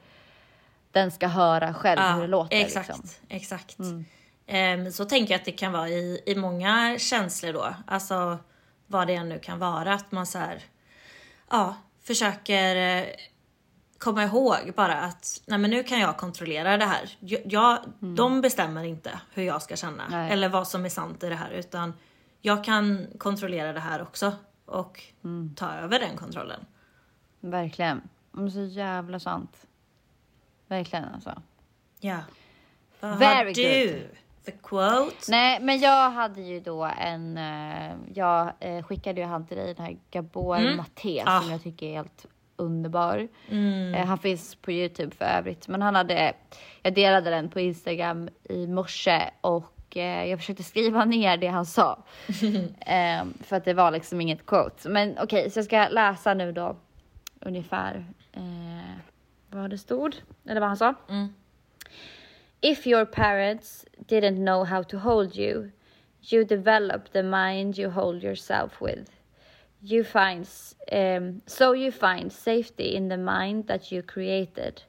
den 0.92 1.12
ska 1.12 1.28
höra 1.28 1.74
själv 1.74 2.02
hur 2.02 2.22
det 2.22 2.28
låter. 2.28 2.58
exakt. 2.58 2.88
Liksom. 2.88 3.10
exakt. 3.30 3.78
Ehm, 4.48 4.92
så 4.92 5.06
tänker 5.06 5.34
jag 5.34 5.40
att 5.40 5.46
det 5.46 5.52
kan 5.52 5.72
vara 5.72 5.90
i, 5.90 6.22
i 6.26 6.36
många 6.36 6.96
känslor 7.00 7.54
då. 7.54 7.74
Alltså 7.88 8.38
vad 8.88 9.08
det 9.08 9.16
än 9.16 9.30
nu 9.30 9.40
kan 9.40 9.60
vara. 9.60 9.94
Att 9.94 10.12
man 10.12 10.26
så 10.26 10.38
här, 10.38 10.60
ja, 11.50 11.76
försöker 12.04 12.76
eh, 12.76 13.06
komma 14.04 14.24
ihåg 14.24 14.74
bara 14.76 14.94
att 14.96 15.42
nej 15.46 15.58
men 15.60 15.70
nu 15.72 15.84
kan 15.84 16.00
jag 16.00 16.18
kontrollera 16.18 16.78
det 16.78 16.86
här. 16.86 17.10
Jag, 17.20 17.42
jag, 17.46 17.80
De 18.00 18.42
bestämmer 18.42 18.84
inte 18.84 19.20
hur 19.34 19.44
jag 19.44 19.62
ska 19.62 19.76
känna 19.76 20.04
Nej. 20.10 20.32
eller 20.32 20.50
vad 20.50 20.68
som 20.68 20.86
är 20.86 20.90
sant 20.90 21.24
i 21.24 21.30
det 21.30 21.36
här 21.36 21.52
utan 21.52 21.94
jag 22.42 22.64
kan 22.64 23.08
kontrollera 23.18 23.74
det 23.74 23.80
här 23.80 24.02
också 24.02 24.32
och 24.66 25.02
ta 25.56 25.72
över 25.74 26.00
den 26.00 26.18
kontrollen. 26.18 26.66
Verkligen. 27.40 28.02
Men 28.32 28.52
så 28.52 28.62
jävla 28.64 29.20
sant. 29.20 29.66
Verkligen 30.68 31.06
alltså. 31.06 31.42
Ja. 32.00 32.18
Vad 33.00 33.18
Very 33.18 33.36
har 33.36 33.46
du 33.54 33.94
good. 33.94 34.08
för 34.46 34.52
quote? 34.64 35.16
Nej 35.32 35.60
men 35.62 35.80
jag 35.80 36.12
hade 36.12 36.42
ju 36.42 36.60
då 36.60 36.84
en, 36.84 37.38
eh, 37.38 37.96
jag 38.14 38.54
eh, 38.60 38.84
skickade 38.84 39.22
ju 39.22 39.28
han 39.28 39.48
till 39.48 39.58
dig 39.58 39.74
den 39.74 39.86
här 39.86 39.98
Gabor 40.12 40.76
Maté 40.76 41.24
Ah. 41.26 41.42
som 41.42 41.52
jag 41.52 41.64
tycker 41.64 41.86
är 41.88 41.94
helt 41.94 42.26
underbar. 42.64 43.28
Mm. 43.50 43.94
Eh, 43.94 44.06
han 44.06 44.18
finns 44.18 44.56
på 44.56 44.72
Youtube 44.72 45.16
för 45.16 45.26
övrigt. 45.26 45.68
Men 45.68 45.82
han 45.82 45.96
hade, 45.96 46.34
jag 46.82 46.94
delade 46.94 47.30
den 47.30 47.50
på 47.50 47.60
Instagram 47.60 48.30
i 48.44 48.68
morse 48.68 49.22
och 49.42 49.98
eh, 49.98 50.26
jag 50.30 50.40
försökte 50.40 50.64
skriva 50.64 51.06
ner 51.16 51.38
det 51.38 51.48
han 51.48 51.66
sa. 51.66 52.04
eh, 52.80 53.26
för 53.44 53.56
att 53.56 53.66
det 53.66 53.74
var 53.74 53.92
liksom 53.92 54.22
inget 54.22 54.46
quote. 54.46 54.90
Men 54.90 55.18
okej, 55.20 55.50
så 55.50 55.60
jag 55.60 55.66
ska 55.66 55.88
läsa 55.88 56.34
nu 56.34 56.52
då 56.52 56.76
ungefär 57.40 58.06
eh, 58.34 58.98
vad 59.50 59.70
det 59.70 59.78
stod. 59.78 60.16
Eller 60.46 60.60
vad 60.60 60.70
han 60.70 60.78
sa. 60.78 60.96
If 62.62 62.88
your 62.88 63.06
parents 63.06 63.86
didn't 64.08 64.46
know 64.46 64.66
how 64.66 64.84
to 64.84 64.98
hold 64.98 65.38
you, 65.38 65.72
you 66.32 66.46
develop 66.46 67.12
the 67.12 67.24
mind 67.24 67.78
you 67.78 67.90
hold 67.90 68.24
yourself 68.24 68.82
with. 68.82 69.13
You 69.86 70.06
find 70.06 70.48
um, 70.94 71.42
so 71.46 71.74
you 71.74 71.92
find 71.92 72.32
safety 72.32 72.96
in 72.96 73.10
the 73.10 73.18
mind 73.18 73.68
that 73.68 73.92
you 73.92 74.02
created, 74.02 74.82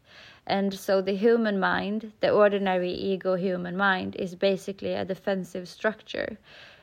and 0.46 0.72
so 0.72 1.02
the 1.02 1.16
human 1.16 1.58
mind, 1.58 2.12
the 2.20 2.30
ordinary 2.30 2.92
ego 2.92 3.34
human 3.34 3.76
mind, 3.76 4.14
is 4.14 4.36
basically 4.36 4.94
a 4.94 5.04
defensive 5.04 5.66
structure. 5.66 6.38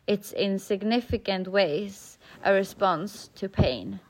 It's 0.08 0.34
in 0.34 0.60
significant 0.60 1.48
ways 1.48 2.18
a 2.44 2.52
response 2.52 3.30
to 3.36 3.48
pain. 3.48 4.02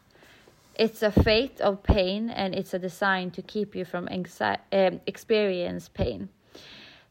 It's 0.76 1.04
a 1.04 1.12
fate 1.12 1.62
of 1.62 1.84
pain, 1.84 2.32
and 2.32 2.56
it's 2.56 2.74
a 2.74 2.80
design 2.80 3.30
to 3.32 3.43
keep 3.43 3.76
you 3.76 3.86
from 3.86 4.08
anxi- 4.08 4.58
um, 4.72 4.99
experience 5.06 5.89
pain. 5.89 6.30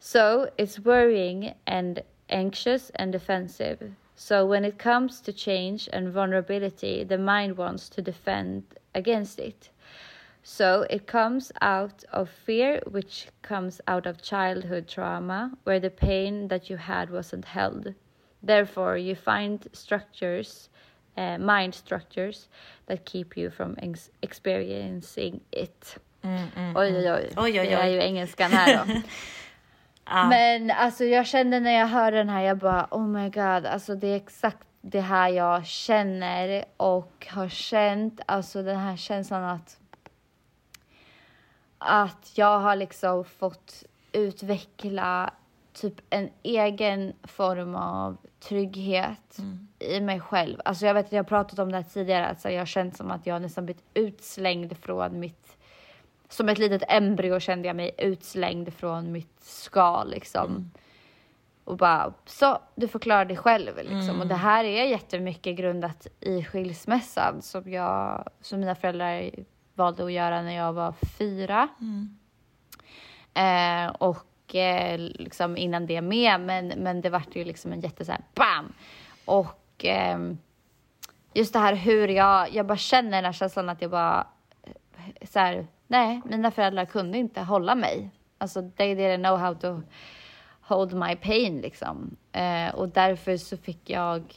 So 0.00 0.50
it's 0.58 0.80
worrying 0.80 1.54
and 1.68 2.02
anxious 2.30 2.90
and 2.96 3.12
defensive. 3.12 3.92
So 4.22 4.44
when 4.44 4.66
it 4.66 4.78
comes 4.78 5.22
to 5.22 5.32
change 5.32 5.88
and 5.94 6.12
vulnerability, 6.12 7.04
the 7.04 7.16
mind 7.16 7.56
wants 7.56 7.88
to 7.88 8.02
defend 8.02 8.64
against 8.94 9.38
it. 9.38 9.70
So 10.42 10.84
it 10.90 11.06
comes 11.06 11.50
out 11.62 12.04
of 12.12 12.28
fear, 12.28 12.82
which 12.90 13.28
comes 13.40 13.80
out 13.88 14.06
of 14.06 14.20
childhood 14.20 14.86
trauma, 14.86 15.52
where 15.64 15.80
the 15.80 15.88
pain 15.88 16.48
that 16.48 16.68
you 16.68 16.76
had 16.76 17.08
wasn't 17.08 17.46
held. 17.46 17.94
Therefore, 18.42 18.98
you 18.98 19.14
find 19.14 19.66
structures, 19.72 20.68
uh, 21.16 21.38
mind 21.38 21.74
structures, 21.74 22.48
that 22.86 23.06
keep 23.06 23.38
you 23.38 23.48
from 23.48 23.74
ex- 23.78 24.10
experiencing 24.20 25.40
it. 25.50 25.96
Mm, 26.22 26.52
mm, 26.52 26.74
oj, 26.76 26.90
mm. 26.90 26.96
oj, 26.96 27.10
oj. 27.10 27.32
Oj, 27.36 27.60
oj, 27.60 27.66
Det 27.66 27.72
är 27.72 27.86
oj. 27.86 27.92
ju 27.92 28.00
engelskan 28.00 28.50
här 28.52 28.76
då. 28.76 28.92
Men 30.10 30.70
alltså 30.70 31.04
jag 31.04 31.26
kände 31.26 31.60
när 31.60 31.78
jag 31.78 31.86
hörde 31.86 32.16
den 32.16 32.28
här, 32.28 32.42
jag 32.42 32.58
bara 32.58 32.88
oh 32.90 33.06
my 33.06 33.30
god, 33.30 33.66
alltså 33.66 33.94
det 33.94 34.06
är 34.06 34.16
exakt 34.16 34.66
det 34.80 35.00
här 35.00 35.28
jag 35.28 35.66
känner 35.66 36.64
och 36.76 37.26
har 37.30 37.48
känt, 37.48 38.20
alltså 38.26 38.62
den 38.62 38.78
här 38.78 38.96
känslan 38.96 39.44
att 39.44 39.76
att 41.78 42.32
jag 42.34 42.58
har 42.58 42.76
liksom 42.76 43.24
fått 43.24 43.84
utveckla 44.12 45.30
typ 45.72 46.00
en 46.10 46.30
egen 46.42 47.12
form 47.22 47.74
av 47.74 48.16
trygghet 48.40 49.38
i 49.78 50.00
mig 50.00 50.20
själv. 50.20 50.60
Alltså 50.64 50.86
jag 50.86 50.94
vet 50.94 51.06
att 51.06 51.12
jag 51.12 51.18
har 51.18 51.28
pratat 51.28 51.58
om 51.58 51.70
det 51.70 51.76
här 51.76 51.84
tidigare, 51.84 52.26
alltså 52.26 52.50
jag 52.50 52.60
har 52.60 52.66
känt 52.66 52.96
som 52.96 53.10
att 53.10 53.26
jag 53.26 53.42
nästan 53.42 53.64
blivit 53.64 53.84
utslängd 53.94 54.76
från 54.76 55.20
mitt 55.20 55.39
som 56.30 56.48
ett 56.48 56.58
litet 56.58 56.82
embryo 56.88 57.40
kände 57.40 57.68
jag 57.68 57.76
mig 57.76 57.90
utslängd 57.98 58.74
från 58.74 59.12
mitt 59.12 59.44
skal 59.44 60.10
liksom. 60.10 60.70
Och 61.64 61.76
bara, 61.76 62.12
så 62.26 62.58
du 62.74 62.88
får 62.88 62.98
klara 62.98 63.24
dig 63.24 63.36
själv 63.36 63.76
liksom. 63.76 64.20
Och 64.20 64.26
det 64.26 64.34
här 64.34 64.64
är 64.64 64.84
jättemycket 64.84 65.56
grundat 65.56 66.06
i 66.20 66.44
skilsmässan 66.44 67.42
som 67.42 67.70
jag, 67.70 68.28
som 68.40 68.60
mina 68.60 68.74
föräldrar 68.74 69.30
valde 69.74 70.04
att 70.04 70.12
göra 70.12 70.42
när 70.42 70.56
jag 70.56 70.72
var 70.72 70.94
fyra. 71.18 71.68
Eh, 73.34 73.90
och 73.90 74.54
eh, 74.54 74.98
liksom 74.98 75.56
innan 75.56 75.86
det 75.86 76.00
med, 76.00 76.40
men, 76.40 76.68
men 76.68 77.00
det 77.00 77.10
vart 77.10 77.36
ju 77.36 77.44
liksom 77.44 77.72
en 77.72 77.80
jätte 77.80 78.04
så 78.04 78.12
här 78.12 78.20
bam! 78.34 78.72
Och 79.24 79.84
ehm, 79.84 80.38
just 81.34 81.52
det 81.52 81.58
här 81.58 81.74
hur 81.74 82.08
jag, 82.08 82.54
jag 82.54 82.66
bara 82.66 82.78
känner 82.78 83.10
den 83.10 83.24
här 83.24 83.32
känslan 83.32 83.68
att 83.68 83.82
jag 83.82 83.90
bara 83.90 84.26
så 85.22 85.38
här, 85.38 85.66
nej, 85.90 86.20
mina 86.24 86.50
föräldrar 86.50 86.84
kunde 86.84 87.18
inte 87.18 87.40
hålla 87.40 87.74
mig. 87.74 88.10
Alltså 88.38 88.70
they 88.76 88.94
didn't 88.94 89.24
know 89.24 89.38
how 89.38 89.54
to 89.54 89.82
hold 90.60 90.94
my 90.94 91.16
pain 91.16 91.60
liksom. 91.60 92.16
Eh, 92.32 92.74
och 92.74 92.88
därför 92.88 93.36
så 93.36 93.56
fick 93.56 93.90
jag 93.90 94.34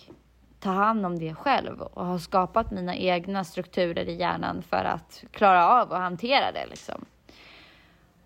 ta 0.60 0.70
hand 0.70 1.06
om 1.06 1.20
det 1.20 1.36
själv 1.36 1.82
och 1.82 2.06
har 2.06 2.18
skapat 2.18 2.72
mina 2.72 2.96
egna 2.96 3.44
strukturer 3.44 4.10
i 4.10 4.16
hjärnan 4.16 4.62
för 4.62 4.84
att 4.84 5.24
klara 5.32 5.68
av 5.68 5.94
att 5.94 6.02
hantera 6.02 6.52
det 6.52 6.66
liksom. 6.66 7.06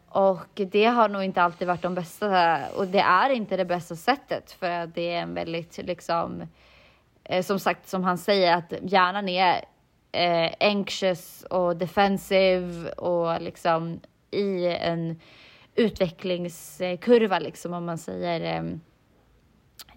Och 0.09 0.61
det 0.71 0.85
har 0.85 1.09
nog 1.09 1.23
inte 1.23 1.41
alltid 1.41 1.67
varit 1.67 1.81
de 1.81 1.95
bästa, 1.95 2.59
och 2.75 2.87
det 2.87 2.99
är 2.99 3.29
inte 3.29 3.57
det 3.57 3.65
bästa 3.65 3.95
sättet 3.95 4.51
för 4.51 4.69
att 4.69 4.95
det 4.95 5.13
är 5.13 5.21
en 5.21 5.33
väldigt 5.33 5.77
liksom, 5.77 6.43
eh, 7.23 7.43
som 7.43 7.59
sagt 7.59 7.87
som 7.87 8.03
han 8.03 8.17
säger 8.17 8.53
att 8.53 8.73
hjärnan 8.81 9.29
är 9.29 9.65
eh, 10.17 10.53
anxious 10.59 11.43
och 11.43 11.77
defensive 11.77 12.89
och 12.89 13.41
liksom 13.41 13.99
i 14.31 14.67
en 14.67 15.19
utvecklingskurva 15.75 17.39
liksom 17.39 17.73
om 17.73 17.85
man 17.85 17.97
säger 17.97 18.57
eh, 18.57 18.77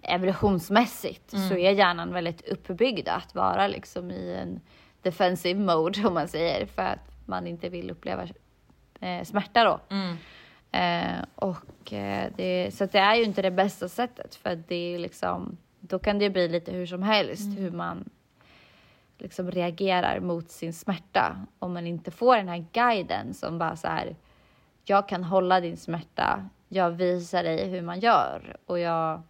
evolutionsmässigt 0.03 1.31
så 1.49 1.57
är 1.57 1.71
hjärnan 1.71 2.13
väldigt 2.13 2.49
uppbyggd 2.49 3.09
att 3.09 3.35
vara 3.35 3.67
liksom 3.69 4.11
i 4.11 4.35
en 4.35 4.61
defensive 5.03 5.61
mode 5.61 6.07
om 6.07 6.15
man 6.15 6.29
säger 6.29 6.67
för 6.67 6.83
att 6.83 7.27
man 7.27 7.47
inte 7.47 7.69
vill 7.69 7.91
uppleva 7.91 8.29
eh, 9.01 9.25
smärta 9.25 9.65
då. 9.65 9.81
Eh, 10.79 11.25
och 11.35 11.93
eh, 11.93 12.33
det, 12.37 12.75
så 12.75 12.87
det 12.87 12.99
är 12.99 13.15
ju 13.15 13.25
inte 13.25 13.43
det 13.43 13.51
bästa 13.51 13.89
sättet 13.89 14.35
för 14.35 14.63
det 14.69 14.95
är 14.95 14.99
liksom, 14.99 15.57
då 15.81 15.99
kan 15.99 16.19
det 16.19 16.31
bli 16.31 16.49
lite 16.49 16.73
hur 16.73 16.87
som 16.87 17.03
helst 17.03 17.59
hur 17.59 17.71
man 17.71 18.11
liksom 19.21 19.51
reagerar 19.51 20.21
mot 20.21 20.51
sin 20.51 20.73
smärta. 20.73 21.37
Om 21.59 21.73
man 21.75 21.87
inte 21.87 22.11
får 22.11 22.37
den 22.37 22.49
här 22.49 22.65
guiden 22.73 23.35
som 23.35 23.59
bara 23.59 23.77
så 23.77 23.89
här, 23.89 24.17
jag 24.85 25.09
kan 25.09 25.25
hålla 25.25 25.61
din 25.61 25.77
smärta, 25.77 26.49
jag 26.69 26.91
visar 26.91 27.43
dig 27.43 27.69
hur 27.69 27.83
man 27.83 28.01
gör. 28.01 28.57
Och 28.67 28.79
jag, 28.79 29.23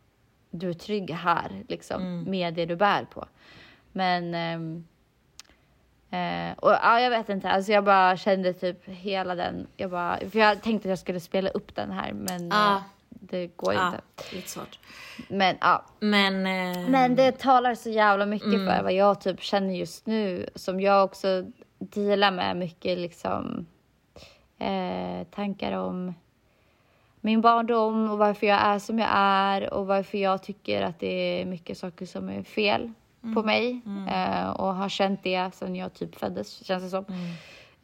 du 0.50 0.68
är 0.68 0.74
trygg 0.74 1.10
här 1.10 1.64
liksom 1.68 2.22
med 2.30 2.54
det 2.54 2.66
du 2.66 2.76
bär 2.76 3.04
på. 3.04 3.26
Men 3.92 4.34
ehm, 4.34 4.84
Eh, 6.12 6.52
och 6.58 6.70
ja, 6.70 7.00
jag 7.00 7.10
vet 7.10 7.28
inte, 7.28 7.50
alltså 7.50 7.72
jag 7.72 7.84
bara 7.84 8.16
kände 8.16 8.52
typ 8.52 8.88
hela 8.88 9.34
den, 9.34 9.66
jag 9.76 9.90
bara, 9.90 10.18
för 10.30 10.38
jag 10.38 10.62
tänkte 10.62 10.88
att 10.88 10.90
jag 10.90 10.98
skulle 10.98 11.20
spela 11.20 11.50
upp 11.50 11.74
den 11.74 11.90
här 11.90 12.12
men 12.12 12.48
Ja. 12.48 12.76
eh, 12.76 12.82
det 13.20 13.46
går 13.56 13.74
Ja, 13.74 13.86
inte. 13.86 14.02
lite 14.36 14.48
svårt. 14.48 14.78
Men 15.28 15.56
ja, 15.60 15.84
Men, 16.00 16.34
eh, 16.46 16.88
men 16.90 17.16
det 17.16 17.38
talar 17.38 17.74
så 17.74 17.90
jävla 17.90 18.26
mycket 18.26 18.54
Mm. 18.54 18.66
för 18.66 18.82
vad 18.82 18.92
jag 18.92 19.20
typ 19.20 19.42
känner 19.42 19.74
just 19.74 20.06
nu 20.06 20.48
som 20.54 20.80
jag 20.80 21.04
också 21.04 21.44
dealar 21.78 22.30
med 22.30 22.56
mycket 22.56 22.98
liksom 22.98 23.66
eh, 24.58 25.26
tankar 25.30 25.72
om 25.72 26.14
min 27.20 27.40
barndom 27.40 28.10
och 28.10 28.18
varför 28.18 28.46
jag 28.46 28.60
är 28.60 28.78
som 28.78 28.98
jag 28.98 29.08
är 29.12 29.72
och 29.74 29.86
varför 29.86 30.18
jag 30.18 30.42
tycker 30.42 30.82
att 30.82 30.98
det 30.98 31.40
är 31.40 31.44
mycket 31.46 31.78
saker 31.78 32.06
som 32.06 32.28
är 32.28 32.42
fel 32.42 32.92
på 33.34 33.42
mig 33.42 33.80
eh, 34.10 34.50
och 34.50 34.74
har 34.74 34.88
känt 34.88 35.22
det 35.22 35.54
sedan 35.54 35.76
jag 35.76 35.94
typ 35.94 36.14
föddes 36.16 36.64
känns 36.64 36.82
det 36.84 36.90
som. 36.90 37.04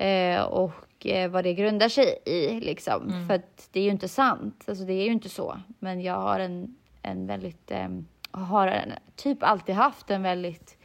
Eh, 0.06 0.42
och 0.42 0.72
eh, 1.04 1.30
vad 1.30 1.44
det 1.44 1.54
grundar 1.54 1.88
sig 1.88 2.18
i 2.24 2.60
liksom. 2.60 3.26
För 3.26 3.34
att 3.34 3.68
det 3.72 3.80
är 3.80 3.84
ju 3.84 3.90
inte 3.90 4.08
sant, 4.08 4.64
alltså 4.66 4.84
det 4.84 4.92
är 4.92 5.04
ju 5.04 5.12
inte 5.12 5.28
så. 5.28 5.60
Men 5.78 6.00
jag 6.00 6.14
har 6.14 6.40
en, 6.40 6.76
en 7.02 7.26
väldigt, 7.26 7.70
eh, 7.70 7.88
har 8.30 8.68
en, 8.68 8.92
typ 9.16 9.42
alltid 9.42 9.74
haft 9.74 10.10
en 10.10 10.22
väldigt 10.22 10.78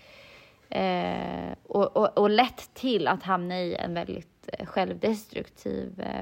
eh, 0.70 1.56
och, 1.64 1.98
och, 1.98 2.18
och 2.18 2.30
lätt 2.30 2.74
till 2.74 3.08
att 3.08 3.24
hamna 3.24 3.62
i 3.62 3.76
en 3.76 3.94
väldigt 3.94 4.50
eh, 4.54 4.66
självdestruktiv 4.66 6.00
eh, 6.00 6.20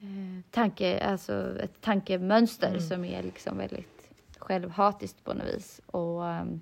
eh, 0.00 0.40
tanke, 0.50 1.00
alltså 1.00 1.60
ett 1.60 1.80
tankemönster 1.80 2.78
som 2.78 3.04
är 3.04 3.22
liksom 3.22 3.58
väldigt 3.58 4.10
självhatiskt 4.38 5.24
på 5.24 5.34
något 5.34 5.54
vis. 5.54 5.80
Och, 5.86 6.26
ehm, 6.28 6.60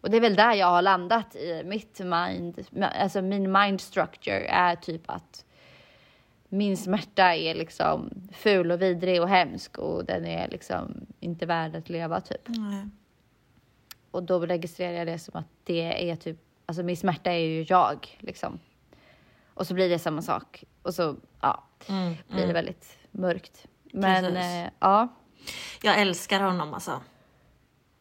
och 0.00 0.10
det 0.10 0.16
är 0.16 0.20
väl 0.20 0.36
där 0.36 0.54
jag 0.54 0.66
har 0.66 0.82
landat 0.82 1.36
i 1.36 1.62
mitt 1.64 1.98
mind, 2.00 2.66
alltså 2.94 3.22
min 3.22 3.52
mind 3.52 3.80
structure 3.80 4.46
är 4.46 4.76
typ 4.76 5.02
att 5.06 5.44
min 6.48 6.76
smärta 6.76 7.34
är 7.34 7.54
liksom 7.54 8.10
ful 8.32 8.72
och 8.72 8.82
vidrig 8.82 9.22
och 9.22 9.28
hemsk 9.28 9.78
och 9.78 10.04
den 10.04 10.26
är 10.26 10.48
liksom 10.48 11.06
inte 11.20 11.46
värd 11.46 11.76
att 11.76 11.88
leva 11.88 12.20
typ. 12.20 12.42
nej. 12.46 12.88
Och 14.10 14.22
då 14.22 14.46
registrerar 14.46 14.92
jag 14.92 15.06
det 15.06 15.18
som 15.18 15.36
att 15.40 15.46
det 15.64 16.10
är 16.10 16.16
typ, 16.16 16.36
alltså 16.66 16.82
min 16.82 16.96
smärta 16.96 17.32
är 17.32 17.38
ju 17.38 17.62
jag 17.68 18.16
liksom. 18.18 18.58
Och 19.54 19.66
så 19.66 19.74
blir 19.74 19.88
det 19.88 19.98
samma 19.98 20.22
sak. 20.22 20.64
Och 20.82 20.94
så, 20.94 21.16
ja, 21.40 21.64
Mm, 21.88 22.14
blir 22.28 22.46
det 22.46 22.52
väldigt 22.52 22.98
mörkt. 23.10 23.66
Men 23.92 24.36
eh, 24.36 24.70
ja, 24.80 25.08
Jag 25.82 26.00
älskar 26.00 26.40
honom 26.40 26.74
alltså. 26.74 27.00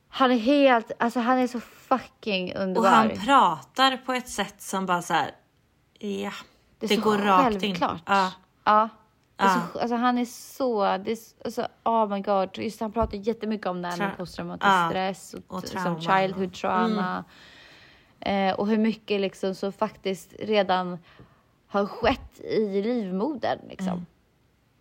han 0.07 0.31
är 0.31 0.37
helt, 0.37 0.91
alltså 0.99 1.19
han 1.19 1.37
är 1.37 1.47
så 1.47 1.59
fucking 1.89 2.55
Och 2.55 2.61
underbar. 2.63 2.89
han 2.89 3.09
pratar 3.09 3.97
på 3.97 4.13
ett 4.13 4.29
sätt 4.29 4.61
som 4.61 4.85
bara 4.85 5.01
så 5.01 5.13
här. 5.13 5.31
ja. 5.99 6.31
det 6.79 6.87
Det, 6.87 6.95
går 6.95 7.17
rakt 7.17 7.63
in. 7.63 7.75
Ja. 7.79 7.99
Ja. 8.05 8.89
Det 9.35 9.43
är 9.43 9.47
Ja. 9.47 9.61
så, 9.73 9.79
alltså 9.79 9.95
han 9.95 10.17
är 10.17 10.25
så, 10.25 10.83
det 10.83 11.11
är, 11.11 11.17
alltså, 11.45 11.67
oh 11.83 12.07
my 12.09 12.21
god, 12.21 12.57
just 12.57 12.81
han 12.81 12.91
pratar 12.91 13.17
jättemycket 13.17 13.67
om 13.67 13.81
det 13.81 13.87
här 13.87 13.97
med 13.97 14.09
Tra- 14.09 14.15
posttraumatisk 14.17 14.65
ja. 14.67 14.87
stress 14.89 15.33
och, 15.33 15.53
Och 15.57 15.67
som 15.67 16.01
childhood 16.01 16.53
trauma. 16.53 17.23
Eh, 18.19 18.53
och 18.53 18.67
hur 18.67 18.77
mycket 18.77 19.21
liksom 19.21 19.55
så 19.55 19.71
faktiskt 19.71 20.33
redan 20.39 20.97
har 21.67 21.85
skett 21.85 22.39
i 22.39 22.81
livmodern 22.81 23.59
liksom. 23.69 24.05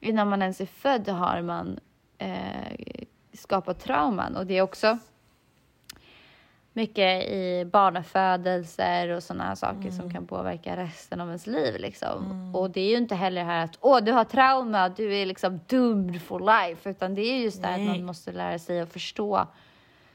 Innan 0.00 0.28
man 0.28 0.42
ens 0.42 0.61
är 0.61 0.66
född 0.66 1.09
har 1.09 1.42
man 1.42 1.78
eh, 2.18 2.74
skapat 3.32 3.80
trauman 3.80 4.36
och 4.36 4.46
det 4.46 4.59
är 4.59 4.62
också 4.62 4.98
mycket 6.79 7.29
i 7.29 7.64
barnafödelser 7.72 9.09
och 9.09 9.22
sådana 9.22 9.57
saker 9.57 9.91
som 9.91 10.11
kan 10.11 10.26
påverka 10.26 10.76
resten 10.76 11.20
av 11.20 11.29
ens 11.29 11.47
liv. 11.47 11.81
Liksom. 11.81 12.55
Och 12.55 12.70
det 12.70 12.81
är 12.81 12.91
ju 12.91 12.97
inte 12.97 13.14
heller 13.14 13.45
här 13.45 13.64
att 13.64 13.79
åh, 13.81 14.01
du 14.01 14.12
har 14.12 14.24
trauma, 14.24 14.89
du 14.89 15.16
är 15.16 15.26
liksom 15.26 15.61
doomed 15.66 16.22
for 16.22 16.41
life. 16.41 16.91
Utan 16.91 17.14
det 17.14 17.22
är 17.22 17.39
just 17.39 17.62
det 17.62 17.68
att 17.68 17.81
man 17.81 18.05
måste 18.05 18.33
lära 18.33 18.59
sig 18.59 18.81
att 18.81 18.93
förstå 18.93 19.47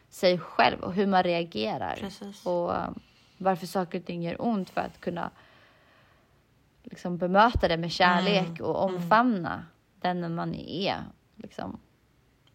sig 0.09 0.39
själv 0.39 0.79
och 0.79 0.93
hur 0.93 1.07
man 1.07 1.23
reagerar. 1.23 1.95
Precis. 1.99 2.45
Och 2.45 2.75
eh, 2.75 2.89
varför 3.37 3.67
saker 3.67 3.99
och 3.99 4.05
ting 4.05 4.23
gör 4.23 4.35
ont 4.39 4.69
för 4.69 4.81
att 4.81 5.01
kunna 5.01 5.31
liksom 6.83 7.17
bemöta 7.17 7.67
det 7.67 7.77
med 7.77 7.91
kärlek 7.91 8.61
och 8.61 8.83
omfamna 8.83 9.65
den 10.01 10.35
man 10.35 10.55
är. 10.55 11.03
Liksom. 11.35 11.79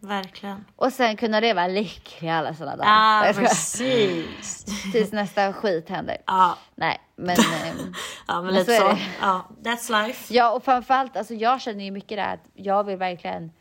Verkligen. 0.01 0.65
Och 0.75 0.93
sen 0.93 1.17
kunna 1.17 1.39
leva 1.39 1.67
lycklig 1.67 2.29
alla 2.29 2.53
sådana 2.53 2.75
dagar. 2.75 3.25
Ja, 3.25 3.33
skojar. 3.33 3.47
precis. 3.49 4.65
Tills 4.91 5.11
nästa 5.11 5.53
skit 5.53 5.89
händer. 5.89 6.17
Ja, 6.27 6.57
Nej, 6.75 6.99
men... 7.15 7.29
ehm, 7.65 7.93
ja 8.27 8.35
men 8.35 8.45
Men 8.45 8.53
lite 8.53 8.75
så 8.75 8.81
så. 8.89 8.97
Ja, 9.21 9.47
that's 9.63 10.05
life. 10.05 10.33
ja, 10.33 10.51
och 10.51 10.63
framförallt, 10.63 11.17
alltså 11.17 11.33
jag 11.33 11.61
känner 11.61 11.83
ju 11.85 11.91
mycket 11.91 12.17
det 12.17 12.21
här 12.21 12.33
att 12.33 12.45
jag 12.53 12.83
vill 12.83 12.97
verkligen 12.97 13.51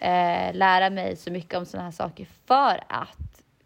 eh, 0.00 0.54
lära 0.54 0.90
mig 0.90 1.16
så 1.16 1.30
mycket 1.30 1.54
om 1.58 1.66
sådana 1.66 1.84
här 1.84 1.92
saker 1.92 2.26
för 2.46 2.80
att 2.88 3.18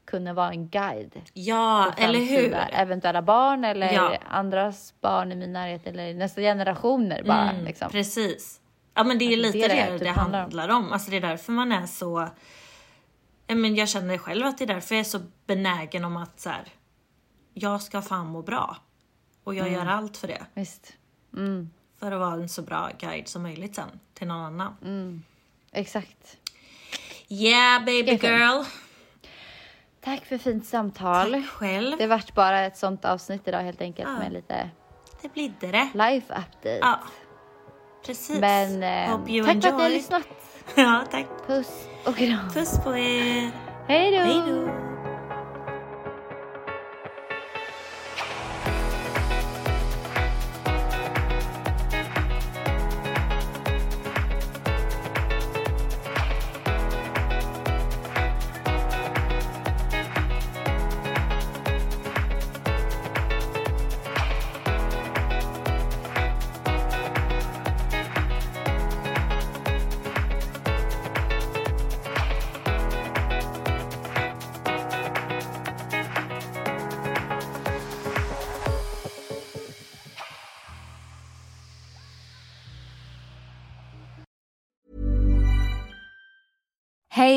kunna 0.04 0.32
vara 0.32 0.50
en 0.50 0.68
guide. 0.68 1.20
Ja, 1.32 1.92
eller 1.96 2.18
hur? 2.20 2.54
Eventuella 2.72 3.22
barn 3.22 3.64
eller 3.64 3.92
Ja. 3.92 4.12
andras 4.30 4.94
barn 5.00 5.32
i 5.32 5.36
min 5.36 5.52
närhet 5.52 5.86
eller 5.86 6.14
nästa 6.14 6.40
generationer 6.40 7.22
bara. 7.22 7.50
Mm, 7.50 7.64
liksom. 7.64 7.90
Precis. 7.90 8.59
Ja 9.00 9.04
men 9.04 9.18
det 9.18 9.24
är 9.32 9.36
lite 9.36 9.58
det 9.58 9.68
det 9.68 9.80
är 9.80 9.86
det, 9.90 9.98
det 9.98 10.04
typ 10.04 10.16
handlar 10.16 10.68
om. 10.68 10.92
Alltså 10.92 11.10
det 11.10 11.16
är 11.16 11.20
därför 11.20 11.52
man 11.52 11.72
är 11.72 11.86
så... 11.86 12.28
Men 13.46 13.74
jag 13.74 13.88
känner 13.88 14.18
själv 14.18 14.46
att 14.46 14.58
det 14.58 14.64
är 14.64 14.66
därför 14.66 14.94
jag 14.94 15.00
är 15.00 15.04
så 15.04 15.20
benägen 15.46 16.04
om 16.04 16.16
att 16.16 16.40
så 16.40 16.50
här, 16.50 16.64
jag 17.54 17.82
ska 17.82 18.02
fan 18.02 18.26
må 18.26 18.42
bra. 18.42 18.76
Och 19.44 19.54
jag 19.54 19.66
Mm. 19.68 19.78
gör 19.78 19.92
allt 19.92 20.16
för 20.16 20.28
det. 20.28 20.42
Visst. 20.54 20.92
För 21.98 22.12
att 22.12 22.18
vara 22.20 22.32
en 22.34 22.48
så 22.48 22.62
bra 22.62 22.90
guide 22.98 23.28
som 23.28 23.42
möjligt 23.42 23.74
sen 23.74 24.00
till 24.14 24.26
någon 24.28 24.40
annan. 24.44 24.76
Mm. 24.84 25.22
Exakt. 25.72 26.36
Yeah 27.28 27.84
baby 27.84 28.16
Det 28.16 28.26
girl. 28.28 28.64
Tack 30.00 30.24
för 30.24 30.38
fint 30.38 30.66
samtal. 30.66 31.32
Tack 31.32 31.46
själv. 31.46 31.98
Det 31.98 32.06
vart 32.06 32.34
bara 32.34 32.60
ett 32.60 32.76
sånt 32.76 33.04
avsnitt 33.04 33.48
idag 33.48 33.60
helt 33.60 33.80
enkelt 33.80 34.08
Ja. 34.08 34.18
med 34.18 34.32
lite 34.32 34.70
Det 35.22 35.32
blir 35.32 35.52
det. 35.60 35.90
life 35.94 36.26
update. 36.34 36.78
Ja. 36.82 37.00
Precis. 38.06 38.40
Men 38.40 38.82
eh, 38.82 39.10
Hope 39.18 39.30
you 39.32 39.46
tack 39.46 39.52
för 39.52 39.58
att 39.58 39.64
ni 39.64 39.70
har 39.70 39.80
enjoy. 39.80 39.96
lyssnat. 39.96 40.22
Ja, 40.74 41.00
tack. 41.10 41.26
Puss 41.46 41.70
och 42.04 42.16
kram. 42.16 42.50
Puss 42.54 42.78
på 42.84 42.96
er. 42.96 43.50
Hej 43.88 44.10
då. 44.18 44.89